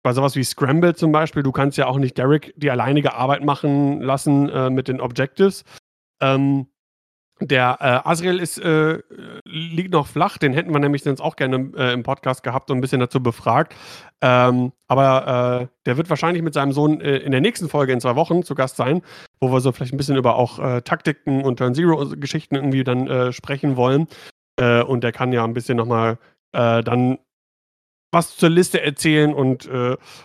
[0.03, 3.43] bei sowas wie Scramble zum Beispiel, du kannst ja auch nicht Derek die alleinige Arbeit
[3.43, 5.65] machen lassen äh, mit den Objectives.
[6.21, 6.67] Ähm,
[7.39, 8.99] der äh, Asriel ist, äh,
[9.45, 12.77] liegt noch flach, den hätten wir nämlich sonst auch gerne äh, im Podcast gehabt und
[12.77, 13.75] ein bisschen dazu befragt.
[14.21, 18.01] Ähm, aber äh, der wird wahrscheinlich mit seinem Sohn äh, in der nächsten Folge in
[18.01, 19.01] zwei Wochen zu Gast sein,
[19.39, 23.31] wo wir so vielleicht ein bisschen über auch äh, Taktiken und Turn Zero-Geschichten irgendwie dann
[23.31, 24.07] sprechen wollen.
[24.59, 26.17] Und der kann ja ein bisschen nochmal
[26.51, 27.19] äh, dann
[28.11, 29.69] was zur Liste erzählen und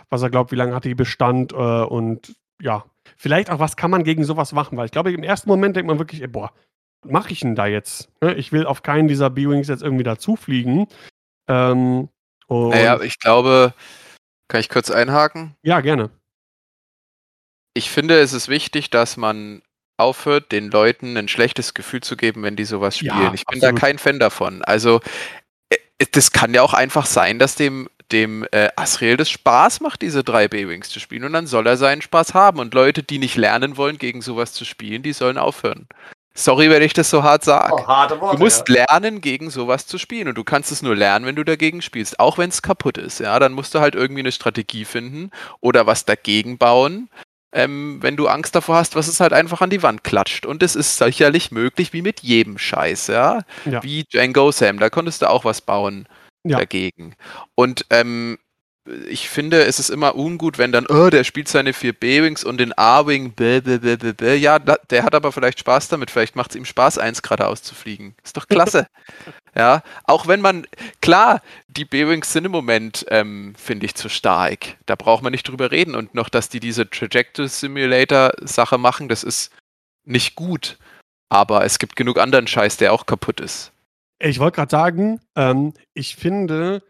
[0.08, 2.84] was er glaubt, wie lange hat die Bestand und ja,
[3.16, 5.88] vielleicht auch, was kann man gegen sowas machen, weil ich glaube, im ersten Moment denkt
[5.88, 6.52] man wirklich, ey, boah,
[7.04, 8.08] mache ich denn da jetzt?
[8.20, 8.34] Ne?
[8.34, 10.86] Ich will auf keinen dieser B-Wings jetzt irgendwie dazufliegen.
[11.48, 12.08] Ähm,
[12.48, 13.74] Naja, ich glaube,
[14.48, 15.54] kann ich kurz einhaken?
[15.62, 16.10] ja, gerne.
[17.74, 19.62] Ich finde, es ist wichtig, dass man
[19.96, 23.34] aufhört, den Leuten ein schlechtes Gefühl zu geben, wenn die sowas Ja, spielen.
[23.34, 23.76] ich bin absolut.
[23.76, 24.62] da kein Fan davon.
[24.62, 25.00] Also,
[25.70, 25.76] äh,
[26.12, 30.22] das kann ja auch einfach sein, dass dem, dem äh, Asriel das Spaß macht, diese
[30.22, 31.24] drei B-Wings zu spielen.
[31.24, 32.58] Und dann soll er seinen Spaß haben.
[32.58, 35.86] Und Leute, die nicht lernen wollen, gegen sowas zu spielen, die sollen aufhören.
[36.34, 37.74] Sorry, wenn ich das so hart sage.
[37.74, 38.38] Oh, harte Worte.
[38.38, 38.86] Du musst ja.
[38.86, 40.28] lernen, gegen sowas zu spielen.
[40.28, 42.18] Und du kannst es nur lernen, wenn du dagegen spielst.
[42.18, 43.20] Auch wenn es kaputt ist.
[43.20, 45.30] Ja, dann musst du halt irgendwie eine Strategie finden
[45.60, 47.10] oder was dagegen bauen.
[47.54, 50.46] Ähm, wenn du Angst davor hast, was es halt einfach an die Wand klatscht.
[50.46, 53.42] Und es ist sicherlich möglich, wie mit jedem Scheiß, ja.
[53.66, 53.82] Ja.
[53.82, 56.08] Wie Django Sam, da konntest du auch was bauen
[56.44, 56.56] Ja.
[56.56, 57.14] dagegen.
[57.54, 58.38] Und ähm,
[59.08, 62.58] ich finde, es ist immer ungut, wenn dann, oh, der spielt seine vier B-Wings und
[62.58, 64.34] den A-Wing, bäh, bäh, bäh, bäh, bäh.
[64.34, 67.62] ja, da, der hat aber vielleicht Spaß damit, vielleicht macht es ihm Spaß, eins geradeaus
[67.62, 68.16] zu fliegen.
[68.24, 68.88] Ist doch klasse.
[69.56, 70.66] ja, auch wenn man,
[71.00, 74.76] klar, die B-Wings sind im Moment, ähm, finde ich, zu stark.
[74.86, 75.94] Da braucht man nicht drüber reden.
[75.94, 79.52] Und noch, dass die diese Trajectory Simulator-Sache machen, das ist
[80.04, 80.78] nicht gut.
[81.28, 83.72] Aber es gibt genug anderen Scheiß, der auch kaputt ist.
[84.18, 86.82] Ich wollte gerade sagen, ähm, ich finde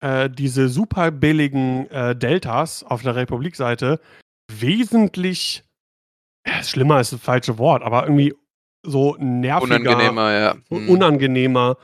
[0.00, 4.00] äh, diese super billigen äh, Deltas auf der Republik-Seite
[4.50, 5.64] wesentlich
[6.46, 8.34] ja, schlimmer ist das falsche Wort, aber irgendwie
[8.82, 10.54] so nerviger, Unangenehmer, ja.
[10.68, 10.88] Hm.
[10.88, 11.76] unangenehmer,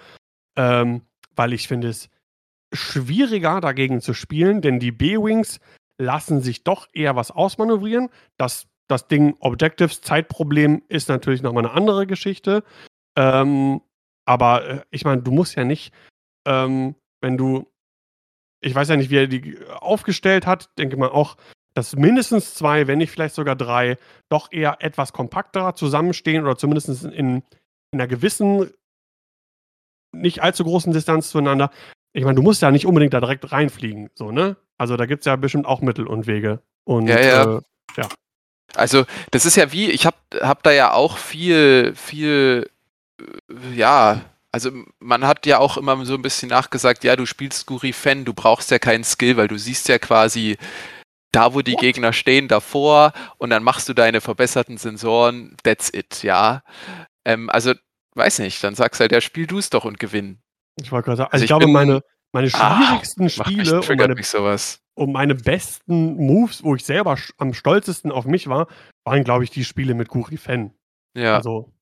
[0.57, 1.03] ähm,
[1.35, 2.09] weil ich finde es
[2.73, 5.61] schwieriger dagegen zu spielen, denn die B-Wings
[5.99, 8.09] lassen sich doch eher was ausmanövrieren.
[8.39, 12.65] Das, das Ding Objectives, Zeitproblem ist natürlich nochmal eine andere Geschichte.
[13.17, 13.81] Ähm,
[14.27, 15.93] aber äh, ich meine, du musst ja nicht,
[16.47, 17.67] ähm, wenn du,
[18.67, 21.37] ich weiß ja nicht, wie er die aufgestellt hat, denke mal auch,
[21.75, 23.97] dass mindestens zwei, wenn nicht vielleicht sogar drei,
[24.29, 27.43] doch eher etwas kompakter zusammenstehen oder zumindest in, in
[27.93, 28.71] einer gewissen,
[30.13, 31.71] nicht allzu großen Distanz zueinander.
[32.13, 34.57] Ich meine, du musst ja nicht unbedingt da direkt reinfliegen, so, ne?
[34.79, 36.61] Also da gibt es ja bestimmt auch Mittel und Wege.
[36.85, 37.57] Und, Ja, ja.
[37.57, 37.61] Äh,
[38.75, 42.69] Also, das ist ja wie, ich habe hab da ja auch viel, viel,
[43.21, 44.71] äh, ja, also
[45.01, 48.71] man hat ja auch immer so ein bisschen nachgesagt, ja, du spielst Guri-Fan, du brauchst
[48.71, 50.57] ja keinen Skill, weil du siehst ja quasi
[51.33, 56.23] da, wo die Gegner stehen, davor und dann machst du deine verbesserten Sensoren, that's it,
[56.23, 56.63] ja.
[57.27, 57.75] Ähm, also,
[58.15, 60.39] weiß nicht, dann sagst du halt, ja, spiel du es doch und gewinn.
[60.81, 62.03] ich wollte gerade sagen, Also also ich, ich glaube, meine,
[62.33, 64.81] meine Ah, schwierigsten mich, Spiele und meine sowas.
[64.95, 68.67] Und meine besten Moves, wo ich selber am stolzesten auf mich war,
[69.05, 70.73] waren, glaube ich, die Spiele mit Guri Fan.
[71.15, 71.37] Ja.
[71.37, 71.73] Also,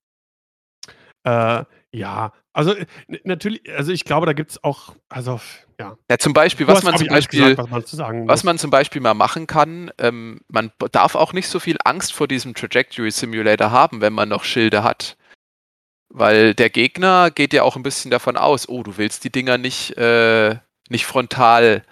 [1.23, 2.85] äh, ja, also äh,
[3.25, 5.41] natürlich, also ich glaube, da gibt es auch, also,
[5.77, 5.97] ja.
[6.09, 7.41] ja, zum Beispiel, was hast, man zum Beispiel.
[7.41, 11.15] gesagt, was man zu sagen Was man zum Beispiel mal machen kann, ähm, man darf
[11.15, 15.17] auch nicht so viel Angst vor diesem Trajectory Simulator haben, wenn man noch Schilde hat.
[16.07, 19.57] Weil der Gegner geht ja auch ein bisschen davon aus, oh, du willst die Dinger
[19.57, 20.55] nicht, äh,
[20.87, 21.83] nicht frontal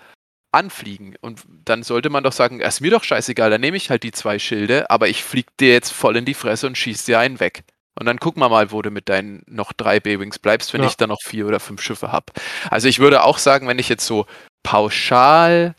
[0.54, 1.16] anfliegen.
[1.20, 4.14] Und dann sollte man doch sagen, ist mir doch scheißegal, dann nehme ich halt die
[4.14, 7.42] zwei Schilde, aber ich flieg dir jetzt voll in die Fresse und schieß dir einen
[7.42, 7.66] weg.
[8.00, 10.88] Und dann gucken wir mal, wo du mit deinen noch drei B-Wings bleibst, wenn Ja.
[10.88, 12.26] ich dann noch vier oder fünf Schiffe habe.
[12.70, 14.26] Also ich würde auch sagen, wenn ich jetzt so
[14.64, 15.76] pauschal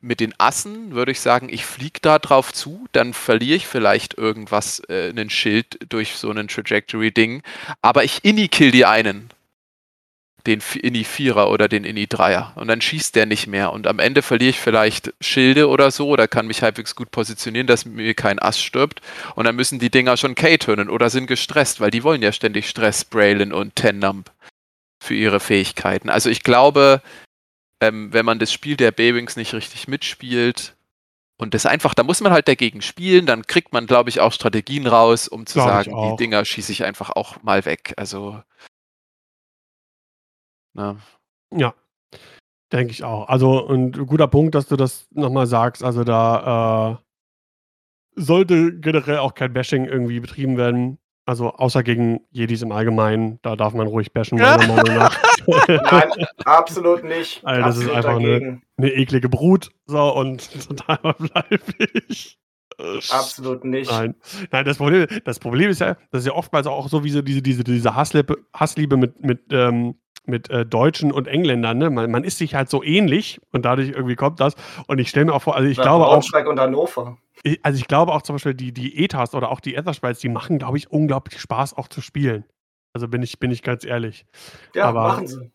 [0.00, 4.16] mit den Assen, würde ich sagen, ich fliege da drauf zu, dann verliere ich vielleicht
[4.16, 7.42] irgendwas, äh, einen Schild durch so einen Trajectory-Ding,
[7.82, 9.30] aber ich inni-kill die einen.
[10.48, 12.52] Den Inni-Vierer oder den Inni-Dreier.
[12.56, 13.72] Und dann schießt der nicht mehr.
[13.72, 17.66] Und am Ende verliere ich vielleicht Schilde oder so oder kann mich halbwegs gut positionieren,
[17.66, 19.02] dass mir kein Ass stirbt.
[19.34, 22.68] Und dann müssen die Dinger schon K-turnen oder sind gestresst, weil die wollen ja ständig
[22.68, 24.30] Stress, Braylon und Tennump
[25.00, 26.08] für ihre Fähigkeiten.
[26.08, 27.02] Also ich glaube,
[27.80, 30.74] ähm, wenn man das Spiel der B-Wings nicht richtig mitspielt
[31.36, 34.32] und das einfach, da muss man halt dagegen spielen, dann kriegt man, glaube ich, auch
[34.32, 36.16] Strategien raus, um zu Glaub sagen, die.
[36.16, 37.94] Dinger schieße ich einfach auch mal weg.
[37.96, 38.42] Also,
[40.78, 40.96] na,
[41.52, 41.74] Ja,
[42.72, 43.28] denke ich auch.
[43.28, 45.82] Also, und guter Punkt, dass du das nochmal sagst.
[45.82, 47.00] Also, da
[48.16, 50.98] äh, sollte generell auch kein Bashing irgendwie betrieben werden.
[51.26, 53.38] Also, außer gegen Jedis im Allgemeinen.
[53.42, 55.18] Da darf man ruhig bashen, meiner Meinung nach.
[55.68, 57.44] Nein, absolut nicht.
[57.44, 58.62] Alter, das ist absolut einfach eine- dagegen.
[58.78, 59.70] Eine eklige Brut.
[59.86, 61.60] So, und total bleibe
[62.08, 62.38] ich.
[63.10, 63.90] Absolut nicht.
[63.90, 64.14] Nein,
[64.52, 67.22] nein das, Problem, das Problem ist ja, das ist ja oftmals auch so wie so
[67.22, 69.96] diese, diese, diese Hassliebe, Hassliebe mit, mit, ähm,
[70.28, 71.78] mit äh, Deutschen und Engländern.
[71.78, 71.90] Ne?
[71.90, 74.54] Man, man ist sich halt so ähnlich und dadurch irgendwie kommt das.
[74.86, 77.18] Und ich stelle mir auch vor, also ich Na, glaube auch, Braunschweig und Hannover.
[77.42, 80.28] ich- also ich glaube auch zum Beispiel die, die ETAs oder auch die Etherspites, die
[80.28, 82.44] machen, glaube ich, unglaublich Spaß auch zu spielen.
[82.92, 84.24] Also bin ich, bin ich ganz ehrlich.
[84.74, 85.50] Ja, Aber- machen sie.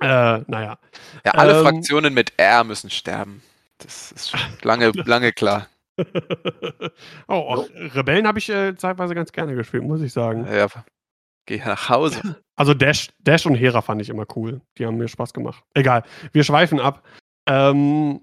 [0.00, 0.78] Äh, naja.
[1.26, 3.42] ja, alle Ähm, Fraktionen mit R müssen sterben.
[3.78, 5.66] Das ist schon lange, lange klar.
[7.28, 10.46] oh, auch Rebellen habe ich äh, zeitweise ganz gerne gespielt, muss ich sagen.
[10.50, 10.68] Ja,
[11.50, 12.36] geh nach Hause.
[12.60, 14.60] Also Dash, Dash und Hera fand ich immer cool.
[14.76, 15.64] Die haben mir Spaß gemacht.
[15.72, 16.02] Egal,
[16.32, 17.02] wir schweifen ab.
[17.48, 18.20] Ähm,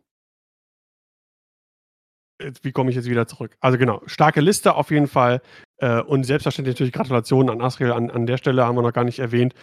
[2.39, 3.57] jetzt, wie komme ich jetzt wieder zurück?
[3.61, 5.41] Also genau, starke Liste auf jeden Fall.
[5.77, 9.05] Äh, und selbstverständlich natürlich Gratulationen an Asriel an, an der Stelle, haben wir noch gar
[9.05, 9.55] nicht erwähnt.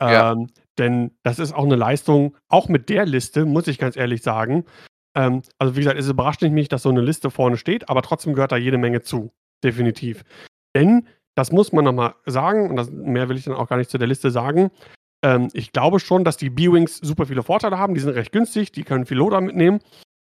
[0.00, 0.36] Ähm, Ja.
[0.78, 4.64] Denn das ist auch eine Leistung, auch mit der Liste, muss ich ganz ehrlich sagen.
[5.14, 8.00] Ähm, also wie gesagt, es überrascht nicht mich, dass so eine Liste vorne steht, aber
[8.00, 9.30] trotzdem gehört da jede Menge zu.
[9.62, 10.24] Definitiv.
[10.74, 13.90] Denn, das muss man nochmal sagen, und das, mehr will ich dann auch gar nicht
[13.90, 14.70] zu der Liste sagen,
[15.22, 17.94] ähm, ich glaube schon, dass die B-Wings super viele Vorteile haben.
[17.94, 19.80] Die sind recht günstig, die können viel Loader mitnehmen.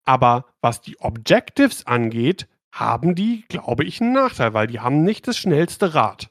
[0.04, 5.28] Aber was die Objectives angeht, haben die, glaube ich, einen Nachteil, weil die haben nicht
[5.28, 6.30] das schnellste Rad.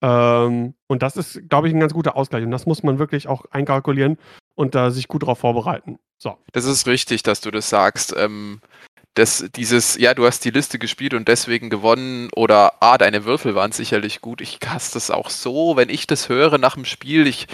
[0.00, 2.44] Ähm, und das ist, glaube ich, ein ganz guter Ausgleich.
[2.44, 4.16] Und das muss man wirklich auch einkalkulieren
[4.54, 5.98] und da sich gut darauf vorbereiten.
[6.18, 6.38] So.
[6.52, 8.14] Das ist richtig, dass du das sagst.
[8.16, 8.60] Ähm,
[9.18, 13.54] das, dieses, ja, du hast die Liste gespielt und deswegen gewonnen oder ah, deine Würfel
[13.54, 14.40] waren sicherlich gut.
[14.40, 17.26] Ich hasse das auch so, wenn ich das höre nach dem Spiel.
[17.26, 17.48] Ich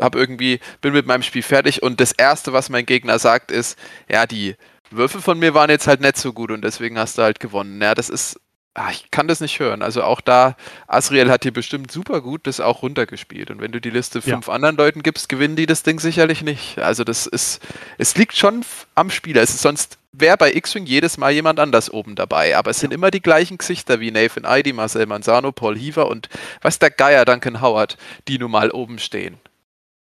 [0.00, 3.78] habe irgendwie, bin mit meinem Spiel fertig und das erste, was mein Gegner sagt, ist,
[4.08, 4.54] ja, die
[4.90, 7.82] Würfel von mir waren jetzt halt nicht so gut und deswegen hast du halt gewonnen.
[7.82, 8.40] Ja, das ist,
[8.74, 9.82] ah, ich kann das nicht hören.
[9.82, 10.56] Also auch da,
[10.86, 14.34] Asriel hat dir bestimmt super gut das auch runtergespielt und wenn du die Liste Ja.
[14.34, 16.78] fünf anderen Leuten gibst, gewinnen die das Ding sicherlich nicht.
[16.78, 17.60] Also das ist,
[17.98, 18.64] es liegt schon
[18.94, 19.42] am Spieler.
[19.42, 22.56] Es ist sonst wäre bei X-Wing jedes Mal jemand anders oben dabei.
[22.56, 26.28] Aber es sind immer die gleichen Gesichter wie Nathan Idy, Marcel Manzano, Paul Heaver und
[26.62, 27.96] was der Geier Duncan Howard,
[28.28, 29.38] die nun mal oben stehen.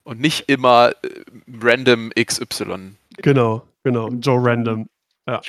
[0.03, 1.09] Und nicht immer äh,
[1.61, 2.95] random XY.
[3.17, 4.09] Genau, genau.
[4.09, 4.87] Joe Random.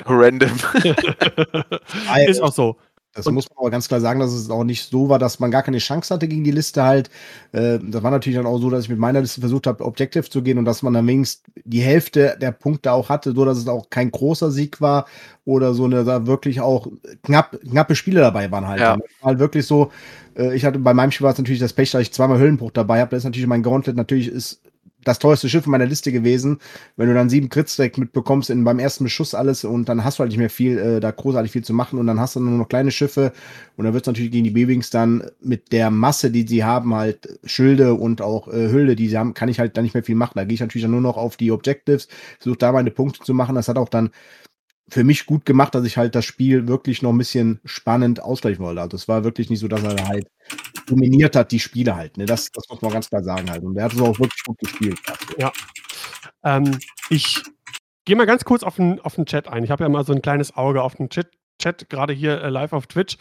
[0.05, 0.51] Random.
[2.27, 2.77] ist auch so.
[3.15, 5.39] Das Und- muss man aber ganz klar sagen, dass es auch nicht so war, dass
[5.39, 7.09] man gar keine Chance hatte gegen die Liste halt.
[7.51, 10.29] Äh, das war natürlich dann auch so, dass ich mit meiner Liste versucht habe, Objective
[10.29, 13.57] zu gehen und dass man dann wenigstens die Hälfte der Punkte auch hatte, so dass
[13.57, 15.05] es auch kein großer Sieg war
[15.43, 16.87] oder so eine da wirklich auch
[17.23, 18.79] knapp, knappe Spiele dabei waren halt.
[18.79, 18.95] Ja.
[18.97, 19.91] Das war halt wirklich so,
[20.37, 22.71] äh, ich hatte bei meinem Spiel war es natürlich das Pech, dass ich zweimal Höllenbruch
[22.71, 23.09] dabei habe.
[23.11, 24.61] Das ist natürlich mein Gauntlet, natürlich ist
[25.03, 26.59] das teuerste Schiff in meiner Liste gewesen.
[26.97, 30.19] Wenn du dann sieben Crits direkt mitbekommst in beim ersten Beschuss alles und dann hast
[30.19, 32.39] du halt nicht mehr viel, äh, da großartig viel zu machen und dann hast du
[32.39, 33.31] nur noch kleine Schiffe
[33.77, 36.93] und dann wird es natürlich gegen die B-Wings dann mit der Masse, die sie haben,
[36.93, 40.03] halt Schilde und auch äh, Hülde, die sie haben, kann ich halt dann nicht mehr
[40.03, 40.33] viel machen.
[40.35, 42.07] Da gehe ich natürlich dann nur noch auf die Objectives,
[42.39, 43.55] versuche da meine Punkte zu machen.
[43.55, 44.11] Das hat auch dann
[44.89, 48.63] für mich gut gemacht, dass ich halt das Spiel wirklich noch ein bisschen spannend ausgleichen
[48.63, 48.81] wollte.
[48.81, 50.27] Also es war wirklich nicht so, dass er halt
[50.89, 52.17] dominiert hat, die Spiele halt.
[52.17, 52.25] Ne?
[52.25, 53.63] Das, das muss man ganz klar sagen halt.
[53.63, 54.99] Und er hat es auch wirklich gut gespielt.
[55.07, 55.51] Also.
[56.43, 56.77] Ähm,
[57.09, 57.41] ich
[58.05, 59.63] gehe mal ganz kurz auf den, auf den Chat ein.
[59.63, 61.27] Ich habe ja mal so ein kleines Auge auf den Chat,
[61.61, 63.17] Chat gerade hier äh, live auf Twitch.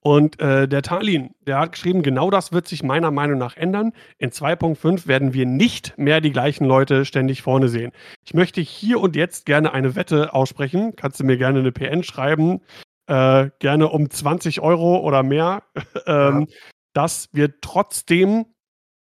[0.00, 3.92] Und äh, der Talin, der hat geschrieben, genau das wird sich meiner Meinung nach ändern.
[4.18, 7.92] In 2.5 werden wir nicht mehr die gleichen Leute ständig vorne sehen.
[8.24, 10.94] Ich möchte hier und jetzt gerne eine Wette aussprechen.
[10.96, 12.60] Kannst du mir gerne eine PN schreiben?
[13.06, 15.64] Äh, gerne um 20 Euro oder mehr.
[16.06, 16.46] ähm,
[16.92, 18.46] Dass wir trotzdem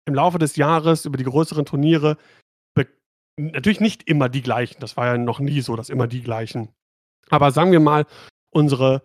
[0.06, 2.16] im Laufe des Jahres über die größeren Turniere
[3.40, 4.80] natürlich nicht immer die gleichen.
[4.80, 6.68] Das war ja noch nie so, dass immer die gleichen.
[7.30, 8.06] Aber sagen wir mal,
[8.50, 9.02] unsere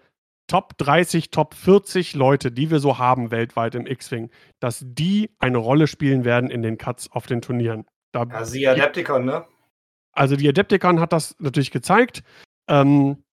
[0.47, 4.29] Top 30, Top 40 Leute, die wir so haben weltweit im X-Wing,
[4.59, 7.85] dass die eine Rolle spielen werden in den Cuts auf den Turnieren.
[8.11, 9.45] Da, Ja, sie Adepticon, ne?
[10.11, 12.23] also die Adepticon hat das natürlich gezeigt.
[12.67, 13.23] Ähm,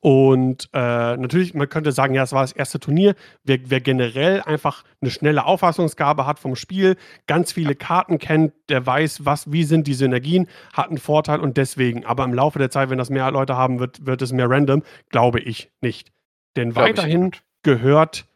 [0.00, 3.16] und äh, natürlich, man könnte sagen, ja, es war das erste Turnier.
[3.42, 6.96] Wer, wer generell einfach eine schnelle Auffassungsgabe hat vom Spiel,
[7.26, 11.56] ganz viele Karten kennt, der weiß, was, wie sind die Synergien, hat einen Vorteil und
[11.56, 12.06] deswegen.
[12.06, 14.84] Aber im Laufe der Zeit, wenn das mehr Leute haben, wird, wird es mehr random,
[15.08, 16.12] glaube ich nicht.
[16.56, 17.32] Denn Glaub ich weiterhin
[17.64, 18.26] gehört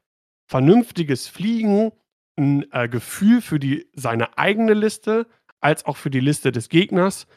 [0.47, 1.93] vernünftiges Fliegen,
[2.37, 5.27] ein äh, Gefühl für die, seine eigene Liste,
[5.61, 7.29] als auch für die Liste des Gegners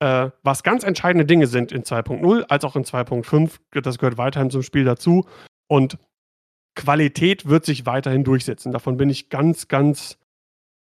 [0.00, 3.82] äh, was ganz entscheidende Dinge sind in 2.0 als auch in 2.5.
[3.82, 5.26] Das gehört weiterhin zum Spiel dazu.
[5.68, 5.98] Und
[6.74, 8.72] Qualität wird sich weiterhin durchsetzen.
[8.72, 10.18] Davon bin ich ganz, ganz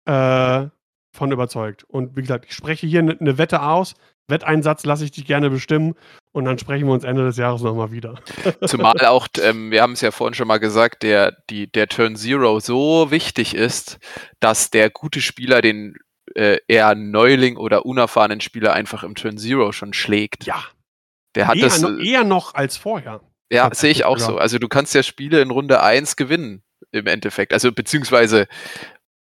[0.07, 0.67] äh,
[1.15, 1.85] von überzeugt.
[1.85, 3.95] Und wie gesagt, ich spreche hier eine ne Wette aus.
[4.29, 5.95] Wetteinsatz lasse ich dich gerne bestimmen.
[6.33, 8.15] Und dann sprechen wir uns Ende des Jahres nochmal wieder.
[8.67, 12.17] Zumal auch, ähm, wir haben es ja vorhin schon mal gesagt, der, die, der Turn
[12.17, 13.99] Zero so wichtig ist,
[14.41, 15.97] dass der gute Spieler den
[16.35, 20.45] äh, eher Neuling oder unerfahrenen Spieler einfach im Turn Zero schon schlägt.
[20.45, 20.65] Ja,
[21.35, 21.81] Der hat eher, das.
[21.81, 23.21] noch, eher noch als vorher.
[23.51, 24.39] Ja, sehe ich auch so.
[24.39, 27.53] Also du kannst ja Spiele in Runde 1 gewinnen im Endeffekt.
[27.53, 28.47] Also beziehungsweise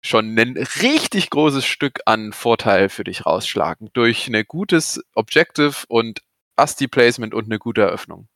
[0.04, 3.90] schon ein richtig großes Stück an Vorteil für dich rausschlagen.
[3.92, 6.22] Durch ein gutes Objective und
[6.56, 8.28] Asti-Placement und eine gute Eröffnung.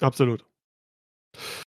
[0.00, 0.44] Absolut.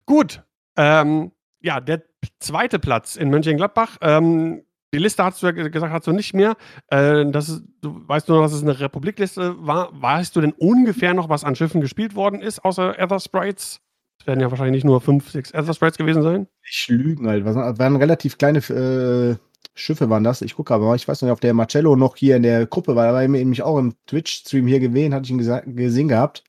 [0.07, 0.43] Gut.
[0.77, 2.03] Ähm, ja, der
[2.41, 3.99] zweite Platz in Mönchengladbach.
[4.01, 6.57] Ähm, die Liste hast du ja ge- gesagt, hast du nicht mehr.
[6.89, 9.91] Äh, das ist, du weißt nur noch, dass es eine Republikliste war.
[10.01, 13.81] Weißt du denn ungefähr noch, was an Schiffen gespielt worden ist, außer Ether Sprites?
[14.21, 16.49] Es werden ja wahrscheinlich nicht nur fünf, sechs Ether Sprites gewesen sein.
[16.69, 17.45] Ich lügen halt.
[17.45, 19.37] Was waren relativ kleine äh,
[19.79, 20.43] Schiffe waren das.
[20.43, 22.97] Ich gucke aber mal, ich weiß nicht, ob der Marcello noch hier in der Gruppe
[22.97, 23.07] war.
[23.07, 26.43] Da war nämlich auch im Twitch-Stream hier gewesen, hatte ich ihn gesehen gehabt.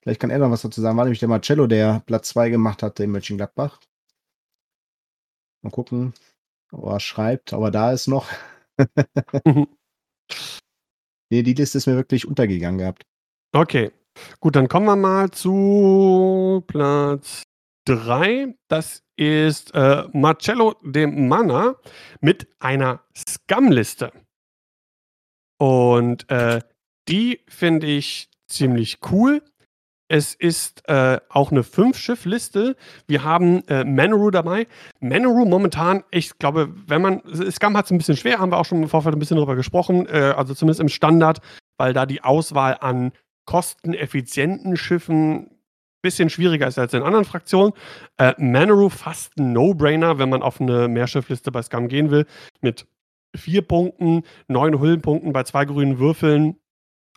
[0.00, 0.96] Vielleicht kann er noch was dazu sagen.
[0.96, 3.78] War nämlich der Marcello, der Platz 2 gemacht hatte in Mönchengladbach.
[5.62, 6.12] Mal gucken,
[6.72, 8.28] ob er schreibt, aber da ist noch.
[11.30, 13.04] nee, die Liste ist mir wirklich untergegangen gehabt.
[13.52, 13.92] Okay.
[14.40, 17.44] Gut, dann kommen wir mal zu Platz
[17.86, 18.54] 3.
[18.68, 21.76] Das ist äh, Marcello de Mana
[22.20, 24.12] mit einer Scum-Liste.
[25.58, 26.60] Und äh,
[27.08, 29.42] die finde ich ziemlich cool.
[30.12, 32.76] Es ist äh, auch eine Fünf-Schiff-Liste.
[33.06, 34.66] Wir haben äh, Manoru dabei.
[35.00, 38.66] Manoru momentan, ich glaube, wenn man, Scum hat es ein bisschen schwer, haben wir auch
[38.66, 41.38] schon im Vorfeld ein bisschen drüber gesprochen, äh, also zumindest im Standard,
[41.78, 43.12] weil da die Auswahl an
[43.46, 45.50] kosteneffizienten Schiffen ein
[46.02, 47.72] bisschen schwieriger ist als in anderen Fraktionen.
[48.18, 52.26] Äh, Manoru fast ein No-Brainer, wenn man auf eine Mehrschiffliste bei Scum gehen will,
[52.60, 52.86] mit
[53.34, 56.58] vier Punkten, neun Hüllenpunkten bei zwei grünen Würfeln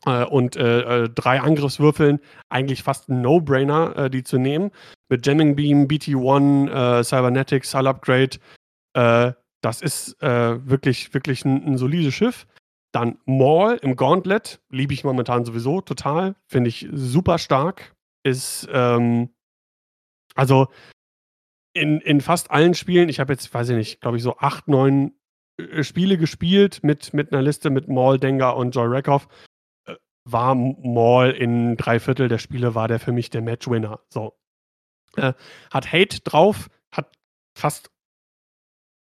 [0.06, 2.20] und äh, äh, drei Angriffswürfeln.
[2.50, 4.72] Eigentlich fast ein No-Brainer, äh, die zu nehmen.
[5.10, 8.38] Mit Jamming Beam, BT-1, äh, Cybernetics, Hull Upgrade.
[8.94, 12.46] Äh, das ist äh, wirklich, wirklich ein, ein solides Schiff.
[12.92, 16.36] Dann Maul im Gauntlet, liebe ich momentan sowieso total.
[16.48, 17.94] Finde ich super stark.
[18.24, 19.30] Ist, ähm,
[20.34, 20.68] also
[21.74, 24.68] in, in fast allen Spielen, ich habe jetzt, weiß ich nicht, glaube ich, so acht,
[24.68, 25.14] neun
[25.58, 29.28] äh, Spiele gespielt mit, mit einer Liste mit Maul, Dengar und Joy Rakoff.
[30.28, 34.00] War Maul in drei Viertel der Spiele, war der für mich der Matchwinner.
[34.10, 34.34] So.
[35.16, 35.34] Äh,
[35.72, 37.16] hat Hate drauf, hat
[37.58, 37.90] fast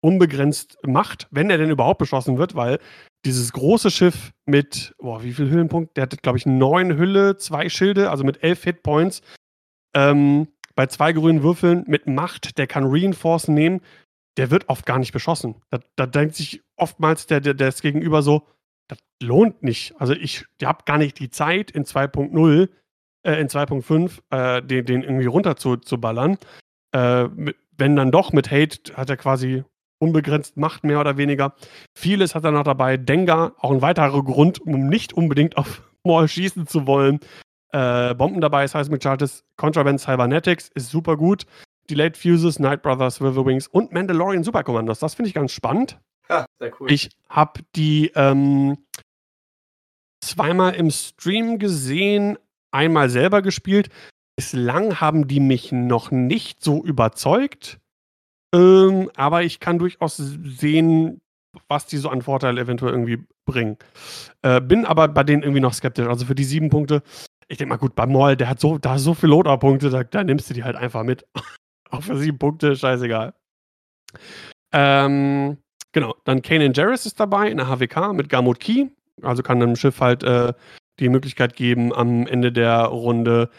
[0.01, 2.79] unbegrenzt Macht, wenn er denn überhaupt beschossen wird, weil
[3.23, 5.95] dieses große Schiff mit, boah, wie viel Hüllenpunkt?
[5.95, 9.21] Der hat, glaube ich, neun Hülle, zwei Schilde, also mit elf Hitpoints.
[9.93, 13.81] Ähm, bei zwei grünen Würfeln mit Macht, der kann Reinforce nehmen,
[14.37, 15.61] der wird oft gar nicht beschossen.
[15.69, 18.47] Da, da denkt sich oftmals der, der, das Gegenüber so,
[18.91, 19.93] das lohnt nicht.
[19.99, 22.69] Also ich habe gar nicht die Zeit in 2.0,
[23.23, 26.37] äh, in 2.5, äh, den, den irgendwie runter zu, zu ballern.
[26.91, 27.29] Äh,
[27.77, 29.63] wenn dann doch mit Hate hat er quasi
[29.97, 31.53] unbegrenzt Macht, mehr oder weniger.
[31.93, 32.97] Vieles hat er noch dabei.
[32.97, 37.19] Dengar, auch ein weiterer Grund, um nicht unbedingt auf Maul schießen zu wollen.
[37.71, 41.45] Äh, Bomben dabei, Seismic Charges, Contraband Cybernetics ist super gut.
[41.89, 44.99] Delayed Fuses, Night Brothers, Riverwings und Mandalorian Supercommandos.
[44.99, 45.97] Das finde ich ganz spannend.
[46.31, 46.89] Ja, sehr cool.
[46.89, 48.77] Ich habe die ähm,
[50.23, 52.37] zweimal im Stream gesehen,
[52.71, 53.89] einmal selber gespielt.
[54.37, 57.79] Bislang haben die mich noch nicht so überzeugt.
[58.55, 61.19] Ähm, aber ich kann durchaus sehen,
[61.67, 63.77] was die so an Vorteil eventuell irgendwie bringen.
[64.41, 66.07] Äh, bin aber bei denen irgendwie noch skeptisch.
[66.07, 67.03] Also für die sieben Punkte,
[67.49, 70.23] ich denke mal, gut, bei Moll, der hat so, da so viele Loader-Punkte, da, da
[70.23, 71.27] nimmst du die halt einfach mit.
[71.89, 73.33] Auch für sieben Punkte, scheißegal.
[74.71, 75.57] Ähm,
[75.91, 78.87] genau, dann Kanan Jarrus ist dabei in der HWK mit Gamut Key.
[79.21, 80.53] Also kann einem Schiff halt äh,
[80.99, 83.49] die Möglichkeit geben, am Ende der Runde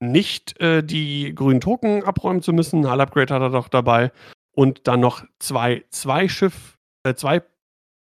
[0.00, 2.90] nicht äh, die grünen Token abräumen zu müssen.
[2.90, 4.12] Hull Upgrade hat er doch dabei.
[4.52, 7.42] Und dann noch zwei, zwei Schiff, äh, zwei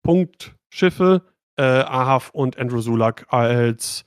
[0.03, 1.21] Punktschiffe,
[1.57, 4.05] äh, Ahav und Andrew Sulak als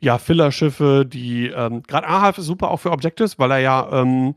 [0.00, 4.36] ja, Filler-Schiffe, die ähm, gerade Ahav ist super auch für Objectives, weil er ja ähm,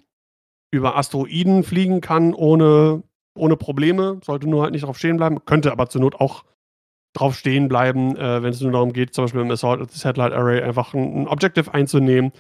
[0.72, 3.04] über Asteroiden fliegen kann ohne,
[3.36, 6.44] ohne Probleme, sollte nur halt nicht drauf stehen bleiben, könnte aber zur Not auch
[7.14, 10.62] drauf stehen bleiben, äh, wenn es nur darum geht, zum Beispiel im Assault Satellite Array
[10.62, 12.32] einfach ein, ein Objective einzunehmen.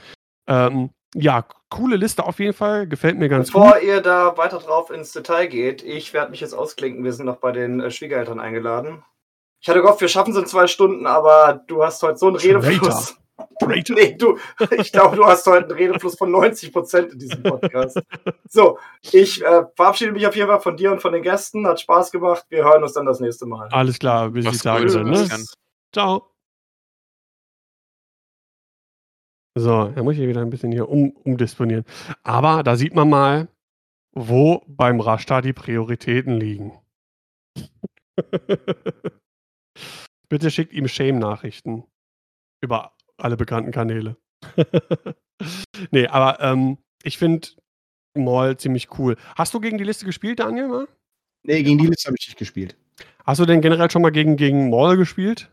[0.47, 3.83] Ähm, ja, coole Liste auf jeden Fall, gefällt mir ganz Bevor gut.
[3.83, 7.03] ihr da weiter drauf ins Detail geht, ich werde mich jetzt ausklinken.
[7.03, 9.03] Wir sind noch bei den äh, Schwiegereltern eingeladen.
[9.59, 12.37] Ich hatte gehofft, wir schaffen es in zwei Stunden, aber du hast heute so einen
[12.37, 13.17] Redefluss.
[13.59, 13.95] Traitor.
[13.95, 14.37] Nee, du,
[14.77, 17.99] ich glaube, du hast heute einen Redefluss von 90 Prozent in diesem Podcast.
[18.49, 18.77] So,
[19.11, 21.65] ich äh, verabschiede mich auf jeden Fall von dir und von den Gästen.
[21.67, 22.45] Hat Spaß gemacht.
[22.49, 23.69] Wir hören uns dann das nächste Mal.
[23.69, 25.09] Alles klar, bis die Tage sind.
[25.09, 25.27] Ne?
[25.93, 26.31] Ciao.
[29.57, 31.83] So, da muss ich hier wieder ein bisschen hier um, umdisponieren.
[32.23, 33.49] Aber da sieht man mal,
[34.13, 36.79] wo beim Rashta die Prioritäten liegen.
[40.29, 41.83] Bitte schickt ihm Shame-Nachrichten
[42.61, 44.17] über alle bekannten Kanäle.
[45.91, 47.47] nee, aber ähm, ich finde
[48.17, 49.15] Maul ziemlich cool.
[49.35, 50.67] Hast du gegen die Liste gespielt, Daniel?
[50.67, 50.87] Mal?
[51.43, 52.75] Nee, gegen die Liste habe ich nicht gespielt.
[53.25, 55.49] Hast du denn generell schon mal gegen, gegen Maul gespielt?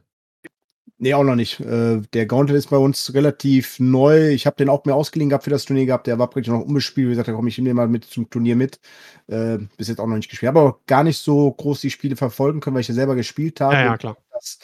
[1.01, 1.61] Nee, auch noch nicht.
[1.61, 4.31] Äh, der Gauntlet ist bei uns relativ neu.
[4.31, 6.09] Ich habe den auch mir ausgeliehen gehabt für das Turnier gehabt.
[6.09, 7.07] Der war praktisch noch unbespielt.
[7.07, 8.81] Wie gesagt, da komme ich nehme mal mit zum Turnier mit.
[9.29, 10.49] Äh, bis jetzt auch noch nicht gespielt.
[10.49, 13.61] Aber auch gar nicht so groß die Spiele verfolgen können, weil ich ja selber gespielt
[13.61, 13.75] habe.
[13.75, 14.17] Ja, ja, klar.
[14.33, 14.59] Das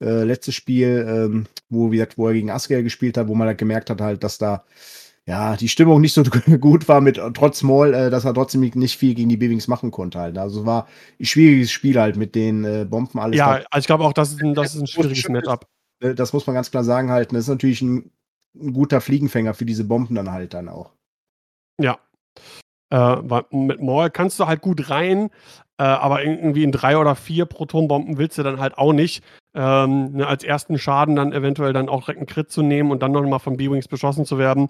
[0.00, 3.46] äh, letzte Spiel, ähm, wo, wie gesagt, wo er gegen Asker gespielt hat, wo man
[3.48, 4.64] halt gemerkt hat, halt, dass da
[5.26, 6.22] ja die Stimmung nicht so
[6.60, 9.90] gut war mit trotz Maul, äh, dass er trotzdem nicht viel gegen die Bewings machen
[9.90, 10.38] konnte halt.
[10.38, 10.88] Also war
[11.20, 13.36] ein schwieriges Spiel halt mit den äh, Bomben alles.
[13.36, 15.28] Ja, da- also ich glaube auch, das ist ein, das ist ein schwieriges.
[15.28, 15.66] Matchup.
[16.02, 17.32] äh, das muss man ganz klar sagen halt.
[17.32, 18.10] Das ist natürlich ein,
[18.58, 20.92] ein guter Fliegenfänger für diese Bomben dann halt dann auch.
[21.80, 21.98] Ja.
[22.92, 23.16] Äh,
[23.52, 25.30] mit Maul kannst du halt gut rein,
[25.80, 29.24] äh, aber irgendwie in drei oder vier Protonbomben willst du dann halt auch nicht.
[29.54, 33.02] Ähm, ne, als ersten Schaden dann eventuell dann auch direkt einen Crit zu nehmen und
[33.02, 34.68] dann noch mal von B-Wings beschossen zu werden.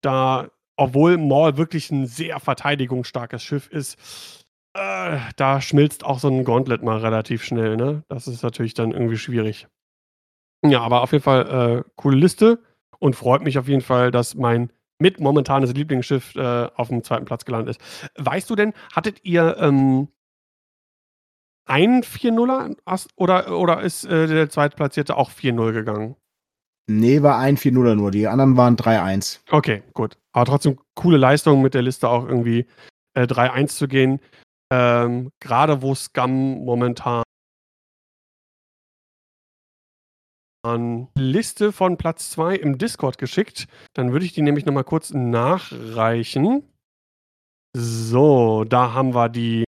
[0.00, 4.44] Da, obwohl Maul wirklich ein sehr verteidigungsstarkes Schiff ist,
[4.74, 8.02] äh, da schmilzt auch so ein Gauntlet mal relativ schnell, ne?
[8.08, 9.68] Das ist natürlich dann irgendwie schwierig.
[10.64, 12.58] Ja, aber auf jeden Fall äh, coole Liste
[12.98, 17.26] und freut mich auf jeden Fall, dass mein mit momentanes Lieblingsschiff äh, auf dem zweiten
[17.26, 18.10] Platz gelandet ist.
[18.18, 20.08] Weißt du denn, hattet ihr ähm,
[21.66, 26.16] einen 4-0er Ast- oder, oder ist äh, der Zweitplatzierte auch 4-0 gegangen?
[26.88, 28.10] Nee, war ein 4-0er nur.
[28.10, 29.40] Die anderen waren 3-1.
[29.50, 30.18] Okay, gut.
[30.32, 32.66] Aber trotzdem coole Leistung mit der Liste auch irgendwie
[33.14, 34.20] äh, 3-1 zu gehen.
[34.72, 37.22] Ähm, Gerade wo Scum momentan
[40.64, 43.66] an Liste von Platz 2 im Discord geschickt.
[43.94, 46.68] Dann würde ich die nämlich nochmal kurz nachreichen.
[47.76, 49.64] So, da haben wir die.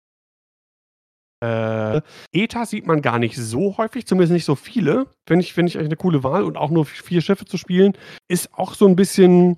[1.42, 2.02] Äh,
[2.34, 5.08] ETA sieht man gar nicht so häufig, zumindest nicht so viele.
[5.28, 7.98] Finde ich, finde ich echt eine coole Wahl und auch nur vier Schiffe zu spielen,
[8.28, 9.58] ist auch so ein bisschen,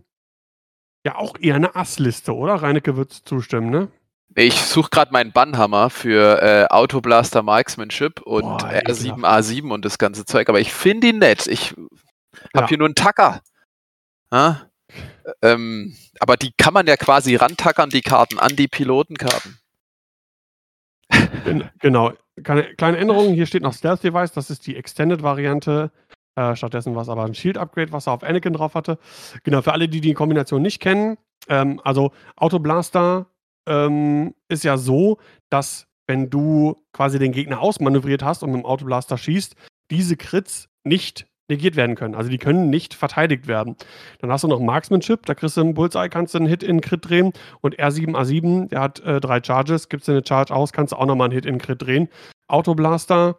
[1.05, 2.55] ja, auch eher eine Assliste, oder?
[2.55, 3.87] Reinecke wird zustimmen, ne?
[4.35, 10.23] Ich suche gerade meinen Bannhammer für äh, Autoblaster Marksmanship und Boah, R7A7 und das ganze
[10.25, 11.47] Zeug, aber ich finde ihn nett.
[11.47, 11.71] Ich
[12.53, 12.67] habe Ja.
[12.69, 13.41] hier nur einen Tacker.
[14.31, 14.69] Ja?
[15.41, 19.57] Ähm, aber die kann man ja quasi rantackern, die Karten, an die Pilotenkarten.
[21.45, 22.11] Gen- Genau.
[22.43, 25.91] Keine, kleine Änderung, hier steht noch Stealth Device, das ist die Extended-Variante.
[26.35, 28.97] Äh, stattdessen war es aber ein Shield-Upgrade, was er auf Anakin drauf hatte.
[29.43, 31.17] Genau, für alle, die die Kombination nicht kennen,
[31.49, 33.27] ähm, also Autoblaster
[33.67, 35.17] ähm, ist ja so,
[35.49, 39.55] dass wenn du quasi den Gegner ausmanövriert hast und mit dem Autoblaster schießt,
[39.91, 42.15] diese Crits nicht negiert werden können.
[42.15, 43.75] Also die können nicht verteidigt werden.
[44.19, 46.81] Dann hast du noch Marksmanship, da kriegst du einen Bullseye, kannst du einen Hit in
[46.81, 50.93] Crit drehen und R7A7, der hat äh, drei Charges, gibst du eine Charge aus, kannst
[50.93, 52.09] du auch nochmal einen Hit in Crit drehen.
[52.47, 53.37] Autoblaster,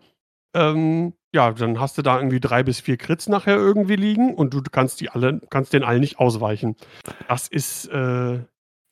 [0.55, 4.52] ähm, ja, dann hast du da irgendwie drei bis vier Crits nachher irgendwie liegen und
[4.55, 6.76] du kannst die alle, kannst den allen nicht ausweichen.
[7.28, 8.40] Das ist, äh,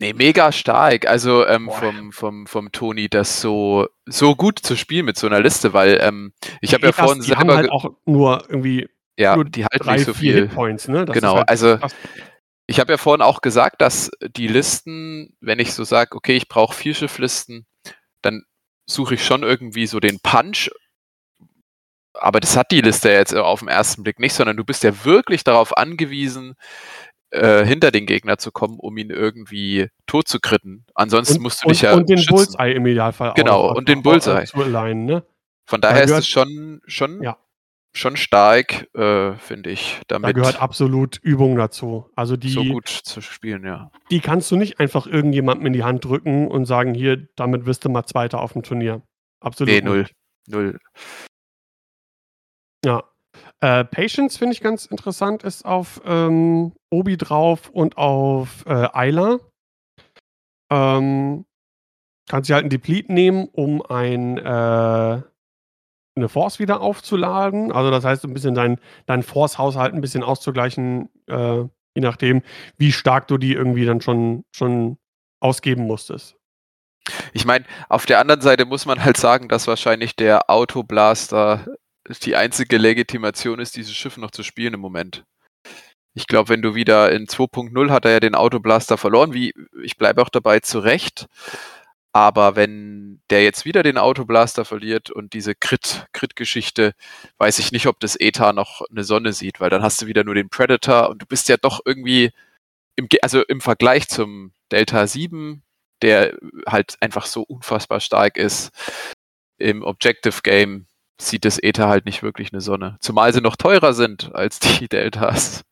[0.02, 1.06] Nee, mega stark.
[1.06, 1.74] Also ähm, Boah.
[1.74, 5.98] vom, vom, vom Toni, das so, so gut zu spielen mit so einer Liste, weil
[6.01, 6.32] ähm,
[6.62, 8.88] ich habe ja vorhin die haben selber, halt ge- auch nur irgendwie
[9.20, 10.34] ja, nur die halten drei, nicht so viel.
[10.34, 11.05] Hitpoints, ne?
[11.05, 11.94] Das Genau, halt also- krass.
[12.66, 16.47] Ich habe ja vorhin auch gesagt, dass die Listen, wenn ich so sage, okay, ich
[16.48, 17.66] brauche vier Schifflisten,
[18.22, 18.44] dann
[18.88, 20.70] suche ich schon irgendwie so den Punch.
[22.14, 25.05] Aber das hat die Liste jetzt auf den ersten Blick nicht, sondern du bist ja
[25.05, 26.55] wirklich darauf angewiesen,
[27.30, 30.84] äh, hinter den Gegner zu kommen, um ihn irgendwie tot zu kritten.
[30.94, 32.34] Ansonsten und, musst du und, dich ja und den schützen.
[32.56, 34.44] Bullseye im Idealfall Genau, auch und den Bullseye.
[34.55, 35.24] alignen, ne?
[35.66, 37.36] Von daher ist es schon, schon Ja.
[37.92, 42.08] Schon stark, äh, finde ich, Da damit gehört absolut Übung dazu.
[42.14, 43.90] Also die, so gut zu spielen, ja.
[44.10, 47.84] die kannst du nicht einfach irgendjemandem in die Hand drücken und sagen, hier, damit wirst
[47.84, 49.02] du mal Zweiter auf dem Turnier.
[49.40, 49.72] Absolut.
[49.72, 50.00] Nee, null.
[50.00, 50.14] nicht.
[50.46, 50.78] Null.
[52.84, 53.04] Ja.
[53.60, 59.38] Äh, Patience finde ich ganz interessant, ist auf ähm, Obi drauf und auf äh, Ayla.
[60.70, 61.44] Ähm,
[62.28, 65.22] kannst du halt einen Deplete nehmen, um ein, äh,
[66.16, 67.73] eine Force wieder aufzuladen.
[67.73, 71.61] Also das heißt, ein bisschen dein, dein Force-Haushalt ein bisschen auszugleichen, äh,
[71.95, 72.43] je nachdem,
[72.77, 74.99] wie stark du die irgendwie dann schon, schon
[75.41, 76.37] ausgeben musstest.
[77.32, 81.66] Ich meine, auf der anderen Seite muss man halt sagen, dass wahrscheinlich der Autoblaster
[82.23, 85.24] die einzige Legitimation ist, dieses Schiff noch zu spielen im Moment.
[86.15, 89.97] Ich glaube, wenn du wieder in 2.0 hat er ja den Autoblaster verloren, wie ich
[89.97, 91.27] bleibe auch dabei zurecht.
[92.12, 96.95] Aber wenn der jetzt wieder den Autoblaster verliert und diese Crit- Crit-Geschichte,
[97.39, 100.24] weiß ich nicht, ob das ETA noch eine Sonne sieht, weil dann hast du wieder
[100.24, 102.32] nur den Predator und du bist ja doch irgendwie,
[102.97, 105.62] im, also im Vergleich zum Delta 7,
[106.03, 108.70] der halt einfach so unfassbar stark ist,
[109.59, 110.87] im Objective Game
[111.20, 112.97] sieht das ETA halt nicht wirklich eine Sonne.
[113.01, 115.62] Zumal sie noch teurer sind als die Deltas.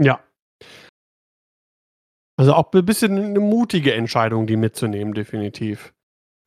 [0.00, 0.20] Ja.
[2.36, 5.94] Also auch ein bisschen eine mutige Entscheidung, die mitzunehmen, definitiv.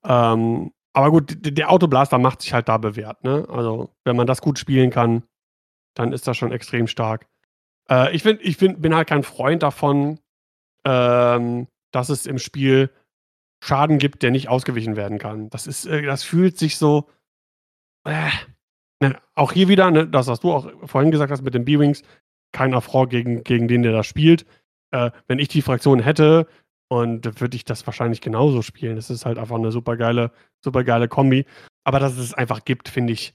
[0.04, 3.48] Ähm, aber gut, der Autoblaster macht sich halt da bewährt, ne?
[3.50, 5.24] Also, wenn man das gut spielen kann,
[5.96, 7.28] dann ist das schon extrem stark.
[7.90, 10.20] Äh, ich find, ich find, bin halt kein Freund davon,
[10.86, 12.92] ähm, dass es im Spiel
[13.62, 15.50] Schaden gibt, der nicht ausgewichen werden kann.
[15.50, 17.10] Das ist, äh, das fühlt sich so.
[18.06, 18.30] Äh,
[19.02, 22.04] ne, auch hier wieder, ne, das, was du auch vorhin gesagt hast mit den B-Wings,
[22.52, 24.46] kein Affront gegen, gegen den, der das spielt.
[24.92, 26.48] Äh, wenn ich die Fraktion hätte,
[26.90, 28.96] und würde ich das wahrscheinlich genauso spielen.
[28.96, 31.46] Das ist halt einfach eine super geile, super geile Kombi.
[31.84, 33.34] Aber dass es einfach gibt, finde ich.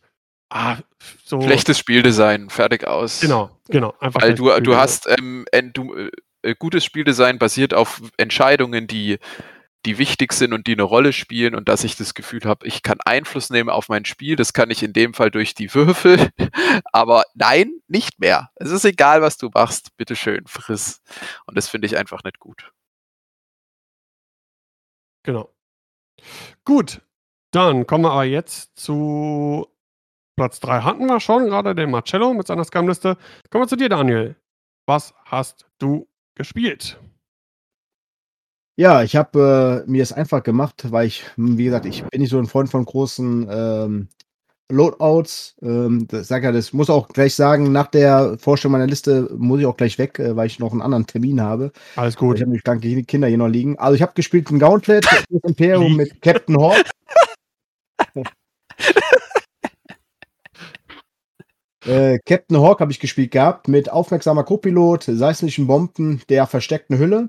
[0.51, 0.77] Ah,
[1.25, 1.41] so.
[1.41, 3.21] Schlechtes Spieldesign, fertig aus.
[3.21, 3.95] Genau, genau.
[4.01, 5.95] Einfach Weil du, du hast ähm, ein, du,
[6.43, 9.19] äh, gutes Spieldesign basiert auf Entscheidungen, die,
[9.85, 12.83] die wichtig sind und die eine Rolle spielen und dass ich das Gefühl habe, ich
[12.83, 14.37] kann Einfluss nehmen auf mein Spiel.
[14.37, 16.31] Das kann ich in dem Fall durch die Würfel.
[16.93, 18.51] Aber nein, nicht mehr.
[18.57, 19.97] Es ist egal, was du machst.
[19.97, 21.03] Bitteschön, friss.
[21.47, 22.73] Und das finde ich einfach nicht gut.
[25.23, 25.55] Genau.
[26.65, 27.01] Gut,
[27.51, 29.67] dann kommen wir aber jetzt zu
[30.37, 33.17] Platz 3 hatten wir schon, gerade den Marcello mit seiner Scam-Liste.
[33.51, 34.37] Kommen wir zu dir, Daniel.
[34.87, 36.99] Was hast du gespielt?
[38.77, 42.21] Ja, ich habe äh, mir es einfach gemacht, weil ich, hm, wie gesagt, ich bin
[42.21, 44.09] nicht so ein Freund von großen ähm,
[44.71, 45.57] Loadouts.
[45.63, 49.61] Ähm, das, sag ja, das muss auch gleich sagen, nach der Vorstellung meiner Liste muss
[49.61, 51.73] ich auch gleich weg, äh, weil ich noch einen anderen Termin habe.
[51.97, 52.37] Alles Ich gut.
[52.41, 53.79] habe nämlich kranke Kinder hier noch liegen.
[53.79, 56.85] Also ich habe gespielt ein Gauntlet, das Imperium mit Captain Hawk.
[61.87, 67.29] Äh, Captain Hawk habe ich gespielt gehabt mit aufmerksamer Copilot, seismischen Bomben der versteckten Hülle.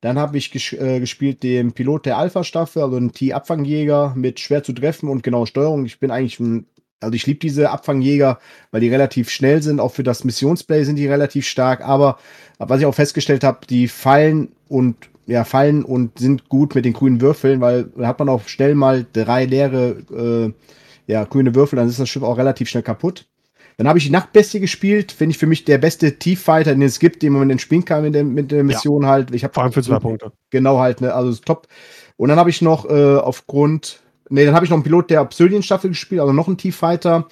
[0.00, 4.62] Dann habe ich ges äh, gespielt den Pilot der Alpha-Staffel, also einen T-Abfangjäger mit schwer
[4.62, 5.86] zu treffen und genauer Steuerung.
[5.86, 6.66] Ich bin eigentlich ein,
[7.00, 8.38] also ich liebe diese Abfangjäger,
[8.70, 9.80] weil die relativ schnell sind.
[9.80, 11.80] Auch für das Missionsplay sind die relativ stark.
[11.80, 12.18] Aber
[12.58, 14.96] was ich auch festgestellt habe, die fallen und
[15.26, 18.74] ja, fallen und sind gut mit den grünen Würfeln, weil da hat man auch schnell
[18.74, 20.52] mal drei leere äh,
[21.12, 23.26] ja, grüne Würfel, dann ist das Schiff auch relativ schnell kaputt.
[23.76, 26.98] Dann habe ich die Nachtbestie gespielt, finde ich für mich der beste Tieffighter, den es
[26.98, 29.34] gibt, den man entspielen kann mit der, mit der Mission halt.
[29.34, 30.32] Ich habe Vor allem für zwei Punkte.
[30.50, 31.68] Genau halt, ne, also top.
[32.16, 34.00] Und dann habe ich noch äh, aufgrund,
[34.30, 37.28] nee, dann habe ich noch einen Pilot der Obsidian-Staffel gespielt, also noch einen Tieffighter.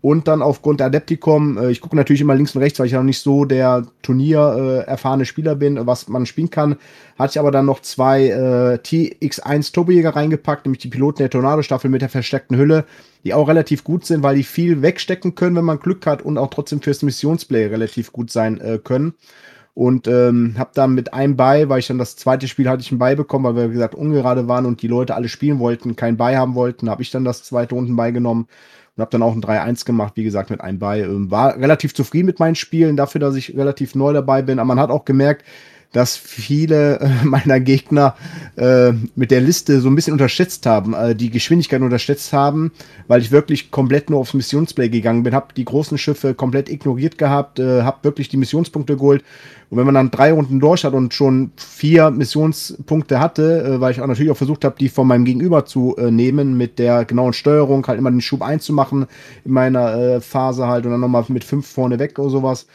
[0.00, 2.92] Und dann aufgrund der Adepticom, äh, ich gucke natürlich immer links und rechts, weil ich
[2.92, 6.76] ja noch nicht so der Turnier äh, erfahrene Spieler bin, was man spielen kann.
[7.18, 11.90] Hatte ich aber dann noch zwei äh, TX1 Turbojäger reingepackt, nämlich die Piloten der Tornado-Staffel
[11.90, 12.84] mit der versteckten Hülle,
[13.24, 16.38] die auch relativ gut sind, weil die viel wegstecken können, wenn man Glück hat und
[16.38, 19.14] auch trotzdem fürs Missionsplay relativ gut sein äh, können.
[19.74, 22.90] Und ähm, habe dann mit einem bei, weil ich dann das zweite Spiel hatte ich
[22.90, 25.94] ein Bei bekommen, weil wir wie gesagt ungerade waren und die Leute alle spielen wollten,
[25.94, 28.48] kein Bei haben wollten, habe ich dann das zweite unten beigenommen
[28.98, 31.02] und habe dann auch ein 3-1 gemacht, wie gesagt, mit einem Bei.
[31.02, 34.58] Ähm, war relativ zufrieden mit meinen Spielen, dafür, dass ich relativ neu dabei bin.
[34.58, 35.44] Aber man hat auch gemerkt,
[35.92, 38.14] dass viele äh, meiner Gegner
[38.56, 42.72] äh, mit der Liste so ein bisschen unterschätzt haben, äh, die Geschwindigkeit unterschätzt haben,
[43.06, 47.16] weil ich wirklich komplett nur aufs Missionsplay gegangen bin, habe die großen Schiffe komplett ignoriert
[47.16, 49.24] gehabt, äh, habe wirklich die Missionspunkte geholt.
[49.70, 53.92] Und wenn man dann drei Runden durch hat und schon vier Missionspunkte hatte, äh, weil
[53.92, 57.04] ich auch natürlich auch versucht habe, die von meinem Gegenüber zu äh, nehmen, mit der
[57.04, 59.06] genauen Steuerung, halt immer den Schub einzumachen
[59.44, 62.66] in meiner Phase halt und dann nochmal mit fünf vorne weg oder sowas,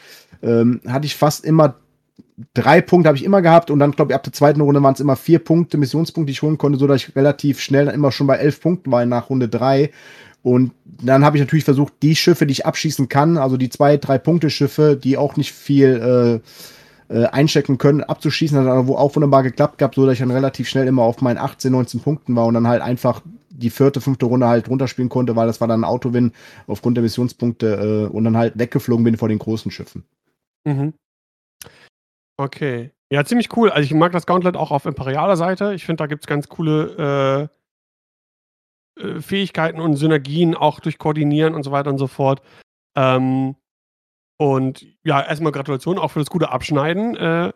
[0.42, 1.76] ähm, hatte ich fast immer
[2.54, 4.94] drei Punkte habe ich immer gehabt und dann, glaube ich, ab der zweiten Runde waren
[4.94, 7.96] es immer vier Punkte, Missionspunkte, die ich holen konnte, so dass ich relativ schnell dann
[7.96, 9.92] immer schon bei elf Punkten war nach Runde drei.
[10.42, 13.98] Und dann habe ich natürlich versucht, die Schiffe, die ich abschießen kann, also die zwei,
[13.98, 16.42] drei Punkte Schiffe, die auch nicht viel
[17.10, 20.32] äh, äh, einchecken können, abzuschießen, hat aber auch wunderbar geklappt gehabt, so dass ich dann
[20.32, 24.02] relativ schnell immer auf meinen 18, 19 Punkten war und dann halt einfach die vierte,
[24.02, 26.32] fünfte Runde halt runterspielen konnte, weil das war dann ein Autowin
[26.68, 30.04] aufgrund der Missionspunkte äh, und dann halt weggeflogen bin vor den großen Schiffen.
[30.66, 30.94] Mhm.
[32.38, 32.92] Okay.
[33.12, 33.70] Ja, ziemlich cool.
[33.70, 35.74] Also ich mag das Gauntlet auch auf imperialer Seite.
[35.74, 37.50] Ich finde, da gibt es ganz coole
[38.98, 42.42] äh, äh, Fähigkeiten und Synergien, auch durch Koordinieren und so weiter und so fort.
[42.96, 43.56] Ähm,
[44.38, 47.16] und ja, erstmal Gratulation auch für das gute Abschneiden.
[47.16, 47.54] Äh,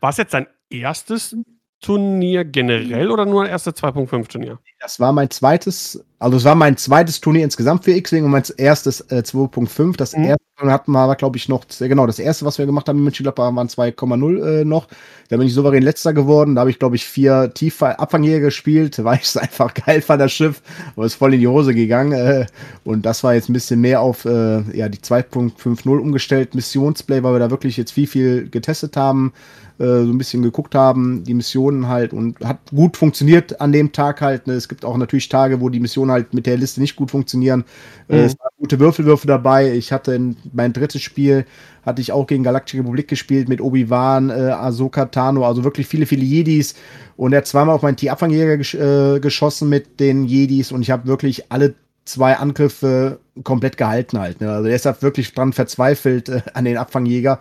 [0.00, 1.36] war es jetzt dein erstes
[1.80, 4.58] Turnier generell oder nur erste 2.5 Turnier?
[4.80, 8.44] Das war mein zweites, also es war mein zweites Turnier insgesamt für X-Wing und mein
[8.56, 9.96] erstes äh, 2.5.
[9.96, 10.24] Das mhm.
[10.24, 13.54] erste hatten wir, glaube ich, noch, genau, das erste, was wir gemacht haben mit Mönchengladbach,
[13.54, 14.88] waren 2,0 äh, noch.
[15.28, 16.54] Da bin ich souverän letzter geworden.
[16.54, 20.32] Da habe ich, glaube ich, vier Tiefabfangjäger gespielt, weil ich es einfach geil fand, das
[20.32, 20.62] Schiff.
[20.96, 22.12] Aber es ist voll in die Hose gegangen.
[22.12, 22.46] Äh,
[22.84, 26.54] und das war jetzt ein bisschen mehr auf äh, ja, die 2.50 umgestellt.
[26.54, 29.32] Missionsplay, weil wir da wirklich jetzt viel, viel getestet haben.
[29.78, 33.92] Äh, so ein bisschen geguckt haben, die Missionen halt und hat gut funktioniert an dem
[33.92, 34.48] Tag halt.
[34.48, 34.54] Ne?
[34.54, 37.64] Es gibt auch natürlich Tage, wo die Missionen halt mit der Liste nicht gut funktionieren.
[38.08, 38.24] Äh, mhm.
[38.24, 39.72] es waren gute Würfelwürfe dabei.
[39.72, 41.46] Ich hatte in, mein drittes Spiel
[41.86, 46.06] hatte ich auch gegen Galaktische Republik gespielt mit Obi-Wan, äh, Ahsoka Tano, also wirklich viele,
[46.06, 46.74] viele Jedis.
[47.16, 50.90] Und er hat zweimal auf meinen T-Abfangjäger gesch äh, geschossen mit den Jedis und ich
[50.90, 51.74] habe wirklich alle
[52.04, 54.40] zwei Angriffe komplett gehalten halt.
[54.40, 54.50] Ne?
[54.50, 57.38] Also er ist halt wirklich dran verzweifelt äh, an den Abfangjäger.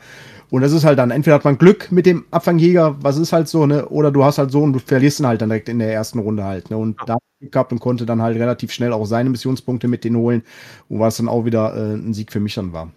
[0.49, 3.47] Und das ist halt dann, entweder hat man Glück mit dem Abfangjäger, was ist halt
[3.47, 3.87] so, ne?
[3.89, 6.19] Oder du hast halt so und du verlierst ihn halt dann direkt in der ersten
[6.19, 6.77] Runde halt, ne?
[6.77, 10.17] Und da Glück gehabt und konnte dann halt relativ schnell auch seine Missionspunkte mit denen
[10.17, 10.43] holen,
[10.89, 12.91] wo was dann auch wieder äh, ein Sieg für mich dann war.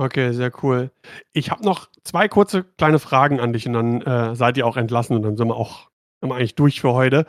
[0.00, 0.90] Okay, sehr cool.
[1.32, 4.76] Ich habe noch zwei kurze kleine Fragen an dich und dann äh, seid ihr auch
[4.76, 5.88] entlassen und dann sind wir auch
[6.20, 7.26] sind wir eigentlich durch für heute.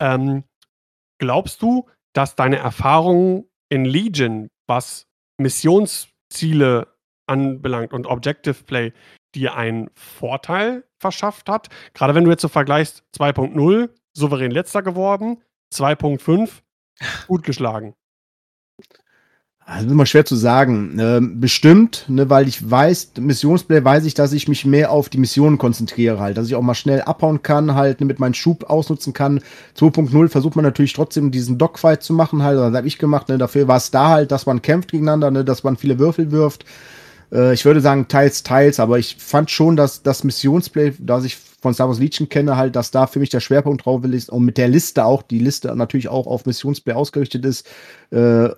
[0.00, 0.44] Ähm,
[1.18, 5.06] glaubst du, dass deine Erfahrungen in Legion, was
[5.38, 6.91] Missionsziele
[7.32, 8.92] anbelangt und Objective Play
[9.34, 11.68] dir einen Vorteil verschafft hat.
[11.94, 15.42] Gerade wenn du jetzt so vergleichst 2.0, souverän letzter geworden,
[15.72, 16.50] 2.5,
[17.26, 17.94] gut geschlagen.
[19.64, 20.98] Das ist immer schwer zu sagen.
[20.98, 25.18] Ähm, bestimmt, ne, weil ich weiß, Missionsplay weiß ich, dass ich mich mehr auf die
[25.18, 28.68] Missionen konzentriere halt, dass ich auch mal schnell abhauen kann, halt ne, mit meinem Schub
[28.68, 29.40] ausnutzen kann.
[29.78, 33.28] 2.0 versucht man natürlich trotzdem diesen Dogfight zu machen halt, das habe ich gemacht.
[33.28, 36.32] Ne, dafür war es da halt, dass man kämpft gegeneinander, ne, dass man viele Würfel
[36.32, 36.64] wirft.
[37.32, 41.36] Äh, ich würde sagen, teils, teils, aber ich fand schon, dass das Missionsplay, das ich
[41.36, 44.44] von Star Wars Legion kenne, halt, dass da für mich der Schwerpunkt drauf ist und
[44.44, 47.66] mit der Liste auch, die Liste natürlich auch auf Missionsplay ausgerichtet ist,
[48.10, 48.48] äh,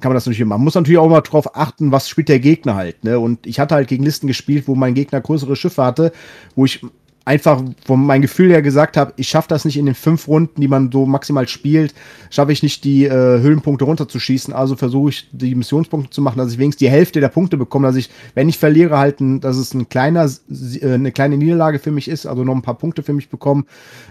[0.00, 0.60] kann man das natürlich machen.
[0.60, 3.02] Man muss natürlich auch mal drauf achten, was spielt der Gegner halt.
[3.04, 3.18] Ne?
[3.18, 6.12] Und ich hatte halt gegen Listen gespielt, wo mein Gegner größere Schiffe hatte,
[6.54, 6.84] wo ich
[7.28, 10.62] einfach von meinem Gefühl her gesagt habe, ich schaffe das nicht in den fünf Runden,
[10.62, 11.94] die man so maximal spielt,
[12.30, 14.54] schaffe ich nicht die äh, Höhlenpunkte runterzuschießen.
[14.54, 17.86] Also versuche ich die Missionspunkte zu machen, dass ich wenigstens die Hälfte der Punkte bekomme,
[17.86, 21.78] dass ich, wenn ich verliere, halt, ein, dass es ein kleiner, äh, eine kleine Niederlage
[21.78, 23.66] für mich ist, also noch ein paar Punkte für mich bekommen.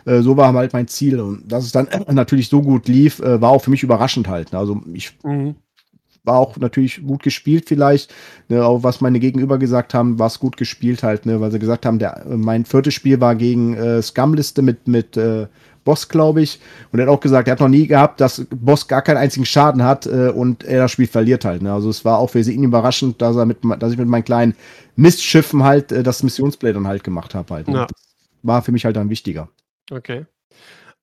[0.05, 1.19] Äh, so war halt mein Ziel.
[1.19, 4.53] Und dass es dann natürlich so gut lief, äh, war auch für mich überraschend halt.
[4.53, 5.55] Also ich mhm
[6.27, 8.13] war auch natürlich gut gespielt vielleicht.
[8.49, 11.59] Ne, auch was meine Gegenüber gesagt haben, war es gut gespielt halt, ne, weil sie
[11.59, 15.47] gesagt haben, der, mein viertes Spiel war gegen äh, Scum-Liste mit, mit äh,
[15.87, 16.59] Boss, glaube ich.
[16.91, 19.45] Und er hat auch gesagt, er hat noch nie gehabt, dass Boss gar keinen einzigen
[19.45, 21.61] Schaden hat äh, und er das Spiel verliert halt.
[21.61, 21.71] Ne?
[21.71, 24.53] Also es war auch für ihn überraschend, dass er mit, dass ich mit meinen kleinen
[24.97, 27.69] Mistschiffen halt äh, das Missionsplay dann halt gemacht habe halt.
[27.69, 27.77] Ne?
[27.77, 27.87] Ja.
[28.43, 29.47] war für mich halt dann wichtiger.
[29.89, 30.25] Okay.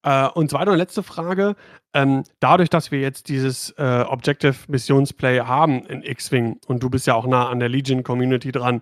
[0.02, 1.56] Äh, und zweite und letzte Frage.
[1.94, 7.06] Ähm, dadurch, dass wir jetzt dieses äh, Objective Missionsplay haben in X-Wing und du bist
[7.06, 8.80] ja auch nah an der Legion Community dran,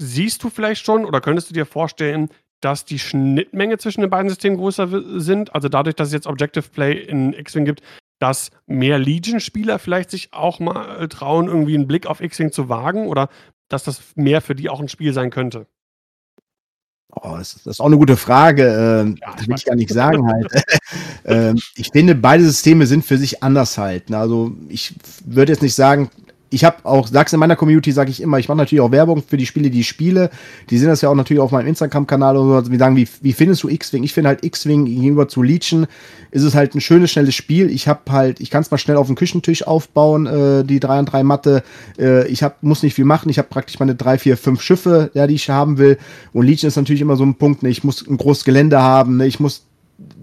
[0.00, 2.28] siehst du vielleicht schon oder könntest du dir vorstellen,
[2.60, 5.54] dass die Schnittmenge zwischen den beiden Systemen größer sind?
[5.54, 7.82] Also dadurch, dass es jetzt Objective Play in X-Wing gibt,
[8.20, 13.06] dass mehr Legion-Spieler vielleicht sich auch mal trauen, irgendwie einen Blick auf X-Wing zu wagen
[13.06, 13.28] oder
[13.68, 15.66] dass das mehr für die auch ein Spiel sein könnte?
[17.10, 18.64] Oh, das, das, ist auch eine gute Frage.
[18.64, 20.48] Ähm, ja, das will ich gar nicht sagen halt.
[21.24, 24.12] ähm, ich finde, beide Systeme sind für sich anders halt.
[24.12, 24.94] Also ich
[25.24, 26.10] würde jetzt nicht sagen,
[26.50, 29.22] ich habe auch, sag's in meiner Community, sage ich immer, ich mache natürlich auch Werbung
[29.26, 30.30] für die Spiele, die ich spiele.
[30.70, 32.54] Die sehen das ja auch natürlich auf meinem Instagram-Kanal oder so.
[32.54, 34.02] Also wir sagen, wie, wie findest du X-Wing?
[34.02, 35.86] Ich finde halt X-Wing gegenüber zu Legion
[36.30, 37.70] ist es halt ein schönes, schnelles Spiel.
[37.70, 40.98] Ich habe halt, ich kann es mal schnell auf dem Küchentisch aufbauen, äh, die 3
[40.98, 41.62] an 3 Matte.
[41.98, 43.30] Äh, ich hab, muss nicht viel machen.
[43.30, 45.98] Ich habe praktisch meine drei, vier, fünf Schiffe, ja, die ich haben will.
[46.32, 47.68] Und Legion ist natürlich immer so ein Punkt, ne?
[47.68, 49.26] ich muss ein großes Gelände haben, ne?
[49.26, 49.67] ich muss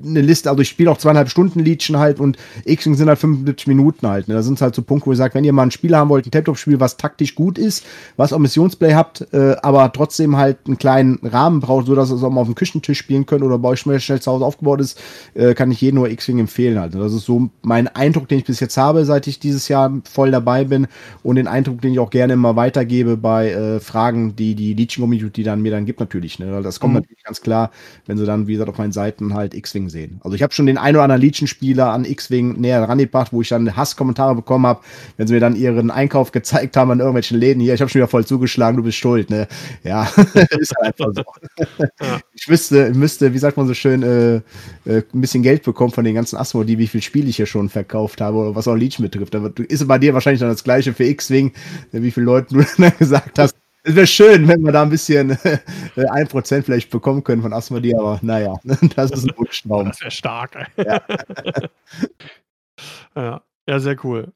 [0.04, 3.68] eine Liste, also ich spiele auch zweieinhalb Stunden Legion halt und X-Wing sind halt 75
[3.68, 4.28] Minuten halt.
[4.30, 4.34] Ne?
[4.36, 6.10] Da sind es halt so Punkte, wo ich sage, wenn ihr mal ein Spiel haben
[6.10, 7.86] wollt, ein Tabletop-Spiel, was taktisch gut ist,
[8.16, 12.24] was auch Missionsplay habt, äh, aber trotzdem halt einen kleinen Rahmen braucht, sodass ihr es
[12.24, 14.80] auch mal auf dem Küchentisch spielen könnt oder bei euch schnell, schnell zu Hause aufgebaut
[14.80, 15.02] ist,
[15.34, 16.96] äh, kann ich jedem nur X-Wing empfehlen halt.
[16.96, 20.32] Das ist so mein Eindruck, den ich bis jetzt habe, seit ich dieses Jahr voll
[20.32, 20.88] dabei bin
[21.24, 25.44] und den Eindruck, den ich auch gerne immer weitergebe bei äh, Fragen, die die Legion-Community
[25.44, 26.40] dann mir dann gibt natürlich.
[26.40, 26.62] Ne?
[26.64, 27.00] Das kommt Mhm.
[27.00, 27.72] natürlich ganz klar,
[28.06, 30.20] wenn sie dann, wie gesagt, auf meinen Seiten halt X-Wing sehen.
[30.24, 33.50] Also ich habe schon den ein oder anderen Legion-Spieler an X-Wing näher rangebracht, wo ich
[33.50, 34.82] dann Hasskommentare bekommen habe,
[35.18, 37.60] wenn sie mir dann ihren Einkauf gezeigt haben an irgendwelchen Läden.
[37.62, 39.30] Hier, ich habe schon wieder voll zugeschlagen, du bist schuld.
[39.32, 39.48] Ne?
[39.84, 40.04] Ja,
[40.60, 41.24] ist halt einfach so.
[41.80, 42.20] Ja.
[42.34, 44.36] Ich müsste, müsste, wie sagt man so schön, äh,
[44.86, 47.70] äh, ein bisschen Geld bekommen von den ganzen Asmodee, wie viel Spiele ich hier schon
[47.70, 49.34] verkauft habe, oder was auch Legion betrifft.
[49.34, 51.54] Da wird- ist bei dir wahrscheinlich dann das gleiche für X-Wing,
[51.92, 53.56] wie viele Leute du dann gesagt hast.
[53.88, 55.60] Es wäre schön, wenn wir da ein bisschen äh,
[56.10, 58.56] ein Prozent vielleicht bekommen können von Asmodee, aber naja,
[58.96, 59.86] das ist ein Wunschtraum.
[59.86, 60.56] Das wäre stark.
[60.56, 60.86] ey.
[60.86, 61.02] Ja.
[63.16, 63.42] ja.
[63.68, 64.34] ja, sehr cool.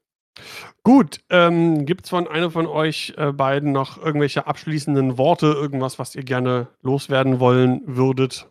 [0.84, 5.98] Gut, ähm, gibt es von einem von euch äh, beiden noch irgendwelche abschließenden Worte, irgendwas,
[5.98, 8.48] was ihr gerne loswerden wollen würdet?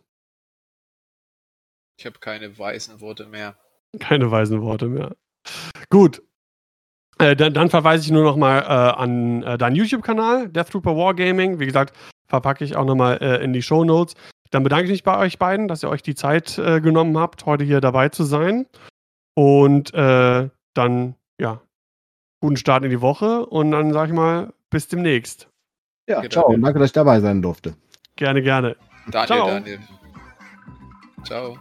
[1.96, 3.56] Ich habe keine weisen Worte mehr.
[3.98, 5.16] Keine weisen Worte mehr.
[5.88, 6.22] Gut.
[7.20, 8.64] Äh, dann, dann verweise ich nur noch mal äh,
[9.00, 11.58] an äh, deinen YouTube-Kanal, Death Trooper Wargaming.
[11.60, 11.94] Wie gesagt,
[12.28, 14.14] verpacke ich auch noch mal äh, in die Show Notes.
[14.50, 17.46] Dann bedanke ich mich bei euch beiden, dass ihr euch die Zeit äh, genommen habt,
[17.46, 18.66] heute hier dabei zu sein.
[19.34, 21.60] Und äh, dann, ja,
[22.40, 25.48] guten Start in die Woche und dann sage ich mal, bis demnächst.
[26.08, 26.30] Ja, Genau.
[26.30, 27.74] ciao und danke, dass ich dabei sein durfte.
[28.16, 28.76] Gerne, gerne.
[29.10, 29.46] Daniel, Ciao.
[29.48, 29.78] Daniel.
[31.24, 31.58] Ciao.